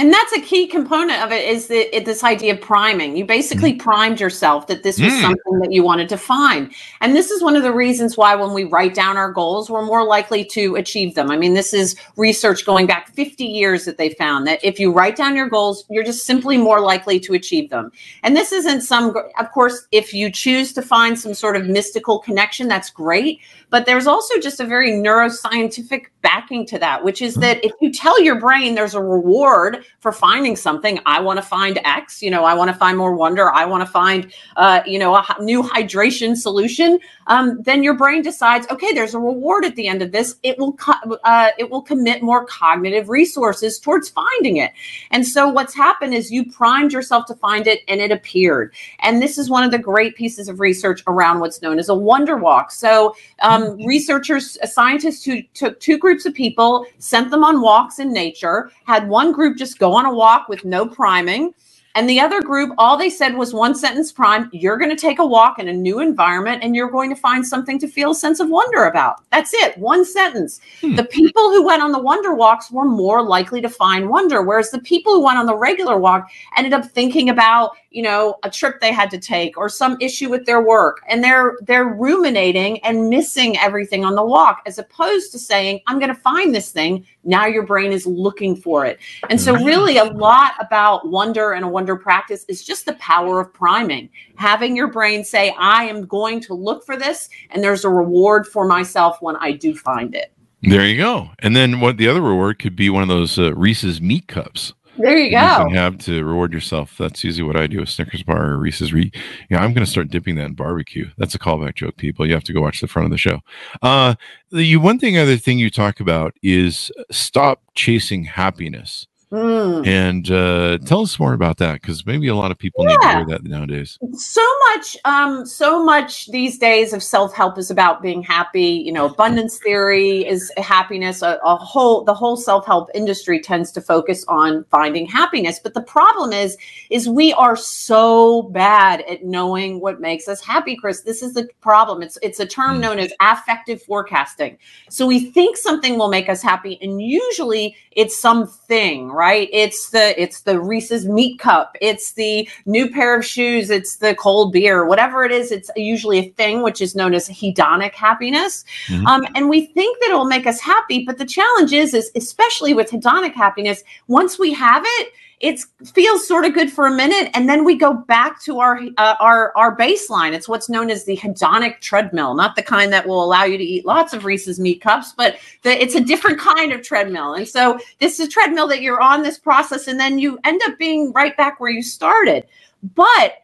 and 0.00 0.10
that's 0.10 0.32
a 0.32 0.40
key 0.40 0.66
component 0.66 1.22
of 1.22 1.30
it 1.30 1.46
is 1.46 1.66
that 1.66 1.94
it, 1.94 2.06
this 2.06 2.24
idea 2.24 2.54
of 2.54 2.60
priming. 2.62 3.18
You 3.18 3.26
basically 3.26 3.74
mm. 3.74 3.80
primed 3.80 4.18
yourself 4.18 4.66
that 4.68 4.82
this 4.82 4.98
was 4.98 5.12
mm. 5.12 5.20
something 5.20 5.58
that 5.58 5.72
you 5.72 5.82
wanted 5.82 6.08
to 6.08 6.16
find. 6.16 6.72
And 7.02 7.14
this 7.14 7.30
is 7.30 7.42
one 7.42 7.54
of 7.54 7.62
the 7.62 7.72
reasons 7.72 8.16
why 8.16 8.34
when 8.34 8.54
we 8.54 8.64
write 8.64 8.94
down 8.94 9.18
our 9.18 9.30
goals 9.30 9.68
we're 9.68 9.84
more 9.84 10.02
likely 10.02 10.42
to 10.46 10.76
achieve 10.76 11.14
them. 11.16 11.30
I 11.30 11.36
mean 11.36 11.52
this 11.52 11.74
is 11.74 11.96
research 12.16 12.64
going 12.64 12.86
back 12.86 13.10
50 13.10 13.44
years 13.44 13.84
that 13.84 13.98
they 13.98 14.14
found 14.14 14.46
that 14.46 14.64
if 14.64 14.80
you 14.80 14.90
write 14.90 15.16
down 15.16 15.36
your 15.36 15.50
goals 15.50 15.84
you're 15.90 16.02
just 16.02 16.24
simply 16.24 16.56
more 16.56 16.80
likely 16.80 17.20
to 17.20 17.34
achieve 17.34 17.68
them. 17.68 17.92
And 18.22 18.34
this 18.34 18.52
isn't 18.52 18.80
some 18.80 19.14
of 19.38 19.50
course 19.52 19.86
if 19.92 20.14
you 20.14 20.32
choose 20.32 20.72
to 20.72 20.80
find 20.80 21.18
some 21.18 21.34
sort 21.34 21.56
of 21.56 21.66
mystical 21.66 22.20
connection 22.20 22.68
that's 22.68 22.88
great 22.88 23.40
but 23.70 23.86
there's 23.86 24.06
also 24.06 24.38
just 24.38 24.60
a 24.60 24.66
very 24.66 24.90
neuroscientific 24.92 26.06
backing 26.22 26.66
to 26.66 26.78
that 26.78 27.02
which 27.02 27.22
is 27.22 27.34
that 27.36 27.64
if 27.64 27.72
you 27.80 27.92
tell 27.92 28.20
your 28.20 28.38
brain 28.38 28.74
there's 28.74 28.94
a 28.94 29.02
reward 29.02 29.84
for 30.00 30.12
finding 30.12 30.56
something. 30.56 30.98
I 31.06 31.20
want 31.20 31.38
to 31.38 31.42
find 31.42 31.78
X, 31.84 32.22
you 32.22 32.30
know, 32.30 32.44
I 32.44 32.54
want 32.54 32.70
to 32.70 32.76
find 32.76 32.96
more 32.96 33.14
wonder. 33.14 33.52
I 33.52 33.64
want 33.66 33.84
to 33.84 33.90
find, 33.90 34.32
uh, 34.56 34.80
you 34.86 34.98
know, 34.98 35.14
a 35.14 35.24
new 35.42 35.62
hydration 35.62 36.36
solution. 36.36 36.98
Um, 37.26 37.62
then 37.62 37.82
your 37.82 37.94
brain 37.94 38.22
decides, 38.22 38.66
okay, 38.70 38.92
there's 38.92 39.14
a 39.14 39.18
reward 39.18 39.64
at 39.64 39.76
the 39.76 39.86
end 39.86 40.00
of 40.02 40.12
this. 40.12 40.36
It 40.42 40.58
will, 40.58 40.72
co- 40.72 41.18
uh, 41.24 41.50
it 41.58 41.70
will 41.70 41.82
commit 41.82 42.22
more 42.22 42.46
cognitive 42.46 43.08
resources 43.08 43.78
towards 43.78 44.08
finding 44.08 44.56
it. 44.56 44.72
And 45.10 45.26
so 45.26 45.48
what's 45.48 45.74
happened 45.74 46.14
is 46.14 46.30
you 46.30 46.50
primed 46.50 46.92
yourself 46.92 47.26
to 47.26 47.34
find 47.34 47.66
it 47.66 47.80
and 47.86 48.00
it 48.00 48.10
appeared. 48.10 48.74
And 49.00 49.20
this 49.20 49.36
is 49.36 49.50
one 49.50 49.64
of 49.64 49.70
the 49.70 49.78
great 49.78 50.16
pieces 50.16 50.48
of 50.48 50.60
research 50.60 51.02
around 51.06 51.40
what's 51.40 51.60
known 51.60 51.78
as 51.78 51.88
a 51.88 51.94
wonder 51.94 52.36
walk. 52.36 52.72
So 52.72 53.14
um, 53.42 53.59
mm-hmm. 53.62 53.86
researchers, 53.86 54.58
scientists 54.64 55.24
who 55.24 55.42
took 55.54 55.80
two 55.80 55.98
groups 55.98 56.26
of 56.26 56.34
people, 56.34 56.86
sent 56.98 57.30
them 57.30 57.44
on 57.44 57.60
walks 57.60 57.98
in 57.98 58.12
nature, 58.12 58.70
had 58.84 59.08
one 59.08 59.32
group 59.32 59.56
just 59.56 59.78
go 59.78 59.92
on 59.92 60.06
a 60.06 60.14
walk 60.14 60.48
with 60.48 60.64
no 60.64 60.86
priming 60.86 61.54
and 61.96 62.08
the 62.08 62.20
other 62.20 62.40
group, 62.40 62.72
all 62.78 62.96
they 62.96 63.10
said 63.10 63.34
was 63.34 63.52
one 63.52 63.74
sentence 63.74 64.12
prime. 64.12 64.48
You're 64.52 64.76
going 64.76 64.90
to 64.90 64.96
take 64.96 65.18
a 65.18 65.26
walk 65.26 65.58
in 65.58 65.68
a 65.68 65.72
new 65.72 65.98
environment 65.98 66.62
and 66.62 66.76
you're 66.76 66.90
going 66.90 67.10
to 67.10 67.16
find 67.16 67.44
something 67.44 67.80
to 67.80 67.88
feel 67.88 68.12
a 68.12 68.14
sense 68.14 68.38
of 68.38 68.48
wonder 68.48 68.84
about. 68.84 69.24
That's 69.30 69.52
it. 69.52 69.76
One 69.76 70.04
sentence. 70.04 70.60
Hmm. 70.80 70.94
The 70.94 71.04
people 71.04 71.50
who 71.50 71.66
went 71.66 71.82
on 71.82 71.90
the 71.90 71.98
wonder 71.98 72.34
walks 72.34 72.70
were 72.70 72.84
more 72.84 73.22
likely 73.22 73.60
to 73.62 73.68
find 73.68 74.08
wonder, 74.08 74.42
whereas 74.42 74.70
the 74.70 74.80
people 74.80 75.14
who 75.14 75.24
went 75.24 75.38
on 75.38 75.46
the 75.46 75.56
regular 75.56 75.98
walk 75.98 76.30
ended 76.56 76.72
up 76.72 76.84
thinking 76.84 77.28
about, 77.28 77.72
you 77.90 78.02
know, 78.02 78.36
a 78.44 78.50
trip 78.50 78.80
they 78.80 78.92
had 78.92 79.10
to 79.10 79.18
take 79.18 79.58
or 79.58 79.68
some 79.68 79.96
issue 80.00 80.30
with 80.30 80.46
their 80.46 80.62
work. 80.62 81.02
And 81.08 81.24
they're 81.24 81.56
they're 81.62 81.86
ruminating 81.86 82.78
and 82.84 83.10
missing 83.10 83.58
everything 83.58 84.04
on 84.04 84.14
the 84.14 84.24
walk, 84.24 84.62
as 84.64 84.78
opposed 84.78 85.32
to 85.32 85.40
saying, 85.40 85.80
I'm 85.88 85.98
going 85.98 86.14
to 86.14 86.20
find 86.20 86.54
this 86.54 86.70
thing. 86.70 87.04
Now 87.24 87.46
your 87.46 87.64
brain 87.64 87.92
is 87.92 88.06
looking 88.06 88.56
for 88.56 88.86
it. 88.86 88.98
And 89.28 89.40
so 89.40 89.54
really 89.54 89.98
a 89.98 90.04
lot 90.04 90.54
about 90.58 91.08
wonder 91.08 91.52
and 91.52 91.64
a 91.64 91.68
wonder 91.68 91.96
practice 91.96 92.44
is 92.48 92.64
just 92.64 92.86
the 92.86 92.94
power 92.94 93.40
of 93.40 93.52
priming. 93.52 94.08
Having 94.36 94.76
your 94.76 94.88
brain 94.88 95.24
say, 95.24 95.54
I 95.58 95.84
am 95.84 96.06
going 96.06 96.40
to 96.40 96.54
look 96.54 96.84
for 96.84 96.96
this, 96.96 97.28
and 97.50 97.62
there's 97.62 97.84
a 97.84 97.90
reward 97.90 98.46
for 98.46 98.66
myself 98.66 99.18
when 99.20 99.36
I 99.36 99.52
do 99.52 99.74
find 99.74 100.14
it. 100.14 100.32
There 100.62 100.86
you 100.86 100.98
go. 100.98 101.30
And 101.38 101.56
then 101.56 101.80
what 101.80 101.96
the 101.96 102.08
other 102.08 102.20
reward 102.20 102.58
could 102.58 102.76
be 102.76 102.90
one 102.90 103.02
of 103.02 103.08
those 103.08 103.38
uh, 103.38 103.54
Reese's 103.54 104.00
meat 104.00 104.28
cups. 104.28 104.74
There 105.00 105.16
you 105.16 105.30
go. 105.30 105.66
You 105.68 105.76
have 105.76 105.98
to 105.98 106.24
reward 106.24 106.52
yourself. 106.52 106.96
That's 106.98 107.24
usually 107.24 107.46
what 107.46 107.56
I 107.56 107.66
do 107.66 107.80
with 107.80 107.88
Snickers 107.88 108.22
bar 108.22 108.52
or 108.52 108.58
Reese's. 108.58 108.92
Re- 108.92 109.12
yeah, 109.48 109.62
I'm 109.62 109.72
going 109.72 109.84
to 109.84 109.90
start 109.90 110.08
dipping 110.08 110.36
that 110.36 110.46
in 110.46 110.54
barbecue. 110.54 111.10
That's 111.18 111.34
a 111.34 111.38
callback 111.38 111.74
joke, 111.76 111.96
people. 111.96 112.26
You 112.26 112.34
have 112.34 112.44
to 112.44 112.52
go 112.52 112.60
watch 112.60 112.80
the 112.80 112.88
front 112.88 113.06
of 113.06 113.10
the 113.10 113.18
show. 113.18 113.40
Uh, 113.82 114.14
the 114.50 114.76
one 114.76 114.98
thing, 114.98 115.16
other 115.16 115.36
thing 115.36 115.58
you 115.58 115.70
talk 115.70 116.00
about 116.00 116.34
is 116.42 116.90
stop 117.10 117.62
chasing 117.74 118.24
happiness. 118.24 119.06
Mm. 119.32 119.86
And 119.86 120.28
uh, 120.30 120.78
tell 120.78 121.02
us 121.02 121.16
more 121.20 121.34
about 121.34 121.58
that 121.58 121.80
because 121.80 122.04
maybe 122.04 122.26
a 122.26 122.34
lot 122.34 122.50
of 122.50 122.58
people 122.58 122.82
yeah. 122.82 122.90
need 122.90 123.00
to 123.00 123.08
hear 123.08 123.26
that 123.26 123.44
nowadays. 123.44 123.96
So 124.14 124.44
much, 124.68 124.96
um, 125.04 125.46
so 125.46 125.84
much 125.84 126.26
these 126.32 126.58
days 126.58 126.92
of 126.92 127.00
self 127.00 127.32
help 127.32 127.56
is 127.56 127.70
about 127.70 128.02
being 128.02 128.22
happy. 128.22 128.82
You 128.84 128.90
know, 128.90 129.06
abundance 129.06 129.58
theory 129.58 130.26
is 130.26 130.50
happiness. 130.56 131.22
A, 131.22 131.38
a 131.44 131.54
whole, 131.54 132.02
the 132.02 132.14
whole 132.14 132.36
self 132.36 132.66
help 132.66 132.90
industry 132.92 133.40
tends 133.40 133.70
to 133.72 133.80
focus 133.80 134.24
on 134.26 134.64
finding 134.64 135.06
happiness. 135.06 135.60
But 135.62 135.74
the 135.74 135.82
problem 135.82 136.32
is, 136.32 136.56
is 136.90 137.08
we 137.08 137.32
are 137.34 137.54
so 137.54 138.42
bad 138.42 139.02
at 139.02 139.24
knowing 139.24 139.80
what 139.80 140.00
makes 140.00 140.26
us 140.26 140.40
happy, 140.40 140.74
Chris. 140.74 141.02
This 141.02 141.22
is 141.22 141.34
the 141.34 141.48
problem. 141.60 142.02
It's 142.02 142.18
it's 142.20 142.40
a 142.40 142.46
term 142.46 142.78
mm. 142.78 142.80
known 142.80 142.98
as 142.98 143.12
affective 143.20 143.80
forecasting. 143.80 144.58
So 144.88 145.06
we 145.06 145.30
think 145.30 145.56
something 145.56 145.96
will 145.96 146.08
make 146.08 146.28
us 146.28 146.42
happy, 146.42 146.80
and 146.82 147.00
usually 147.00 147.76
it's 147.92 148.20
something 148.20 149.08
right? 149.08 149.19
It's 149.52 149.90
the 149.90 150.20
it's 150.20 150.42
the 150.42 150.60
Reese's 150.60 151.06
meat 151.06 151.38
cup, 151.38 151.76
it's 151.80 152.12
the 152.12 152.48
new 152.66 152.90
pair 152.90 153.18
of 153.18 153.24
shoes, 153.24 153.70
it's 153.70 153.96
the 153.96 154.14
cold 154.14 154.52
beer, 154.52 154.86
whatever 154.86 155.24
it 155.24 155.32
is. 155.32 155.52
It's 155.52 155.70
usually 155.76 156.18
a 156.18 156.30
thing 156.30 156.62
which 156.62 156.80
is 156.80 156.94
known 156.94 157.14
as 157.14 157.28
hedonic 157.28 157.94
happiness, 157.94 158.64
mm-hmm. 158.86 159.06
um, 159.06 159.26
and 159.34 159.48
we 159.48 159.66
think 159.66 159.98
that 160.00 160.10
it 160.10 160.14
will 160.14 160.24
make 160.24 160.46
us 160.46 160.60
happy. 160.60 161.04
But 161.04 161.18
the 161.18 161.26
challenge 161.26 161.72
is, 161.72 161.94
is 161.94 162.10
especially 162.14 162.74
with 162.74 162.90
hedonic 162.90 163.34
happiness, 163.34 163.82
once 164.08 164.38
we 164.38 164.52
have 164.54 164.82
it 164.84 165.12
it 165.40 165.60
feels 165.94 166.28
sort 166.28 166.44
of 166.44 166.52
good 166.52 166.70
for 166.70 166.86
a 166.86 166.90
minute 166.90 167.30
and 167.32 167.48
then 167.48 167.64
we 167.64 167.74
go 167.74 167.94
back 167.94 168.40
to 168.42 168.60
our 168.60 168.80
uh, 168.98 169.16
our 169.20 169.56
our 169.56 169.76
baseline. 169.76 170.32
It's 170.32 170.48
what's 170.48 170.68
known 170.68 170.90
as 170.90 171.04
the 171.04 171.16
hedonic 171.16 171.80
treadmill 171.80 172.34
not 172.34 172.56
the 172.56 172.62
kind 172.62 172.92
that 172.92 173.06
will 173.06 173.24
allow 173.24 173.44
you 173.44 173.56
to 173.56 173.64
eat 173.64 173.86
lots 173.86 174.12
of 174.12 174.24
reese's 174.24 174.60
meat 174.60 174.80
cups 174.80 175.12
but 175.16 175.38
the, 175.62 175.82
it's 175.82 175.94
a 175.94 176.00
different 176.00 176.38
kind 176.38 176.72
of 176.72 176.82
treadmill. 176.82 177.34
And 177.34 177.48
so 177.48 177.78
this 177.98 178.20
is 178.20 178.26
a 178.26 178.30
treadmill 178.30 178.68
that 178.68 178.82
you're 178.82 179.00
on 179.00 179.22
this 179.22 179.38
process 179.38 179.88
and 179.88 179.98
then 179.98 180.18
you 180.18 180.38
end 180.44 180.60
up 180.66 180.78
being 180.78 181.12
right 181.12 181.36
back 181.36 181.58
where 181.58 181.70
you 181.70 181.82
started. 181.82 182.46
But 182.94 183.34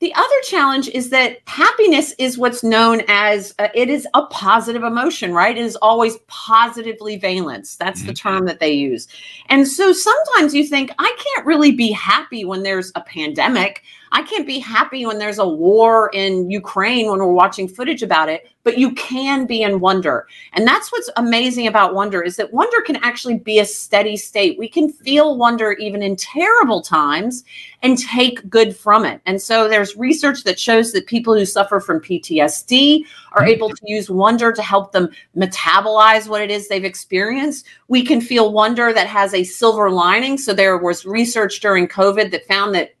the 0.00 0.14
other 0.14 0.40
challenge 0.44 0.88
is 0.88 1.10
that 1.10 1.40
happiness 1.46 2.14
is 2.18 2.38
what's 2.38 2.64
known 2.64 3.02
as 3.06 3.54
uh, 3.58 3.68
it 3.74 3.90
is 3.90 4.08
a 4.14 4.24
positive 4.26 4.82
emotion, 4.82 5.34
right? 5.34 5.56
It 5.56 5.62
is 5.62 5.76
always 5.76 6.16
positively 6.26 7.18
valence. 7.18 7.76
That's 7.76 8.00
mm-hmm. 8.00 8.08
the 8.08 8.14
term 8.14 8.46
that 8.46 8.60
they 8.60 8.72
use. 8.72 9.08
And 9.50 9.68
so 9.68 9.92
sometimes 9.92 10.54
you 10.54 10.64
think, 10.64 10.90
I 10.98 11.16
can't 11.18 11.46
really 11.46 11.72
be 11.72 11.92
happy 11.92 12.46
when 12.46 12.62
there's 12.62 12.90
a 12.94 13.02
pandemic. 13.02 13.82
I 14.12 14.22
can't 14.22 14.46
be 14.46 14.58
happy 14.58 15.06
when 15.06 15.18
there's 15.18 15.38
a 15.38 15.46
war 15.46 16.10
in 16.12 16.50
Ukraine 16.50 17.08
when 17.10 17.20
we're 17.20 17.32
watching 17.32 17.68
footage 17.68 18.02
about 18.02 18.28
it, 18.28 18.50
but 18.64 18.76
you 18.76 18.92
can 18.94 19.46
be 19.46 19.62
in 19.62 19.78
wonder. 19.78 20.26
And 20.52 20.66
that's 20.66 20.90
what's 20.90 21.10
amazing 21.16 21.68
about 21.68 21.94
wonder 21.94 22.20
is 22.20 22.36
that 22.36 22.52
wonder 22.52 22.80
can 22.80 22.96
actually 22.96 23.38
be 23.38 23.60
a 23.60 23.64
steady 23.64 24.16
state. 24.16 24.58
We 24.58 24.68
can 24.68 24.92
feel 24.92 25.36
wonder 25.36 25.72
even 25.74 26.02
in 26.02 26.16
terrible 26.16 26.82
times 26.82 27.44
and 27.82 27.96
take 27.98 28.48
good 28.50 28.76
from 28.76 29.04
it. 29.04 29.20
And 29.26 29.40
so 29.40 29.68
there's 29.68 29.96
research 29.96 30.42
that 30.42 30.58
shows 30.58 30.92
that 30.92 31.06
people 31.06 31.34
who 31.34 31.44
suffer 31.44 31.78
from 31.78 32.00
PTSD 32.00 33.04
are 33.32 33.46
able 33.46 33.70
to 33.70 33.82
use 33.84 34.10
wonder 34.10 34.52
to 34.52 34.62
help 34.62 34.90
them 34.90 35.08
metabolize 35.36 36.28
what 36.28 36.42
it 36.42 36.50
is 36.50 36.66
they've 36.66 36.84
experienced. 36.84 37.66
We 37.86 38.04
can 38.04 38.20
feel 38.20 38.52
wonder 38.52 38.92
that 38.92 39.06
has 39.06 39.34
a 39.34 39.44
silver 39.44 39.88
lining. 39.88 40.36
So 40.36 40.52
there 40.52 40.76
was 40.78 41.06
research 41.06 41.60
during 41.60 41.86
COVID 41.86 42.32
that 42.32 42.46
found 42.46 42.74
that 42.74 42.94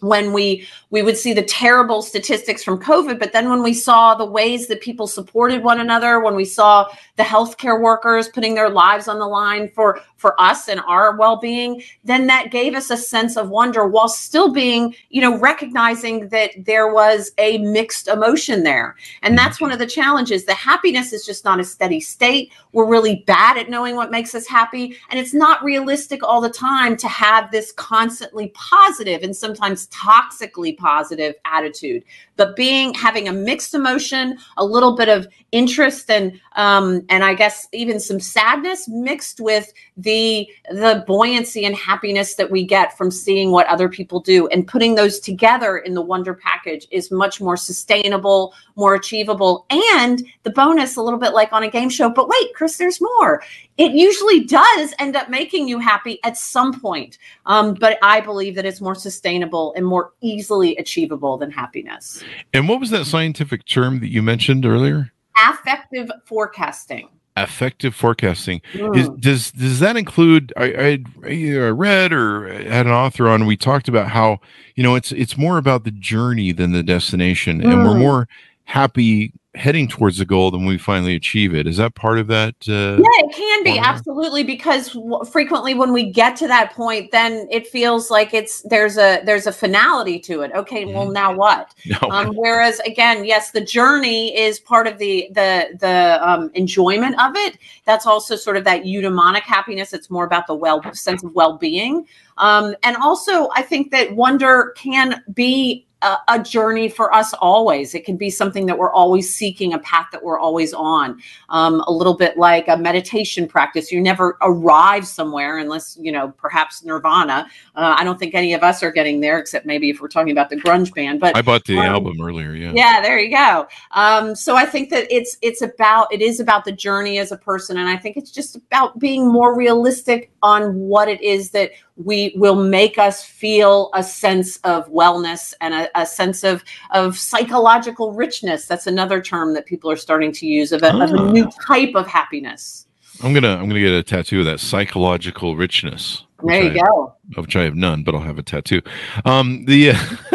when 0.00 0.32
we 0.32 0.66
we 0.90 1.02
would 1.02 1.16
see 1.16 1.32
the 1.32 1.42
terrible 1.42 2.02
statistics 2.02 2.62
from 2.62 2.80
covid 2.80 3.18
but 3.18 3.32
then 3.32 3.48
when 3.48 3.62
we 3.62 3.74
saw 3.74 4.14
the 4.14 4.24
ways 4.24 4.66
that 4.66 4.80
people 4.80 5.06
supported 5.06 5.62
one 5.62 5.80
another 5.80 6.20
when 6.20 6.34
we 6.34 6.44
saw 6.44 6.86
the 7.16 7.22
healthcare 7.22 7.80
workers 7.80 8.28
putting 8.28 8.54
their 8.54 8.70
lives 8.70 9.08
on 9.08 9.18
the 9.18 9.26
line 9.26 9.70
for 9.74 10.00
for 10.16 10.40
us 10.40 10.68
and 10.68 10.80
our 10.80 11.16
well-being 11.16 11.82
then 12.04 12.26
that 12.26 12.50
gave 12.50 12.74
us 12.74 12.90
a 12.90 12.96
sense 12.96 13.36
of 13.36 13.48
wonder 13.48 13.86
while 13.86 14.08
still 14.08 14.52
being 14.52 14.94
you 15.08 15.20
know 15.20 15.38
recognizing 15.38 16.28
that 16.28 16.50
there 16.58 16.92
was 16.92 17.32
a 17.38 17.58
mixed 17.58 18.08
emotion 18.08 18.62
there. 18.62 18.96
And 19.22 19.36
that's 19.36 19.60
one 19.60 19.72
of 19.72 19.78
the 19.78 19.86
challenges. 19.86 20.44
The 20.44 20.54
happiness 20.54 21.12
is 21.12 21.24
just 21.24 21.44
not 21.44 21.60
a 21.60 21.64
steady 21.64 22.00
state. 22.00 22.52
We're 22.72 22.86
really 22.86 23.24
bad 23.26 23.56
at 23.56 23.70
knowing 23.70 23.96
what 23.96 24.10
makes 24.10 24.34
us 24.34 24.46
happy. 24.46 24.96
And 25.10 25.18
it's 25.18 25.34
not 25.34 25.64
realistic 25.64 26.22
all 26.22 26.40
the 26.40 26.50
time 26.50 26.96
to 26.98 27.08
have 27.08 27.50
this 27.50 27.72
constantly 27.72 28.48
positive 28.54 29.22
and 29.22 29.34
sometimes 29.34 29.86
toxically 29.90 30.76
positive 30.76 31.34
attitude 31.44 32.04
but 32.40 32.56
being 32.56 32.94
having 32.94 33.28
a 33.28 33.32
mixed 33.32 33.74
emotion 33.74 34.38
a 34.56 34.64
little 34.64 34.96
bit 34.96 35.10
of 35.10 35.28
interest 35.52 36.10
and 36.10 36.40
um, 36.56 37.04
and 37.10 37.22
i 37.22 37.34
guess 37.34 37.68
even 37.72 38.00
some 38.00 38.18
sadness 38.18 38.88
mixed 38.88 39.40
with 39.40 39.70
the 39.98 40.48
the 40.70 41.04
buoyancy 41.06 41.66
and 41.66 41.76
happiness 41.76 42.36
that 42.36 42.50
we 42.50 42.64
get 42.64 42.96
from 42.96 43.10
seeing 43.10 43.50
what 43.50 43.66
other 43.66 43.88
people 43.88 44.20
do. 44.20 44.48
And 44.48 44.66
putting 44.66 44.94
those 44.94 45.20
together 45.20 45.78
in 45.78 45.94
the 45.94 46.00
wonder 46.00 46.34
package 46.34 46.86
is 46.90 47.10
much 47.10 47.40
more 47.40 47.56
sustainable 47.56 48.54
more 48.76 48.94
achievable 48.94 49.66
and 49.92 50.24
the 50.44 50.50
bonus 50.50 50.96
a 50.96 51.02
little 51.02 51.18
bit 51.18 51.34
like 51.34 51.52
on 51.52 51.62
a 51.62 51.70
game 51.70 51.90
show 51.90 52.08
but 52.08 52.28
wait 52.28 52.54
chris 52.54 52.78
there's 52.78 53.00
more. 53.00 53.42
It 53.76 53.92
usually 53.92 54.44
does 54.44 54.94
end 54.98 55.16
up 55.16 55.30
making 55.30 55.66
you 55.68 55.78
happy 55.78 56.18
at 56.24 56.36
some 56.36 56.80
point 56.80 57.18
um, 57.46 57.74
but 57.74 57.98
i 58.02 58.20
believe 58.20 58.54
that 58.54 58.64
it's 58.64 58.80
more 58.80 58.94
sustainable 58.94 59.74
and 59.76 59.84
more 59.84 60.12
easily 60.20 60.76
achievable 60.76 61.36
than 61.36 61.50
happiness 61.50 62.22
And 62.52 62.68
what 62.68 62.80
was 62.80 62.90
that 62.90 63.06
scientific 63.06 63.64
term 63.66 64.00
that 64.00 64.08
you 64.08 64.22
mentioned 64.22 64.64
earlier? 64.66 65.12
affective 65.48 66.10
forecasting 66.26 67.08
Affective 67.36 67.94
forecasting. 67.94 68.60
Is, 68.74 69.08
Mm. 69.08 69.20
does 69.20 69.52
does 69.52 69.78
that 69.80 69.96
include? 69.96 70.52
I, 70.56 70.98
I 71.24 71.68
read 71.70 72.12
or 72.12 72.48
had 72.52 72.86
an 72.86 72.92
author 72.92 73.28
on. 73.28 73.46
We 73.46 73.56
talked 73.56 73.88
about 73.88 74.08
how 74.08 74.40
you 74.74 74.82
know 74.82 74.96
it's 74.96 75.12
it's 75.12 75.38
more 75.38 75.56
about 75.56 75.84
the 75.84 75.92
journey 75.92 76.50
than 76.52 76.72
the 76.72 76.82
destination, 76.82 77.60
and 77.62 77.84
we're 77.84 77.94
Mm. 77.94 77.98
more 77.98 78.28
happy 78.64 79.32
heading 79.56 79.88
towards 79.88 80.18
the 80.18 80.24
goal 80.24 80.52
than 80.52 80.64
we 80.64 80.78
finally 80.78 81.16
achieve 81.16 81.56
it. 81.56 81.66
Is 81.66 81.76
that 81.78 81.96
part 81.96 82.20
of 82.20 82.28
that? 82.28 82.54
Uh, 82.68 83.02
Yeah, 83.02 83.26
it 83.26 83.34
can 83.34 83.64
be 83.64 83.78
Or- 83.80 83.84
absolutely 83.84 84.44
because 84.44 84.92
w- 84.92 85.24
frequently 85.24 85.74
when 85.74 85.92
we 85.92 86.04
get 86.04 86.36
to 86.36 86.46
that 86.46 86.72
point, 86.72 87.10
then 87.10 87.48
it 87.50 87.66
feels 87.66 88.12
like 88.12 88.32
it's 88.32 88.62
there's 88.62 88.96
a 88.96 89.20
there's 89.24 89.48
a 89.48 89.52
finality 89.52 90.20
to 90.20 90.42
it. 90.42 90.52
Okay, 90.54 90.84
well 90.84 91.08
Mhm. 91.08 91.12
now 91.14 91.34
what? 91.34 91.74
No. 91.86 91.98
Um, 92.10 92.34
whereas 92.36 92.78
again, 92.80 93.24
yes, 93.24 93.50
the 93.50 93.60
journey 93.60 94.36
is 94.38 94.60
part 94.60 94.86
of 94.86 94.98
the 94.98 95.28
the 95.32 95.76
the 95.80 96.18
um, 96.22 96.50
enjoyment 96.54 97.20
of 97.20 97.32
it. 97.34 97.58
That's 97.86 98.06
also 98.06 98.36
sort 98.36 98.56
of 98.56 98.62
that 98.64 98.84
eudaimonic 98.84 99.42
happiness. 99.42 99.92
It's 99.92 100.10
more 100.10 100.24
about 100.24 100.46
the 100.46 100.54
well 100.54 100.80
sense 100.94 101.24
of 101.24 101.34
well 101.34 101.56
being, 101.58 102.06
um, 102.38 102.76
and 102.84 102.96
also 102.98 103.48
I 103.56 103.62
think 103.62 103.90
that 103.90 104.14
wonder 104.14 104.74
can 104.76 105.24
be 105.34 105.86
a, 106.02 106.16
a 106.28 106.42
journey 106.42 106.88
for 106.88 107.14
us 107.14 107.32
always. 107.34 107.94
It 107.94 108.04
can 108.04 108.16
be 108.16 108.30
something 108.30 108.66
that 108.66 108.76
we're 108.78 108.92
always 108.92 109.34
seeking, 109.34 109.74
a 109.74 109.78
path 109.80 110.08
that 110.12 110.22
we're 110.22 110.38
always 110.38 110.72
on. 110.72 111.20
Um, 111.48 111.82
a 111.86 111.92
little 111.92 112.14
bit 112.14 112.36
like 112.36 112.68
a 112.68 112.76
meditation 112.76 113.46
practice. 113.48 113.90
You 113.92 114.00
never 114.00 114.36
arrive 114.42 115.06
somewhere 115.06 115.58
unless 115.58 115.96
you 116.00 116.12
know 116.12 116.28
perhaps 116.38 116.84
nirvana. 116.84 117.46
Uh, 117.74 117.96
I 117.98 118.04
don't 118.04 118.18
think 118.18 118.34
any 118.34 118.54
of 118.54 118.62
us 118.62 118.82
are 118.82 118.90
getting 118.90 119.20
there, 119.20 119.38
except 119.38 119.66
maybe 119.66 119.90
if 119.90 120.00
we're 120.00 120.08
talking 120.08 120.32
about 120.32 120.50
the 120.50 120.56
grunge 120.56 120.94
band. 120.94 121.20
But 121.20 121.36
I 121.36 121.42
bought 121.42 121.64
the 121.64 121.78
Um, 121.78 121.86
album 121.86 122.20
earlier. 122.20 122.54
Yeah. 122.54 122.72
yeah 122.74 123.00
there 123.00 123.18
you 123.18 123.30
go 123.30 123.66
um, 123.92 124.34
so 124.34 124.56
i 124.56 124.64
think 124.66 124.90
that 124.90 125.06
it's 125.10 125.36
it's 125.42 125.62
about 125.62 126.12
it 126.12 126.20
is 126.20 126.40
about 126.40 126.64
the 126.64 126.72
journey 126.72 127.18
as 127.18 127.32
a 127.32 127.36
person 127.36 127.76
and 127.78 127.88
i 127.88 127.96
think 127.96 128.16
it's 128.16 128.30
just 128.30 128.56
about 128.56 128.98
being 128.98 129.26
more 129.30 129.56
realistic 129.56 130.30
on 130.42 130.74
what 130.74 131.08
it 131.08 131.20
is 131.22 131.50
that 131.50 131.72
we 131.96 132.32
will 132.36 132.56
make 132.56 132.98
us 132.98 133.24
feel 133.24 133.90
a 133.94 134.02
sense 134.02 134.56
of 134.58 134.88
wellness 134.90 135.54
and 135.60 135.74
a, 135.74 136.00
a 136.00 136.06
sense 136.06 136.44
of 136.44 136.64
of 136.90 137.18
psychological 137.18 138.12
richness. 138.12 138.66
That's 138.66 138.86
another 138.86 139.20
term 139.20 139.54
that 139.54 139.66
people 139.66 139.90
are 139.90 139.96
starting 139.96 140.32
to 140.32 140.46
use 140.46 140.72
of 140.72 140.82
a, 140.82 140.94
of 140.94 141.10
a 141.10 141.32
new 141.32 141.46
ah. 141.46 141.64
type 141.66 141.94
of 141.94 142.06
happiness. 142.06 142.86
I'm 143.22 143.34
gonna 143.34 143.56
I'm 143.56 143.68
gonna 143.68 143.80
get 143.80 143.92
a 143.92 144.02
tattoo 144.02 144.40
of 144.40 144.46
that 144.46 144.60
psychological 144.60 145.56
richness. 145.56 146.24
There 146.44 146.62
you 146.64 146.70
I- 146.70 146.84
go 146.84 147.14
of 147.36 147.44
which 147.46 147.54
I 147.56 147.62
have 147.62 147.76
none, 147.76 148.02
but 148.02 148.14
I'll 148.14 148.20
have 148.22 148.38
a 148.38 148.42
tattoo. 148.42 148.82
Um, 149.24 149.64
the 149.66 149.92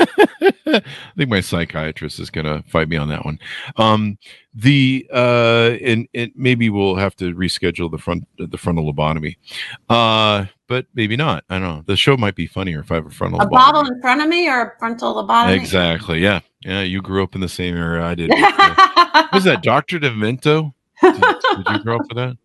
I 0.68 0.82
think 1.18 1.30
my 1.30 1.42
psychiatrist 1.42 2.20
is 2.20 2.30
gonna 2.30 2.64
fight 2.68 2.88
me 2.90 2.98
on 2.98 3.10
that 3.10 3.26
one. 3.26 3.40
Um, 3.78 4.18
the 4.54 5.06
uh, 5.14 5.76
and 5.82 6.08
it 6.14 6.32
maybe 6.36 6.70
we'll 6.70 6.96
have 6.96 7.16
to 7.18 7.34
reschedule 7.36 7.92
the 7.92 7.98
front 7.98 8.28
the 8.38 8.58
frontal 8.58 8.92
lobotomy, 8.92 9.36
uh, 9.90 10.46
but 10.68 10.86
maybe 10.94 11.18
not. 11.18 11.44
I 11.50 11.60
don't 11.60 11.64
know. 11.68 11.84
The 11.86 11.96
show 11.98 12.16
might 12.18 12.36
be 12.36 12.48
funnier 12.48 12.80
if 12.80 12.92
I 12.92 12.96
have 12.96 13.06
a 13.06 13.10
frontal 13.10 13.42
a 13.42 13.46
lobotomy. 13.46 13.50
bottle 13.52 13.88
in 13.88 14.02
front 14.02 14.22
of 14.22 14.30
me 14.30 14.48
or 14.50 14.62
a 14.62 14.80
frontal 14.80 15.16
lobotomy 15.16 15.56
Exactly. 15.56 16.20
Yeah. 16.20 16.40
Yeah. 16.62 16.82
You 16.82 17.02
grew 17.02 17.24
up 17.24 17.36
in 17.36 17.42
the 17.42 17.50
same 17.50 17.76
era 17.76 18.06
I 18.06 18.16
did. 18.16 18.30
Was 19.34 19.44
that 19.44 19.60
Doctor 19.64 20.00
Demento? 20.00 20.74
Did, 21.02 21.14
did 21.22 21.68
you 21.70 21.80
grow 21.84 21.98
up 21.98 22.08
with 22.08 22.16
that? 22.18 22.38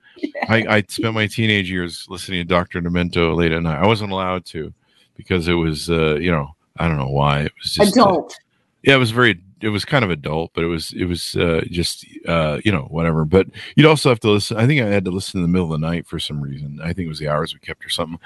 I, 0.48 0.64
I 0.68 0.84
spent 0.88 1.14
my 1.14 1.26
teenage 1.26 1.70
years 1.70 2.06
listening 2.08 2.40
to 2.40 2.44
Dr. 2.44 2.80
Demento 2.80 3.34
late 3.36 3.52
at 3.52 3.62
night. 3.62 3.82
I 3.82 3.86
wasn't 3.86 4.12
allowed 4.12 4.44
to 4.46 4.72
because 5.16 5.48
it 5.48 5.54
was, 5.54 5.90
uh, 5.90 6.16
you 6.16 6.30
know, 6.30 6.48
I 6.78 6.88
don't 6.88 6.98
know 6.98 7.08
why. 7.08 7.40
It 7.40 7.52
was 7.62 7.72
just, 7.74 7.98
uh, 7.98 8.02
adult 8.02 8.36
yeah, 8.82 8.94
it 8.94 8.98
was 8.98 9.10
very, 9.10 9.40
it 9.60 9.68
was 9.68 9.84
kind 9.84 10.04
of 10.04 10.10
adult, 10.10 10.52
but 10.54 10.64
it 10.64 10.68
was, 10.68 10.92
it 10.94 11.04
was 11.04 11.36
uh, 11.36 11.62
just, 11.70 12.06
uh, 12.26 12.60
you 12.64 12.72
know, 12.72 12.86
whatever. 12.90 13.24
But 13.24 13.48
you'd 13.76 13.86
also 13.86 14.08
have 14.08 14.20
to 14.20 14.30
listen. 14.30 14.56
I 14.56 14.66
think 14.66 14.80
I 14.80 14.86
had 14.86 15.04
to 15.04 15.10
listen 15.10 15.38
in 15.38 15.42
the 15.42 15.48
middle 15.48 15.72
of 15.72 15.78
the 15.78 15.86
night 15.86 16.06
for 16.06 16.18
some 16.18 16.40
reason. 16.40 16.80
I 16.82 16.92
think 16.92 17.06
it 17.06 17.08
was 17.08 17.18
the 17.18 17.28
hours 17.28 17.52
we 17.52 17.60
kept 17.60 17.84
or 17.84 17.90
something. 17.90 18.18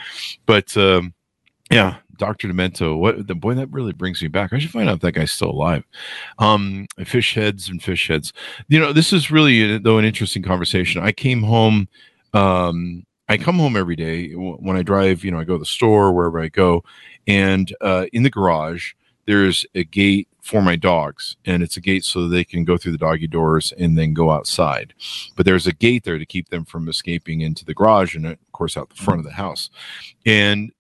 But 0.46 0.76
um, 0.76 1.12
yeah, 1.74 1.96
Dr. 2.18 2.46
Demento, 2.46 2.96
what 2.96 3.26
the 3.26 3.34
boy 3.34 3.54
that 3.54 3.66
really 3.72 3.92
brings 3.92 4.22
me 4.22 4.28
back. 4.28 4.52
I 4.52 4.60
should 4.60 4.70
find 4.70 4.88
out 4.88 4.96
if 4.96 5.00
that 5.00 5.12
guy's 5.12 5.32
still 5.32 5.50
alive. 5.50 5.82
Um, 6.38 6.86
fish 7.04 7.34
heads 7.34 7.68
and 7.68 7.82
fish 7.82 8.06
heads. 8.06 8.32
You 8.68 8.78
know, 8.78 8.92
this 8.92 9.12
is 9.12 9.32
really 9.32 9.74
uh, 9.74 9.80
though 9.82 9.98
an 9.98 10.04
interesting 10.04 10.44
conversation. 10.44 11.02
I 11.02 11.10
came 11.10 11.42
home. 11.42 11.88
Um, 12.32 13.04
I 13.28 13.38
come 13.38 13.58
home 13.58 13.76
every 13.76 13.96
day 13.96 14.30
when 14.34 14.76
I 14.76 14.82
drive. 14.82 15.24
You 15.24 15.32
know, 15.32 15.40
I 15.40 15.44
go 15.44 15.54
to 15.54 15.58
the 15.58 15.66
store 15.66 16.12
wherever 16.12 16.40
I 16.40 16.48
go, 16.48 16.84
and 17.26 17.74
uh, 17.80 18.06
in 18.12 18.22
the 18.22 18.30
garage 18.30 18.92
there's 19.26 19.64
a 19.74 19.84
gate 19.84 20.28
for 20.42 20.60
my 20.60 20.76
dogs, 20.76 21.36
and 21.46 21.62
it's 21.62 21.78
a 21.78 21.80
gate 21.80 22.04
so 22.04 22.28
they 22.28 22.44
can 22.44 22.64
go 22.64 22.76
through 22.76 22.92
the 22.92 22.98
doggy 22.98 23.26
doors 23.26 23.72
and 23.78 23.96
then 23.96 24.12
go 24.12 24.30
outside. 24.30 24.92
But 25.36 25.46
there's 25.46 25.66
a 25.66 25.72
gate 25.72 26.04
there 26.04 26.18
to 26.18 26.26
keep 26.26 26.50
them 26.50 26.66
from 26.66 26.88
escaping 26.88 27.40
into 27.40 27.64
the 27.64 27.74
garage 27.74 28.14
and, 28.14 28.26
of 28.26 28.52
course, 28.52 28.76
out 28.76 28.90
the 28.90 29.02
front 29.02 29.20
of 29.20 29.24
the 29.24 29.32
house. 29.32 29.70
And 30.26 30.70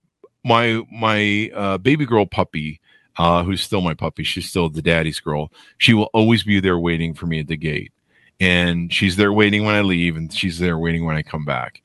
my 0.44 0.82
my 0.92 1.50
uh, 1.54 1.78
baby 1.78 2.06
girl 2.06 2.26
puppy, 2.26 2.80
uh, 3.18 3.42
who's 3.42 3.62
still 3.62 3.80
my 3.80 3.94
puppy, 3.94 4.22
she's 4.22 4.48
still 4.48 4.68
the 4.68 4.82
daddy's 4.82 5.20
girl. 5.20 5.50
She 5.78 5.94
will 5.94 6.10
always 6.12 6.44
be 6.44 6.60
there 6.60 6.78
waiting 6.78 7.14
for 7.14 7.26
me 7.26 7.40
at 7.40 7.48
the 7.48 7.56
gate, 7.56 7.92
and 8.40 8.92
she's 8.92 9.16
there 9.16 9.32
waiting 9.32 9.64
when 9.64 9.74
I 9.74 9.80
leave, 9.80 10.16
and 10.16 10.32
she's 10.32 10.58
there 10.58 10.78
waiting 10.78 11.04
when 11.04 11.16
I 11.16 11.22
come 11.22 11.44
back. 11.44 11.82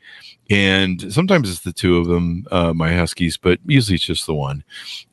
And 0.51 1.14
sometimes 1.14 1.49
it's 1.49 1.60
the 1.60 1.72
two 1.72 1.97
of 1.97 2.07
them, 2.07 2.43
uh, 2.49 2.74
my 2.74 2.95
huskies, 2.95 3.38
but 3.38 3.60
usually 3.68 3.95
it's 3.95 4.03
just 4.03 4.26
the 4.26 4.34
one. 4.34 4.64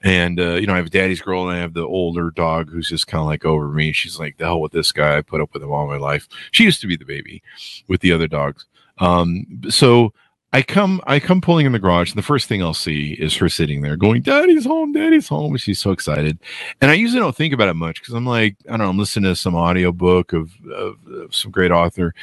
And 0.03 0.41
uh, 0.41 0.55
you 0.55 0.67
know, 0.67 0.73
I 0.73 0.79
have 0.79 0.91
daddy's 0.91 1.21
girl, 1.21 1.49
and 1.49 1.57
I 1.57 1.61
have 1.61 1.75
the 1.75 1.87
older 1.87 2.31
dog 2.31 2.71
who's 2.71 2.89
just 2.89 3.07
kind 3.07 3.21
of 3.21 3.27
like 3.27 3.45
over 3.45 3.69
me. 3.69 3.93
She's 3.93 4.19
like, 4.19 4.39
"The 4.39 4.47
hell 4.47 4.61
with 4.61 4.73
this 4.73 4.93
guy! 4.93 5.19
I 5.19 5.23
put 5.23 5.41
up 5.41 5.53
with 5.53 5.63
him 5.63 5.71
all 5.71 5.87
my 5.87 5.99
life." 5.99 6.27
She 6.51 6.65
used 6.65 6.81
to 6.81 6.87
be 6.87 6.97
the 6.97 7.05
baby 7.05 7.43
with 7.87 8.01
the 8.01 8.13
other 8.13 8.27
dogs. 8.27 8.67
Um, 8.99 9.45
so 9.69 10.15
I 10.57 10.63
come 10.63 11.03
I 11.07 11.21
come 11.21 11.43
pulling 11.43 11.67
in 11.67 11.73
the 11.73 11.79
garage, 11.79 12.11
and 12.11 12.17
the 12.17 12.23
first 12.23 12.49
thing 12.49 12.63
I'll 12.63 12.73
see 12.73 13.13
is 13.13 13.37
her 13.37 13.49
sitting 13.51 13.83
there 13.83 13.95
going, 13.95 14.23
Daddy's 14.23 14.65
home, 14.65 14.91
Daddy's 14.91 15.29
home. 15.29 15.53
And 15.53 15.61
she's 15.61 15.79
so 15.79 15.91
excited. 15.91 16.39
And 16.81 16.91
I 16.91 16.95
usually 16.95 17.21
don't 17.21 17.37
think 17.37 17.53
about 17.53 17.69
it 17.69 17.75
much 17.75 18.01
because 18.01 18.15
I'm 18.15 18.25
like, 18.25 18.57
I 18.65 18.71
don't 18.71 18.79
know, 18.79 18.89
I'm 18.89 18.97
listening 18.97 19.31
to 19.31 19.37
some 19.37 19.55
audiobook 19.55 20.33
of, 20.33 20.53
of, 20.75 20.97
of 21.09 21.35
some 21.35 21.51
great 21.51 21.73
author, 21.73 22.15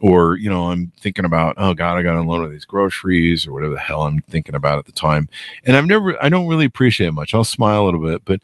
or 0.00 0.36
you 0.36 0.48
know, 0.48 0.70
I'm 0.70 0.90
thinking 1.00 1.26
about, 1.26 1.56
oh 1.58 1.74
God, 1.74 1.98
I 1.98 2.02
gotta 2.02 2.20
unload 2.20 2.40
all 2.40 2.48
these 2.48 2.64
groceries 2.64 3.46
or 3.46 3.52
whatever 3.52 3.74
the 3.74 3.80
hell 3.80 4.04
I'm 4.04 4.22
thinking 4.22 4.54
about 4.54 4.78
at 4.78 4.86
the 4.86 4.92
time. 4.92 5.28
And 5.66 5.76
I've 5.76 5.84
never 5.84 6.16
I 6.24 6.30
don't 6.30 6.48
really 6.48 6.64
appreciate 6.64 7.08
it 7.08 7.12
much. 7.12 7.34
I'll 7.34 7.44
smile 7.44 7.82
a 7.82 7.84
little 7.84 8.00
bit, 8.00 8.22
but 8.24 8.40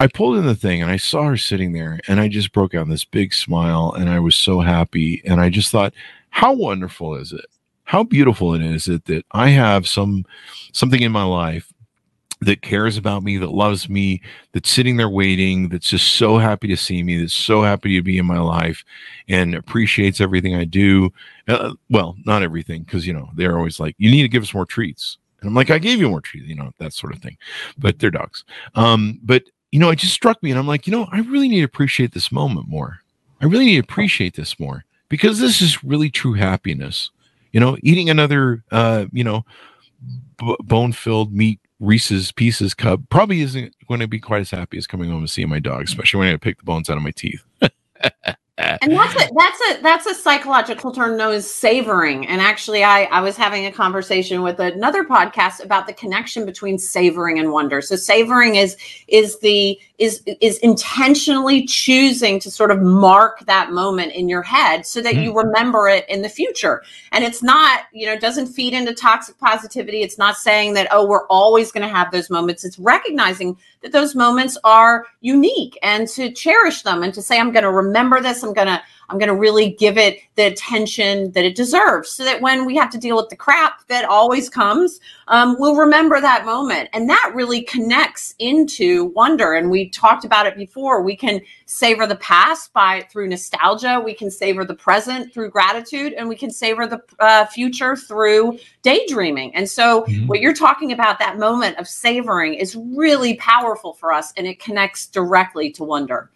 I 0.00 0.06
pulled 0.06 0.38
in 0.38 0.46
the 0.46 0.54
thing 0.54 0.80
and 0.80 0.90
I 0.90 0.96
saw 0.96 1.24
her 1.24 1.36
sitting 1.36 1.74
there 1.74 2.00
and 2.08 2.18
I 2.18 2.28
just 2.28 2.50
broke 2.50 2.74
out 2.74 2.88
this 2.88 3.04
big 3.04 3.34
smile 3.34 3.92
and 3.92 4.08
I 4.08 4.20
was 4.20 4.36
so 4.36 4.60
happy. 4.60 5.20
And 5.26 5.38
I 5.38 5.50
just 5.50 5.70
thought, 5.70 5.92
how 6.30 6.54
wonderful 6.54 7.14
is 7.16 7.32
it? 7.32 7.44
How 7.86 8.02
beautiful 8.02 8.54
it 8.54 8.62
is 8.62 8.88
it 8.88 9.04
that 9.06 9.24
I 9.32 9.48
have 9.50 9.88
some 9.88 10.24
something 10.72 11.00
in 11.00 11.12
my 11.12 11.22
life 11.22 11.72
that 12.40 12.60
cares 12.60 12.96
about 12.96 13.22
me, 13.22 13.38
that 13.38 13.50
loves 13.50 13.88
me, 13.88 14.20
that's 14.52 14.70
sitting 14.70 14.96
there 14.96 15.08
waiting, 15.08 15.68
that's 15.68 15.88
just 15.88 16.14
so 16.14 16.36
happy 16.36 16.68
to 16.68 16.76
see 16.76 17.02
me, 17.02 17.18
that's 17.18 17.32
so 17.32 17.62
happy 17.62 17.94
to 17.96 18.02
be 18.02 18.18
in 18.18 18.26
my 18.26 18.38
life 18.38 18.84
and 19.28 19.54
appreciates 19.54 20.20
everything 20.20 20.54
I 20.54 20.64
do. 20.64 21.10
Uh, 21.48 21.74
well, 21.88 22.16
not 22.26 22.42
everything, 22.42 22.82
because 22.82 23.06
you 23.06 23.12
know, 23.12 23.30
they're 23.34 23.56
always 23.56 23.80
like, 23.80 23.94
you 23.98 24.10
need 24.10 24.22
to 24.22 24.28
give 24.28 24.42
us 24.42 24.52
more 24.52 24.66
treats. 24.66 25.16
And 25.40 25.48
I'm 25.48 25.54
like, 25.54 25.70
I 25.70 25.78
gave 25.78 25.98
you 25.98 26.10
more 26.10 26.20
treats, 26.20 26.46
you 26.46 26.56
know, 26.56 26.72
that 26.78 26.92
sort 26.92 27.14
of 27.14 27.22
thing. 27.22 27.38
But 27.78 27.98
they're 28.00 28.10
dogs. 28.10 28.44
Um, 28.74 29.18
but 29.22 29.44
you 29.72 29.78
know, 29.78 29.90
it 29.90 29.96
just 29.96 30.14
struck 30.14 30.42
me, 30.42 30.50
and 30.50 30.58
I'm 30.58 30.66
like, 30.66 30.86
you 30.86 30.90
know, 30.90 31.06
I 31.12 31.20
really 31.20 31.48
need 31.48 31.60
to 31.60 31.64
appreciate 31.64 32.12
this 32.12 32.32
moment 32.32 32.68
more. 32.68 32.98
I 33.40 33.46
really 33.46 33.66
need 33.66 33.74
to 33.76 33.92
appreciate 33.92 34.34
this 34.34 34.58
more 34.58 34.84
because 35.08 35.38
this 35.38 35.62
is 35.62 35.84
really 35.84 36.10
true 36.10 36.34
happiness. 36.34 37.10
You 37.56 37.60
know, 37.60 37.78
eating 37.82 38.10
another, 38.10 38.62
uh, 38.70 39.06
you 39.12 39.24
know, 39.24 39.46
b- 40.36 40.56
bone-filled 40.64 41.32
meat 41.32 41.58
Reese's 41.80 42.30
Pieces 42.30 42.74
cup 42.74 43.00
probably 43.08 43.40
isn't 43.40 43.74
going 43.88 44.00
to 44.00 44.06
be 44.06 44.20
quite 44.20 44.42
as 44.42 44.50
happy 44.50 44.76
as 44.76 44.86
coming 44.86 45.08
home 45.08 45.20
and 45.20 45.30
seeing 45.30 45.48
my 45.48 45.58
dog, 45.58 45.84
especially 45.84 46.20
when 46.20 46.34
I 46.34 46.36
pick 46.36 46.58
the 46.58 46.64
bones 46.64 46.90
out 46.90 46.98
of 46.98 47.02
my 47.02 47.12
teeth. 47.12 47.42
and 48.58 48.92
that's 48.92 49.14
a 49.14 49.30
that's 49.38 49.60
a 49.70 49.82
that's 49.82 50.06
a 50.06 50.14
psychological 50.14 50.92
term 50.92 51.16
known 51.16 51.34
as 51.34 51.50
savoring 51.50 52.26
and 52.26 52.40
actually 52.40 52.82
i 52.82 53.02
i 53.04 53.20
was 53.20 53.36
having 53.36 53.66
a 53.66 53.72
conversation 53.72 54.40
with 54.40 54.58
another 54.58 55.04
podcast 55.04 55.62
about 55.62 55.86
the 55.86 55.92
connection 55.92 56.46
between 56.46 56.78
savoring 56.78 57.38
and 57.38 57.52
wonder 57.52 57.82
so 57.82 57.96
savoring 57.96 58.54
is 58.54 58.78
is 59.08 59.38
the 59.40 59.78
is 59.98 60.22
is 60.40 60.58
intentionally 60.58 61.64
choosing 61.64 62.38
to 62.40 62.50
sort 62.50 62.70
of 62.70 62.82
mark 62.82 63.40
that 63.46 63.70
moment 63.70 64.12
in 64.12 64.28
your 64.28 64.42
head 64.42 64.86
so 64.86 65.00
that 65.00 65.14
mm. 65.14 65.24
you 65.24 65.36
remember 65.36 65.88
it 65.88 66.04
in 66.08 66.22
the 66.22 66.28
future. 66.28 66.82
And 67.12 67.24
it's 67.24 67.42
not 67.42 67.84
you 67.92 68.06
know 68.06 68.18
doesn't 68.18 68.48
feed 68.48 68.74
into 68.74 68.94
toxic 68.94 69.38
positivity. 69.38 70.02
It's 70.02 70.18
not 70.18 70.36
saying 70.36 70.74
that 70.74 70.88
oh 70.90 71.06
we're 71.06 71.26
always 71.28 71.72
going 71.72 71.86
to 71.86 71.94
have 71.94 72.10
those 72.10 72.30
moments. 72.30 72.64
It's 72.64 72.78
recognizing 72.78 73.56
that 73.82 73.92
those 73.92 74.14
moments 74.14 74.58
are 74.64 75.06
unique 75.20 75.78
and 75.82 76.08
to 76.08 76.30
cherish 76.30 76.82
them 76.82 77.02
and 77.02 77.14
to 77.14 77.22
say 77.22 77.38
i'm 77.38 77.52
going 77.52 77.62
to 77.62 77.70
remember 77.70 78.20
this. 78.20 78.42
I'm 78.42 78.52
going 78.52 78.66
to 78.66 78.82
I'm 79.08 79.18
going 79.18 79.28
to 79.28 79.36
really 79.36 79.70
give 79.70 79.96
it 79.98 80.20
the 80.34 80.46
attention 80.46 81.32
that 81.32 81.44
it 81.44 81.54
deserves 81.54 82.10
so 82.10 82.24
that 82.24 82.40
when 82.40 82.64
we 82.64 82.76
have 82.76 82.90
to 82.90 82.98
deal 82.98 83.16
with 83.16 83.28
the 83.28 83.36
crap 83.36 83.86
that 83.88 84.04
always 84.04 84.48
comes, 84.48 85.00
um, 85.28 85.56
we'll 85.58 85.76
remember 85.76 86.20
that 86.20 86.44
moment. 86.44 86.88
And 86.92 87.08
that 87.08 87.32
really 87.34 87.62
connects 87.62 88.34
into 88.38 89.06
wonder. 89.06 89.54
And 89.54 89.70
we 89.70 89.88
talked 89.88 90.24
about 90.24 90.46
it 90.46 90.56
before. 90.56 91.02
We 91.02 91.16
can 91.16 91.40
savor 91.66 92.06
the 92.06 92.16
past 92.16 92.72
by 92.72 93.06
through 93.10 93.28
nostalgia. 93.28 94.00
We 94.04 94.14
can 94.14 94.30
savor 94.30 94.64
the 94.64 94.74
present 94.74 95.32
through 95.32 95.50
gratitude 95.50 96.12
and 96.12 96.28
we 96.28 96.36
can 96.36 96.50
savor 96.50 96.86
the 96.86 97.02
uh, 97.18 97.46
future 97.46 97.96
through 97.96 98.58
daydreaming. 98.82 99.54
And 99.54 99.68
so 99.68 100.02
mm-hmm. 100.02 100.26
what 100.26 100.40
you're 100.40 100.54
talking 100.54 100.92
about, 100.92 101.18
that 101.18 101.38
moment 101.38 101.78
of 101.78 101.88
savoring 101.88 102.54
is 102.54 102.76
really 102.76 103.34
powerful 103.36 103.94
for 103.94 104.12
us 104.12 104.32
and 104.36 104.46
it 104.46 104.58
connects 104.58 105.06
directly 105.06 105.70
to 105.72 105.84
wonder. 105.84 106.30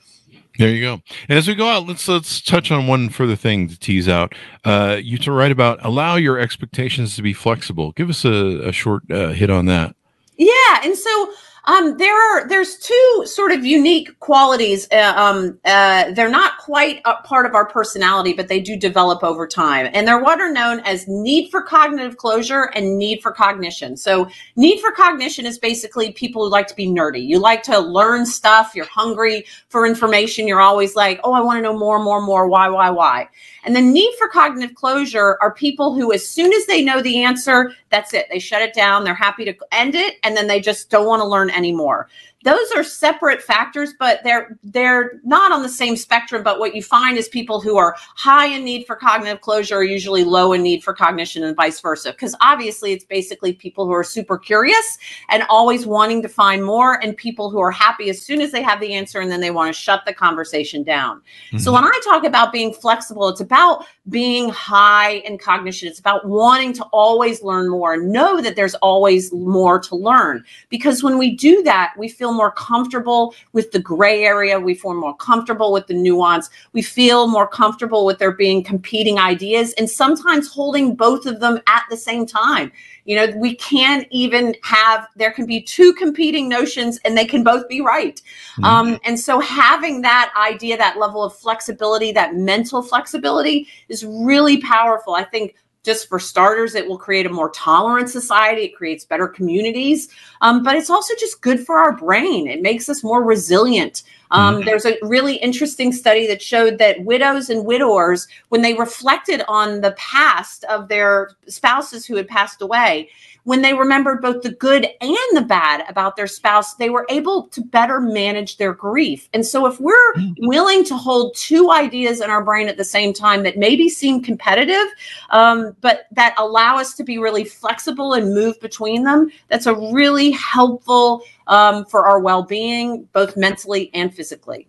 There 0.61 0.69
you 0.69 0.83
go. 0.83 1.01
And 1.31 1.39
as 1.39 1.49
we 1.49 1.55
go 1.55 1.69
out, 1.69 1.87
let's 1.87 2.07
let's 2.07 2.39
touch 2.39 2.71
on 2.71 2.87
one 2.87 3.09
further 3.09 3.35
thing 3.35 3.67
to 3.69 3.79
tease 3.79 4.11
out. 4.11 4.35
Uh, 4.63 4.99
you 5.03 5.17
to 5.17 5.33
write 5.33 5.53
about 5.53 5.83
allow 5.83 6.17
your 6.17 6.39
expectations 6.39 7.17
to 7.17 7.23
be 7.23 7.33
flexible. 7.33 7.93
Give 7.93 8.11
us 8.11 8.27
a, 8.27 8.69
a 8.69 8.71
short 8.71 9.11
uh, 9.11 9.29
hit 9.29 9.49
on 9.49 9.65
that. 9.67 9.97
Yeah, 10.37 10.81
and 10.85 10.95
so 10.95 11.33
um, 11.65 11.97
there 11.99 12.15
are 12.15 12.49
there's 12.49 12.77
two 12.79 13.23
sort 13.27 13.53
of 13.53 13.65
unique 13.65 14.19
qualities. 14.21 14.89
Uh, 14.91 15.13
um, 15.17 15.59
uh, 15.65 16.11
they're 16.13 16.31
not 16.31 16.59
quite 16.59 17.01
a 17.05 17.15
part 17.23 17.47
of 17.47 17.55
our 17.55 17.67
personality, 17.67 18.33
but 18.33 18.49
they 18.49 18.61
do 18.61 18.77
develop 18.77 19.23
over 19.23 19.47
time, 19.47 19.91
and 19.93 20.07
they're 20.07 20.23
what 20.23 20.41
are 20.41 20.53
known 20.53 20.81
as 20.81 21.07
need 21.09 21.51
for 21.51 21.63
cognitive 21.63 22.17
closure 22.17 22.71
and 22.75 22.99
need 22.99 23.21
for 23.23 23.33
cognition. 23.33 23.97
So, 23.97 24.29
need 24.57 24.81
for 24.81 24.91
cognition 24.93 25.47
is 25.47 25.59
basically 25.59 26.13
people 26.13 26.45
who 26.45 26.51
like 26.51 26.67
to 26.69 26.77
be 26.77 26.87
nerdy. 26.87 27.27
You 27.27 27.39
like 27.39 27.63
to 27.65 27.79
learn 27.79 28.27
stuff. 28.27 28.73
You're 28.75 28.87
hungry 28.87 29.45
for 29.69 29.87
information. 29.87 30.49
You're 30.49 30.61
always 30.61 30.97
like, 30.97 31.21
oh, 31.25 31.33
I 31.33 31.41
want 31.41 31.59
to 31.59 31.63
know 31.63 31.77
more, 31.79 32.03
more, 32.03 32.21
more. 32.21 32.49
Why, 32.49 32.69
why, 32.69 32.91
why? 32.91 33.29
And 33.65 33.77
the 33.77 33.81
need 33.81 34.13
for 34.19 34.29
cognitive 34.29 34.75
closure 34.75 35.39
are 35.41 35.53
people 35.53 35.95
who, 35.95 36.13
as 36.13 36.27
soon 36.27 36.53
as 36.53 36.67
they 36.67 36.83
know 36.83 37.03
the 37.03 37.23
answer, 37.23 37.73
that's 37.91 38.15
it. 38.15 38.27
They 38.31 38.39
shut 38.39 38.63
it 38.63 38.75
down. 38.75 39.05
They're 39.05 39.15
happy 39.15 39.45
to 39.45 39.55
end 39.73 39.95
it, 39.95 40.17
and 40.23 40.37
then 40.37 40.47
they 40.47 40.61
just 40.61 40.91
don't 40.91 41.07
want 41.07 41.21
to 41.21 41.27
learn 41.27 41.51
anymore 41.51 42.09
those 42.43 42.71
are 42.75 42.83
separate 42.83 43.43
factors 43.43 43.93
but 43.99 44.21
they're 44.25 44.59
they're 44.63 45.21
not 45.25 45.53
on 45.53 45.63
the 45.63 45.69
same 45.69 45.97
spectrum 45.97 46.43
but 46.43 46.59
what 46.59 46.75
you 46.75 46.83
find 46.83 47.19
is 47.19 47.29
people 47.29 47.61
who 47.61 47.77
are 47.77 47.95
high 48.17 48.47
in 48.47 48.65
need 48.65 48.87
for 48.87 48.97
cognitive 48.97 49.41
closure 49.41 49.77
are 49.77 49.85
usually 49.85 50.25
low 50.25 50.53
in 50.53 50.63
need 50.63 50.83
for 50.83 50.95
cognition 50.95 51.43
and 51.45 51.57
vice 51.57 51.81
versa 51.81 52.13
because 52.13 52.35
obviously 52.41 52.93
it's 52.93 53.05
basically 53.05 53.53
people 53.53 53.85
who 53.85 53.93
are 53.93 54.05
super 54.05 54.39
curious 54.39 54.99
and 55.29 55.43
always 55.49 55.87
wanting 55.87 56.23
to 56.23 56.29
find 56.29 56.65
more 56.65 57.03
and 57.03 57.17
people 57.17 57.51
who 57.51 57.61
are 57.61 57.71
happy 57.71 58.09
as 58.09 58.21
soon 58.21 58.41
as 58.41 58.53
they 58.53 58.63
have 58.63 58.81
the 58.81 58.95
answer 58.95 59.21
and 59.21 59.31
then 59.31 59.41
they 59.41 59.51
want 59.51 59.73
to 59.73 59.79
shut 59.79 60.03
the 60.07 60.13
conversation 60.13 60.83
down 60.83 61.19
mm-hmm. 61.19 61.59
so 61.59 61.73
when 61.73 61.85
i 61.85 62.01
talk 62.05 62.25
about 62.25 62.53
being 62.53 62.73
flexible 62.73 63.29
it's 63.29 63.41
about 63.41 63.85
being 64.11 64.49
high 64.51 65.13
in 65.25 65.39
cognition 65.39 65.89
it's 65.89 66.01
about 66.01 66.27
wanting 66.27 66.73
to 66.73 66.85
always 66.93 67.43
learn 67.43 67.69
more 67.69 67.95
and 67.95 68.11
know 68.11 68.41
that 68.41 68.57
there's 68.57 68.75
always 68.77 69.33
more 69.33 69.79
to 69.79 69.97
learn 69.97 70.45
because 70.69 71.03
when 71.03 71.17
we 71.17 71.35
do 71.35 71.63
that 71.63 71.95
we 71.97 72.09
feel 72.09 72.33
more 72.33 72.53
comfortable 72.53 73.35
with 73.53 73.71
the 73.73 73.79
gray 73.79 74.25
area. 74.25 74.59
We 74.59 74.75
feel 74.75 74.95
more 74.95 75.17
comfortable 75.17 75.73
with 75.73 75.87
the 75.87 75.95
nuance. 75.95 76.51
We 76.73 76.83
feel 76.83 77.27
more 77.27 77.47
comfortable 77.47 78.05
with 78.05 78.19
there 78.19 78.33
being 78.33 78.63
competing 78.63 79.19
ideas 79.19 79.73
and 79.75 79.89
sometimes 79.89 80.49
holding 80.49 80.95
both 80.95 81.27
of 81.27 81.41
them 81.41 81.61
at 81.67 81.85
the 81.91 81.97
same 81.97 82.27
time. 82.27 82.73
You 83.11 83.17
know, 83.17 83.37
we 83.39 83.57
can't 83.57 84.07
even 84.13 84.55
have, 84.63 85.09
there 85.17 85.33
can 85.33 85.45
be 85.45 85.61
two 85.61 85.93
competing 85.95 86.49
notions 86.49 87.01
and 87.05 87.19
they 87.19 87.25
can 87.25 87.43
both 87.43 87.69
be 87.69 87.81
right. 87.81 88.23
Mm-hmm. 88.53 88.65
Um, 88.65 89.01
and 89.05 89.19
so 89.19 89.41
having 89.41 90.03
that 90.03 90.33
idea, 90.39 90.77
that 90.77 90.97
level 90.97 91.25
of 91.25 91.35
flexibility, 91.35 92.13
that 92.13 92.37
mental 92.37 92.83
flexibility 92.83 93.67
is 93.89 94.05
really 94.07 94.59
powerful. 94.59 95.17
I 95.17 95.25
think 95.25 95.57
just 95.83 96.09
for 96.09 96.21
starters, 96.21 96.77
it 96.77 96.87
will 96.87 96.99
create 96.99 97.27
a 97.27 97.31
more 97.31 97.51
tolerant 97.51 98.11
society. 98.11 98.63
It 98.67 98.77
creates 98.77 99.05
better 99.05 99.27
communities, 99.27 100.11
um, 100.41 100.63
but 100.63 100.77
it's 100.77 100.89
also 100.89 101.13
just 101.19 101.41
good 101.41 101.67
for 101.67 101.79
our 101.79 101.97
brain. 101.97 102.47
It 102.47 102.63
makes 102.63 102.89
us 102.89 103.03
more 103.03 103.25
resilient. 103.25 104.05
Um, 104.31 104.57
mm-hmm. 104.57 104.65
There's 104.65 104.87
a 104.87 104.97
really 105.03 105.37
interesting 105.37 105.93
study 105.93 106.27
that 106.27 106.43
showed 106.43 106.79
that 106.79 107.05
widows 107.05 107.51
and 107.51 107.65
widowers, 107.65 108.29
when 108.49 108.63
they 108.63 108.75
reflected 108.75 109.43
on 109.49 109.81
the 109.81 109.93
past 109.93 110.65
of 110.65 110.89
their 110.89 111.33
spouses 111.47 112.07
who 112.07 112.17
had 112.17 112.29
passed 112.29 112.63
away, 112.63 113.11
when 113.45 113.63
they 113.63 113.75
remembered 113.75 114.21
both 114.21 114.43
the 114.43 114.53
good 114.53 114.87
and 115.01 115.17
the 115.33 115.41
bad 115.43 115.85
about 115.89 116.17
their 116.17 116.27
spouse, 116.27 116.75
they 116.75 116.91
were 116.91 117.07
able 117.09 117.49
to 117.49 117.63
better 117.63 118.01
manage 118.01 118.57
their 118.59 118.73
grief. 118.73 119.29
And 119.33 119.45
so, 119.45 119.67
if 119.67 119.81
we're 119.81 120.15
mm-hmm. 120.15 120.47
willing 120.47 120.85
to 120.85 120.97
hold 120.97 121.35
two 121.35 121.71
ideas 121.71 122.21
in 122.21 122.31
our 122.31 122.45
brain 122.45 122.69
at 122.69 122.77
the 122.77 122.85
same 122.85 123.13
time 123.13 123.43
that 123.45 123.57
maybe 123.57 123.89
seem 123.89 124.23
competitive, 124.23 124.87
um, 125.31 125.75
but 125.81 126.07
that 126.13 126.35
allow 126.39 126.77
us 126.77 126.95
to 126.95 127.05
be 127.05 127.19
really 127.19 127.45
flexible 127.45 128.15
and 128.15 128.35
move 128.35 128.61
between 128.61 129.05
them, 129.05 129.31
that's 129.49 129.67
a 129.67 129.75
really 129.75 130.33
helpful 130.33 131.23
um, 131.51 131.85
for 131.85 132.07
our 132.07 132.19
well 132.19 132.43
being, 132.43 133.07
both 133.13 133.37
mentally 133.37 133.91
and 133.93 134.15
physically. 134.15 134.67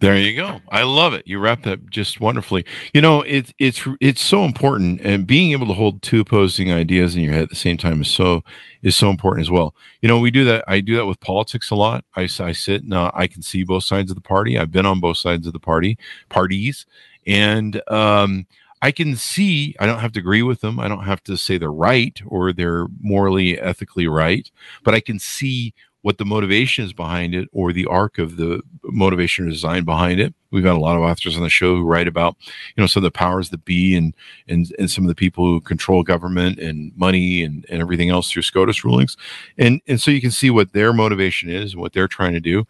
There 0.00 0.16
you 0.16 0.34
go. 0.34 0.62
I 0.70 0.84
love 0.84 1.12
it. 1.12 1.26
You 1.26 1.38
wrapped 1.38 1.64
that 1.64 1.90
just 1.90 2.22
wonderfully. 2.22 2.64
You 2.94 3.02
know, 3.02 3.20
it's 3.20 3.52
it's 3.58 3.86
it's 4.00 4.22
so 4.22 4.46
important, 4.46 5.02
and 5.02 5.26
being 5.26 5.52
able 5.52 5.66
to 5.66 5.74
hold 5.74 6.00
two 6.00 6.20
opposing 6.20 6.72
ideas 6.72 7.14
in 7.14 7.22
your 7.22 7.34
head 7.34 7.42
at 7.42 7.50
the 7.50 7.54
same 7.56 7.76
time 7.76 8.00
is 8.00 8.08
so 8.08 8.42
is 8.82 8.96
so 8.96 9.10
important 9.10 9.44
as 9.44 9.50
well. 9.50 9.74
You 10.00 10.08
know, 10.08 10.18
we 10.18 10.30
do 10.30 10.42
that. 10.46 10.64
I 10.66 10.80
do 10.80 10.96
that 10.96 11.04
with 11.04 11.20
politics 11.20 11.70
a 11.70 11.74
lot. 11.74 12.06
I, 12.16 12.22
I 12.22 12.52
sit 12.52 12.82
and 12.82 12.94
uh, 12.94 13.10
I 13.12 13.26
can 13.26 13.42
see 13.42 13.62
both 13.62 13.84
sides 13.84 14.10
of 14.10 14.14
the 14.14 14.22
party. 14.22 14.58
I've 14.58 14.72
been 14.72 14.86
on 14.86 15.00
both 15.00 15.18
sides 15.18 15.46
of 15.46 15.52
the 15.52 15.60
party 15.60 15.98
parties, 16.30 16.86
and 17.26 17.82
um, 17.90 18.46
I 18.80 18.92
can 18.92 19.16
see. 19.16 19.76
I 19.78 19.84
don't 19.84 19.98
have 19.98 20.12
to 20.12 20.20
agree 20.20 20.42
with 20.42 20.62
them. 20.62 20.80
I 20.80 20.88
don't 20.88 21.04
have 21.04 21.22
to 21.24 21.36
say 21.36 21.58
they're 21.58 21.70
right 21.70 22.18
or 22.24 22.54
they're 22.54 22.86
morally 23.02 23.60
ethically 23.60 24.06
right, 24.06 24.50
but 24.82 24.94
I 24.94 25.00
can 25.00 25.18
see 25.18 25.74
what 26.02 26.18
the 26.18 26.24
motivation 26.24 26.84
is 26.84 26.92
behind 26.92 27.34
it 27.34 27.48
or 27.52 27.72
the 27.72 27.86
arc 27.86 28.18
of 28.18 28.36
the 28.36 28.62
motivation 28.84 29.46
or 29.46 29.50
design 29.50 29.84
behind 29.84 30.18
it. 30.18 30.34
We've 30.50 30.64
got 30.64 30.76
a 30.76 30.80
lot 30.80 30.96
of 30.96 31.02
authors 31.02 31.36
on 31.36 31.42
the 31.42 31.50
show 31.50 31.76
who 31.76 31.84
write 31.84 32.08
about, 32.08 32.36
you 32.74 32.80
know, 32.82 32.86
some 32.86 33.02
of 33.02 33.04
the 33.04 33.10
powers 33.16 33.50
that 33.50 33.64
be 33.64 33.94
and 33.94 34.14
and 34.48 34.74
and 34.78 34.90
some 34.90 35.04
of 35.04 35.08
the 35.08 35.14
people 35.14 35.44
who 35.44 35.60
control 35.60 36.02
government 36.02 36.58
and 36.58 36.96
money 36.96 37.42
and, 37.42 37.66
and 37.68 37.80
everything 37.80 38.10
else 38.10 38.30
through 38.30 38.42
SCOTUS 38.42 38.84
rulings. 38.84 39.16
And 39.58 39.80
and 39.86 40.00
so 40.00 40.10
you 40.10 40.20
can 40.20 40.30
see 40.30 40.50
what 40.50 40.72
their 40.72 40.92
motivation 40.92 41.50
is 41.50 41.72
and 41.72 41.80
what 41.80 41.92
they're 41.92 42.08
trying 42.08 42.32
to 42.32 42.40
do. 42.40 42.66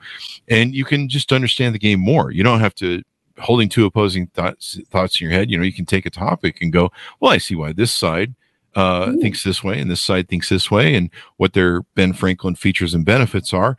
And 0.49 0.75
you 0.75 0.85
can 0.85 1.09
just 1.09 1.33
understand 1.33 1.75
the 1.75 1.79
game 1.79 2.01
more. 2.01 2.31
You 2.31 2.43
don't 2.43 2.61
have 2.61 2.75
to 2.77 3.03
holding 3.39 3.69
two 3.69 3.87
opposing 3.87 4.27
thoughts 4.29 4.79
thoughts 4.91 5.21
in 5.21 5.27
your 5.27 5.33
head. 5.33 5.51
You 5.51 5.57
know, 5.57 5.65
you 5.65 5.73
can 5.73 5.87
take 5.87 6.05
a 6.05 6.11
topic 6.11 6.61
and 6.61 6.73
go, 6.73 6.91
well, 7.21 7.33
I 7.33 7.39
see 7.39 7.55
why 7.55 7.73
this 7.73 7.93
side 7.93 8.35
uh, 8.75 9.13
thinks 9.21 9.43
this 9.43 9.65
way 9.65 9.81
and 9.81 9.91
this 9.91 10.01
side 10.01 10.29
thinks 10.29 10.49
this 10.49 10.71
way 10.71 10.95
and 10.95 11.11
what 11.37 11.53
their 11.53 11.83
Ben 11.95 12.13
Franklin 12.13 12.55
features 12.55 12.95
and 12.95 13.05
benefits 13.05 13.53
are. 13.53 13.77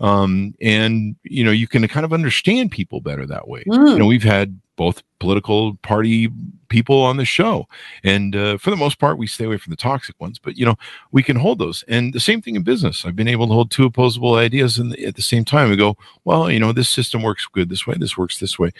Um, 0.00 0.54
and, 0.60 1.16
you 1.22 1.44
know, 1.44 1.50
you 1.50 1.68
can 1.68 1.86
kind 1.88 2.04
of 2.04 2.12
understand 2.12 2.70
people 2.70 3.00
better 3.00 3.26
that 3.26 3.48
way. 3.48 3.64
Mm. 3.64 3.90
You 3.90 3.98
know, 3.98 4.06
we've 4.06 4.22
had 4.22 4.60
both 4.76 5.02
political 5.20 5.76
party 5.76 6.28
people 6.68 7.00
on 7.02 7.16
the 7.16 7.24
show. 7.24 7.68
And 8.02 8.34
uh, 8.34 8.58
for 8.58 8.70
the 8.70 8.76
most 8.76 8.98
part, 8.98 9.18
we 9.18 9.26
stay 9.26 9.44
away 9.44 9.58
from 9.58 9.70
the 9.70 9.76
toxic 9.76 10.20
ones, 10.20 10.38
but 10.38 10.56
you 10.56 10.66
know, 10.66 10.74
we 11.12 11.22
can 11.22 11.36
hold 11.36 11.58
those. 11.58 11.84
And 11.86 12.12
the 12.12 12.20
same 12.20 12.42
thing 12.42 12.56
in 12.56 12.62
business. 12.62 13.04
I've 13.04 13.16
been 13.16 13.28
able 13.28 13.46
to 13.46 13.52
hold 13.52 13.70
two 13.70 13.84
opposable 13.84 14.34
ideas 14.34 14.76
the, 14.76 15.06
at 15.06 15.14
the 15.14 15.22
same 15.22 15.44
time 15.44 15.70
we 15.70 15.76
go, 15.76 15.96
well, 16.24 16.50
you 16.50 16.58
know, 16.58 16.72
this 16.72 16.88
system 16.88 17.22
works 17.22 17.46
good 17.46 17.68
this 17.68 17.86
way, 17.86 17.94
this 17.96 18.18
works 18.18 18.38
this 18.38 18.58
way. 18.58 18.72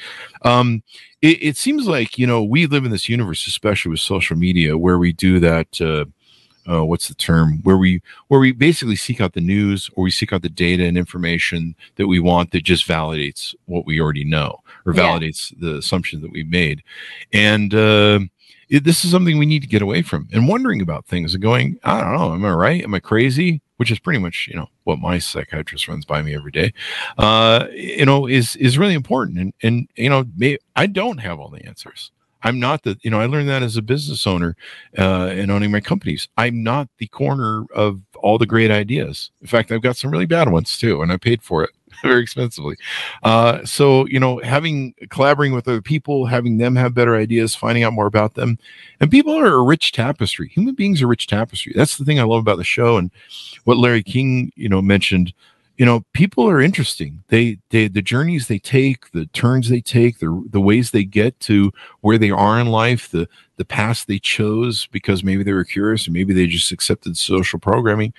Um, 0.42 0.82
it, 1.22 1.42
it, 1.42 1.56
seems 1.56 1.86
like, 1.86 2.18
you 2.18 2.26
know, 2.26 2.42
we 2.42 2.66
live 2.66 2.84
in 2.84 2.90
this 2.90 3.08
universe, 3.08 3.46
especially 3.46 3.90
with 3.90 4.00
social 4.00 4.36
media, 4.36 4.76
where 4.76 4.98
we 4.98 5.12
do 5.12 5.38
that. 5.40 5.80
Uh, 5.80 6.06
uh, 6.68 6.84
what's 6.84 7.08
the 7.08 7.14
term 7.14 7.60
where 7.62 7.76
we 7.76 8.00
where 8.28 8.40
we 8.40 8.52
basically 8.52 8.96
seek 8.96 9.20
out 9.20 9.34
the 9.34 9.40
news 9.40 9.90
or 9.94 10.04
we 10.04 10.10
seek 10.10 10.32
out 10.32 10.42
the 10.42 10.48
data 10.48 10.84
and 10.84 10.96
information 10.96 11.74
that 11.96 12.06
we 12.06 12.20
want 12.20 12.50
that 12.52 12.64
just 12.64 12.86
validates 12.86 13.54
what 13.66 13.86
we 13.86 14.00
already 14.00 14.24
know 14.24 14.60
or 14.86 14.92
validates 14.92 15.52
yeah. 15.52 15.58
the 15.60 15.78
assumption 15.78 16.20
that 16.20 16.32
we've 16.32 16.48
made. 16.48 16.82
And 17.32 17.74
uh, 17.74 18.20
it, 18.68 18.84
this 18.84 19.04
is 19.04 19.10
something 19.10 19.38
we 19.38 19.46
need 19.46 19.62
to 19.62 19.68
get 19.68 19.82
away 19.82 20.02
from 20.02 20.28
and 20.32 20.48
wondering 20.48 20.80
about 20.80 21.06
things 21.06 21.34
and 21.34 21.42
going 21.42 21.78
i 21.84 22.00
don't 22.00 22.14
know 22.14 22.32
am 22.32 22.44
i 22.44 22.52
right? 22.52 22.82
Am 22.82 22.94
i 22.94 23.00
crazy? 23.00 23.60
Which 23.76 23.90
is 23.90 23.98
pretty 23.98 24.20
much 24.20 24.48
you 24.48 24.56
know 24.56 24.68
what 24.84 25.00
my 25.00 25.18
psychiatrist 25.18 25.88
runs 25.88 26.04
by 26.04 26.22
me 26.22 26.34
every 26.34 26.52
day. 26.52 26.72
Uh, 27.18 27.66
you 27.72 28.06
know 28.06 28.26
is 28.26 28.56
is 28.56 28.78
really 28.78 28.94
important 28.94 29.38
and 29.38 29.52
and 29.62 29.88
you 29.96 30.08
know 30.08 30.24
i 30.76 30.86
don't 30.86 31.18
have 31.18 31.38
all 31.40 31.48
the 31.48 31.64
answers 31.66 32.10
I'm 32.44 32.60
not 32.60 32.82
the, 32.82 32.98
you 33.02 33.10
know, 33.10 33.20
I 33.20 33.26
learned 33.26 33.48
that 33.48 33.62
as 33.62 33.76
a 33.76 33.82
business 33.82 34.26
owner 34.26 34.54
uh, 34.98 35.28
and 35.32 35.50
owning 35.50 35.70
my 35.70 35.80
companies. 35.80 36.28
I'm 36.36 36.62
not 36.62 36.88
the 36.98 37.06
corner 37.08 37.64
of 37.74 38.00
all 38.16 38.38
the 38.38 38.46
great 38.46 38.70
ideas. 38.70 39.30
In 39.40 39.46
fact, 39.46 39.72
I've 39.72 39.82
got 39.82 39.96
some 39.96 40.10
really 40.10 40.26
bad 40.26 40.50
ones 40.50 40.78
too, 40.78 41.02
and 41.02 41.10
I 41.10 41.16
paid 41.16 41.42
for 41.42 41.64
it 41.64 41.70
very 42.02 42.22
expensively. 42.22 42.76
Uh, 43.22 43.64
so, 43.64 44.06
you 44.06 44.20
know, 44.20 44.40
having 44.44 44.94
collaborating 45.08 45.54
with 45.54 45.66
other 45.66 45.82
people, 45.82 46.26
having 46.26 46.58
them 46.58 46.76
have 46.76 46.94
better 46.94 47.16
ideas, 47.16 47.54
finding 47.54 47.82
out 47.82 47.94
more 47.94 48.06
about 48.06 48.34
them, 48.34 48.58
and 49.00 49.10
people 49.10 49.34
are 49.34 49.54
a 49.54 49.62
rich 49.62 49.92
tapestry. 49.92 50.48
Human 50.50 50.74
beings 50.74 51.02
are 51.02 51.06
rich 51.06 51.26
tapestry. 51.26 51.72
That's 51.74 51.96
the 51.96 52.04
thing 52.04 52.20
I 52.20 52.24
love 52.24 52.40
about 52.40 52.58
the 52.58 52.64
show, 52.64 52.98
and 52.98 53.10
what 53.64 53.78
Larry 53.78 54.02
King, 54.02 54.52
you 54.54 54.68
know, 54.68 54.82
mentioned 54.82 55.32
you 55.76 55.84
know 55.84 56.04
people 56.12 56.48
are 56.48 56.60
interesting. 56.60 57.24
They 57.28 57.58
they 57.70 57.88
the 57.88 58.02
journeys 58.02 58.48
they 58.48 58.58
take 58.58 59.10
the 59.10 59.26
turns 59.26 59.68
they 59.68 59.80
take 59.80 60.18
the 60.18 60.44
the 60.50 60.60
ways 60.60 60.90
they 60.90 61.04
get 61.04 61.38
to 61.40 61.72
where 62.00 62.18
they 62.18 62.30
are 62.30 62.60
in 62.60 62.68
life 62.68 63.10
the 63.10 63.28
the 63.56 63.64
paths 63.64 64.04
they 64.04 64.18
chose 64.18 64.86
because 64.88 65.24
maybe 65.24 65.42
they 65.42 65.52
were 65.52 65.64
curious 65.64 66.06
and 66.06 66.14
maybe 66.14 66.32
they 66.32 66.46
just 66.46 66.72
accepted 66.72 67.16
social 67.16 67.58
programming. 67.58 68.12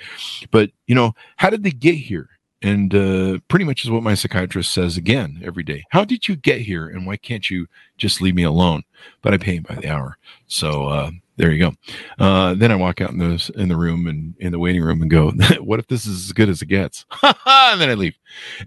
But 0.52 0.72
you 0.88 0.96
know 0.96 1.14
how 1.38 1.50
did 1.50 1.64
they 1.64 1.72
get 1.72 1.96
here? 1.96 2.30
And 2.62 2.96
uh, 2.96 3.40
pretty 3.48 3.66
much 3.66 3.84
is 3.84 3.92
what 3.92 4.02
my 4.02 4.16
psychiatrist 4.16 4.74
says 4.74 4.98
again 4.98 5.42
every 5.44 5.62
day. 5.62 5.84
How 5.92 6.04
did 6.04 6.28
you 6.28 6.36
get 6.36 6.62
here 6.62 6.88
and 6.88 7.06
why 7.06 7.18
can't 7.18 7.50
you 7.50 7.68
just 7.98 8.22
leave 8.22 8.34
me 8.34 8.44
alone? 8.44 8.84
But 9.22 9.34
i 9.34 9.38
pay 9.38 9.58
him 9.58 9.64
by 9.64 9.76
the 9.76 9.90
hour. 9.90 10.18
So 10.48 10.88
uh, 10.88 11.12
there 11.38 11.52
you 11.52 11.60
go. 11.60 11.74
Uh, 12.18 12.54
then 12.54 12.72
I 12.72 12.76
walk 12.76 13.02
out 13.02 13.12
in 13.12 13.18
the 13.18 13.52
in 13.56 13.68
the 13.68 13.76
room 13.76 14.08
and 14.08 14.36
in 14.40 14.52
the 14.52 14.60
waiting 14.60 14.82
room 14.82 15.02
and 15.02 15.12
go, 15.12 15.32
"What 15.60 15.80
if 15.80 15.88
this 15.88 16.06
is 16.06 16.26
as 16.26 16.34
good 16.34 16.50
as 16.50 16.62
it 16.62 16.68
gets?" 16.68 17.06
and 17.24 17.82
then 17.82 17.90
I 17.90 17.94
leave. 17.94 18.16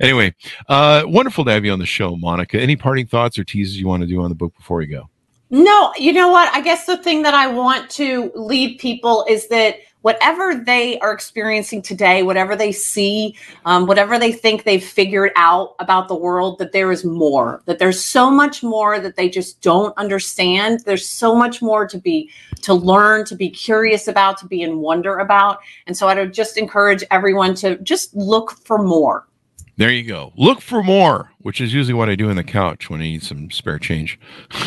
Anyway, 0.01 0.35
uh, 0.69 1.03
wonderful 1.07 1.45
to 1.47 1.51
have 1.51 1.65
you 1.65 1.73
on 1.73 1.79
the 1.79 1.87
show, 1.87 2.17
Monica. 2.17 2.61
Any 2.61 2.77
parting 2.77 3.07
thoughts 3.07 3.39
or 3.39 3.45
teases 3.45 3.79
you 3.79 3.87
want 3.87 4.03
to 4.03 4.07
do 4.07 4.21
on 4.23 4.29
the 4.29 4.35
book 4.35 4.55
before 4.57 4.79
we 4.79 4.87
go? 4.87 5.09
No, 5.51 5.93
you 5.97 6.13
know 6.13 6.29
what? 6.29 6.55
I 6.55 6.61
guess 6.61 6.85
the 6.85 6.99
thing 6.99 7.23
that 7.23 7.33
I 7.33 7.47
want 7.47 7.91
to 7.93 8.31
lead 8.35 8.79
people 8.79 9.25
is 9.29 9.49
that 9.49 9.77
whatever 10.09 10.55
they 10.55 10.99
are 11.01 11.13
experiencing 11.13 11.83
today, 11.83 12.23
whatever 12.23 12.57
they 12.57 12.73
see, 12.73 13.37
um, 13.67 13.87
whatever 13.87 14.19
they 14.19 14.33
think 14.33 14.65
they've 14.65 14.83
figured 14.83 15.31
out 15.37 15.75
about 15.81 16.09
the 16.09 16.15
world, 16.15 16.59
that 16.59 16.73
there 16.73 16.91
is 16.91 17.05
more, 17.05 17.61
that 17.67 17.79
there's 17.79 18.03
so 18.03 18.31
much 18.31 18.63
more 18.63 18.99
that 18.99 19.17
they 19.17 19.29
just 19.29 19.61
don't 19.61 19.95
understand. 19.99 20.81
There's 20.87 21.07
so 21.07 21.35
much 21.35 21.61
more 21.61 21.87
to 21.87 21.99
be, 21.99 22.31
to 22.63 22.73
learn, 22.73 23.27
to 23.27 23.37
be 23.37 23.51
curious 23.51 24.09
about, 24.09 24.39
to 24.39 24.47
be 24.47 24.63
in 24.63 24.79
wonder 24.79 25.19
about. 25.19 25.59
And 25.87 25.95
so 25.95 26.09
I 26.09 26.15
would 26.15 26.33
just 26.33 26.57
encourage 26.57 27.05
everyone 27.11 27.55
to 27.57 27.77
just 27.81 28.17
look 28.17 28.53
for 28.65 28.79
more. 28.79 29.29
There 29.77 29.93
you 29.93 30.05
go. 30.05 30.33
Look 30.39 30.63
for 30.63 30.83
more, 30.83 31.33
which 31.43 31.61
is 31.61 31.75
usually 31.75 31.93
what 31.93 32.09
I 32.09 32.15
do 32.15 32.31
on 32.31 32.37
the 32.37 32.45
couch 32.45 32.89
when 32.89 33.03
I 33.03 33.05
need 33.05 33.23
some 33.23 33.51
spare 33.51 33.79
change. 33.79 34.19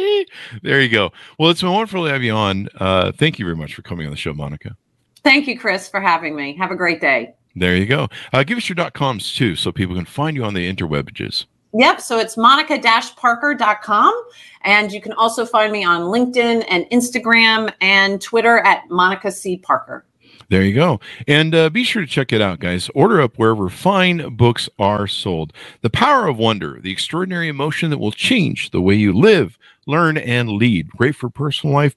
there 0.62 0.80
you 0.80 0.88
go. 0.88 1.12
Well, 1.38 1.50
it's 1.50 1.60
been 1.60 1.72
wonderful 1.72 2.04
to 2.04 2.12
have 2.12 2.22
you 2.22 2.32
on. 2.32 2.68
Uh, 2.78 3.12
thank 3.12 3.38
you 3.38 3.44
very 3.44 3.56
much 3.56 3.74
for 3.74 3.82
coming 3.82 4.06
on 4.06 4.10
the 4.10 4.16
show, 4.16 4.32
Monica. 4.32 4.76
Thank 5.22 5.46
you, 5.46 5.58
Chris, 5.58 5.88
for 5.88 6.00
having 6.00 6.34
me. 6.34 6.56
Have 6.56 6.70
a 6.70 6.76
great 6.76 7.00
day. 7.00 7.34
There 7.56 7.76
you 7.76 7.86
go. 7.86 8.08
Uh, 8.32 8.42
give 8.44 8.58
us 8.58 8.68
your 8.68 8.76
dot 8.76 8.94
coms 8.94 9.34
too, 9.34 9.56
so 9.56 9.72
people 9.72 9.94
can 9.96 10.04
find 10.04 10.36
you 10.36 10.44
on 10.44 10.54
the 10.54 10.72
interwebages. 10.72 11.46
Yep. 11.72 12.00
So 12.00 12.18
it's 12.18 12.36
monica-parker.com. 12.36 14.24
And 14.62 14.92
you 14.92 15.00
can 15.00 15.12
also 15.12 15.46
find 15.46 15.72
me 15.72 15.84
on 15.84 16.02
LinkedIn 16.02 16.64
and 16.68 16.84
Instagram 16.90 17.72
and 17.80 18.20
Twitter 18.20 18.58
at 18.58 18.88
Monica 18.90 19.30
C. 19.30 19.56
Parker. 19.56 20.04
There 20.48 20.64
you 20.64 20.74
go. 20.74 20.98
And 21.28 21.54
uh, 21.54 21.70
be 21.70 21.84
sure 21.84 22.02
to 22.02 22.08
check 22.08 22.32
it 22.32 22.40
out, 22.40 22.58
guys. 22.58 22.90
Order 22.92 23.20
up 23.20 23.36
wherever 23.36 23.68
fine 23.68 24.34
books 24.34 24.68
are 24.80 25.06
sold. 25.06 25.52
The 25.82 25.90
Power 25.90 26.26
of 26.26 26.38
Wonder, 26.38 26.80
the 26.80 26.90
extraordinary 26.90 27.46
emotion 27.46 27.90
that 27.90 27.98
will 27.98 28.10
change 28.10 28.70
the 28.70 28.80
way 28.80 28.96
you 28.96 29.12
live, 29.12 29.56
learn, 29.90 30.16
and 30.16 30.48
lead. 30.50 30.88
Great 30.90 31.16
for 31.16 31.28
personal 31.28 31.74
life 31.74 31.94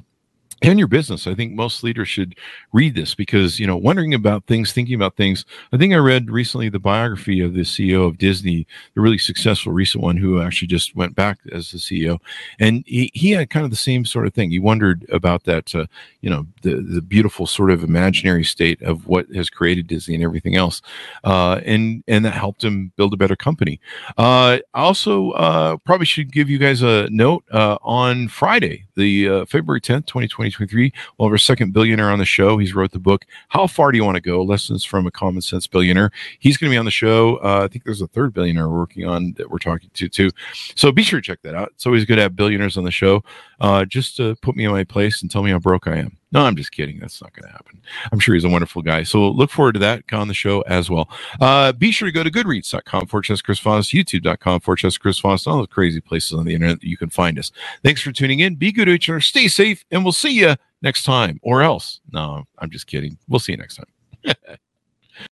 and 0.64 0.80
your 0.80 0.88
business. 0.88 1.28
I 1.28 1.36
think 1.36 1.53
most 1.53 1.84
leaders 1.84 2.07
should 2.07 2.36
read 2.72 2.95
this 2.95 3.14
because, 3.14 3.59
you 3.59 3.68
know, 3.68 3.76
wondering 3.76 4.14
about 4.14 4.45
things, 4.45 4.72
thinking 4.72 4.95
about 4.95 5.18
things. 5.18 5.43
I 5.74 5.78
think 5.78 5.93
I 5.93 5.97
read 5.97 6.32
recently 6.32 6.70
the 6.70 6.80
biography 6.80 7.41
of 7.41 7.53
the 7.53 7.61
CEO 7.61 8.07
of 8.07 8.18
Disney, 8.18 8.66
the 8.95 9.01
really 9.01 9.18
successful 9.18 9.74
recent 9.74 10.01
one 10.03 10.16
who 10.16 10.41
actually 10.41 10.70
just 10.70 10.95
went 10.95 11.16
back 11.16 11.39
as 11.51 11.72
the 11.72 11.78
CEO. 11.78 12.20
And 12.59 12.84
he, 12.88 13.11
he 13.14 13.32
had 13.32 13.49
kind 13.49 13.66
of 13.66 13.72
the 13.72 13.78
same 13.78 14.05
sort 14.05 14.26
of 14.26 14.34
thing. 14.34 14.51
He 14.51 14.59
wondered 14.59 15.05
about 15.11 15.43
that, 15.43 15.76
uh, 15.76 15.86
you 16.22 16.30
know, 16.30 16.47
the, 16.61 16.76
the 16.76 17.01
beautiful 17.01 17.45
sort 17.45 17.70
of 17.70 17.84
imaginary 17.84 18.45
state 18.45 18.82
of 18.82 19.05
what 19.05 19.28
has 19.36 19.49
created 19.49 19.88
Disney 19.88 20.16
and 20.16 20.24
everything 20.24 20.55
else. 20.55 20.82
Uh, 21.26 21.59
and, 21.66 22.05
and 22.07 22.24
that 22.24 22.34
helped 22.34 22.64
him 22.64 22.93
build 22.95 23.14
a 23.14 23.18
better 23.18 23.36
company. 23.36 23.82
Uh, 24.18 24.59
also, 24.74 25.32
uh, 25.32 25.76
probably 25.78 26.05
should 26.05 26.32
give 26.32 26.49
you 26.49 26.57
guys 26.57 26.82
a 26.82 27.09
note 27.09 27.43
uh, 27.51 27.78
on 27.82 28.30
Friday, 28.30 28.86
the 28.95 29.28
uh, 29.28 29.45
February 29.45 29.82
10th, 29.82 30.05
2020 30.05 30.52
2023. 30.53 30.93
We'll 31.17 31.29
our 31.29 31.37
second 31.37 31.73
billionaire 31.73 32.09
on 32.09 32.19
the 32.19 32.25
show. 32.25 32.57
He's 32.57 32.73
wrote 32.73 32.91
the 32.91 32.99
book, 32.99 33.25
How 33.49 33.67
Far 33.67 33.91
Do 33.91 33.97
You 33.97 34.05
Want 34.05 34.15
to 34.15 34.21
Go? 34.21 34.43
Lessons 34.43 34.85
from 34.85 35.07
a 35.07 35.11
Common 35.11 35.41
Sense 35.41 35.67
Billionaire. 35.67 36.11
He's 36.39 36.57
going 36.57 36.69
to 36.69 36.73
be 36.73 36.77
on 36.77 36.85
the 36.85 36.91
show. 36.91 37.37
Uh, 37.37 37.61
I 37.63 37.67
think 37.67 37.83
there's 37.83 38.01
a 38.01 38.07
third 38.07 38.33
billionaire 38.33 38.69
we're 38.69 38.79
working 38.79 39.07
on 39.07 39.33
that 39.33 39.49
we're 39.49 39.57
talking 39.57 39.89
to, 39.93 40.09
too. 40.09 40.29
So 40.75 40.91
be 40.91 41.03
sure 41.03 41.19
to 41.19 41.25
check 41.25 41.41
that 41.43 41.55
out. 41.55 41.69
It's 41.75 41.85
always 41.85 42.05
good 42.05 42.17
to 42.17 42.21
have 42.21 42.35
billionaires 42.35 42.77
on 42.77 42.83
the 42.83 42.91
show. 42.91 43.23
Uh, 43.64 43.86
just 43.86 44.18
to 44.18 44.36
put 44.41 44.57
me 44.57 44.66
in 44.66 44.72
my 44.72 44.84
place 44.84 45.22
and 45.22 45.32
tell 45.32 45.41
me 45.41 45.49
how 45.49 45.57
broke 45.57 45.88
I 45.88 45.95
am. 45.95 46.18
No, 46.34 46.41
I'm 46.41 46.57
just 46.57 46.74
kidding. 46.74 46.99
That's 46.99 47.22
not 47.22 47.32
going 47.32 47.47
to 47.47 47.51
happen. 47.51 47.82
I'm 48.11 48.20
sure 48.20 48.36
he's 48.36 48.43
a 48.43 48.49
wonderful 48.49 48.82
guy. 48.82 49.03
So 49.03 49.30
look 49.30 49.51
forward 49.51 49.76
to 49.76 49.80
that 49.80 50.03
on 50.11 50.28
the 50.28 50.34
show 50.34 50.61
as 50.61 50.89
well. 50.89 51.09
Uh, 51.39 51.72
be 51.72 51.89
sure 51.91 52.09
to 52.09 52.11
go 52.11 52.24
to 52.24 52.30
goodreads.com 52.30 53.07
for 53.07 53.22
Chris 53.22 53.59
Voss, 53.61 53.91
youtube.com 53.91 54.59
for 54.59 54.76
Chris 54.76 55.20
Voss, 55.20 55.47
all 55.47 55.61
the 55.61 55.68
crazy 55.68 56.01
places 56.01 56.34
on 56.34 56.43
the 56.43 56.53
internet 56.53 56.82
that 56.82 56.88
you 56.88 56.97
can 56.97 57.09
find 57.09 57.39
us. 57.39 57.53
Thanks 57.86 58.01
for 58.01 58.11
tuning 58.11 58.41
in. 58.41 58.55
Be 58.55 58.74
good 58.74 58.86
to 58.86 58.91
each 58.91 59.09
other. 59.09 59.22
Stay 59.22 59.47
safe, 59.47 59.86
and 59.91 60.03
we'll 60.03 60.11
see 60.11 60.38
you 60.38 60.55
next 60.82 61.03
time 61.03 61.39
or 61.41 61.61
else. 61.61 62.01
No, 62.11 62.43
I'm 62.59 62.70
just 62.70 62.88
kidding. 62.88 63.18
We'll 63.30 63.39
see 63.39 63.53
you 63.53 63.57
next 63.57 63.78
time. 63.78 64.36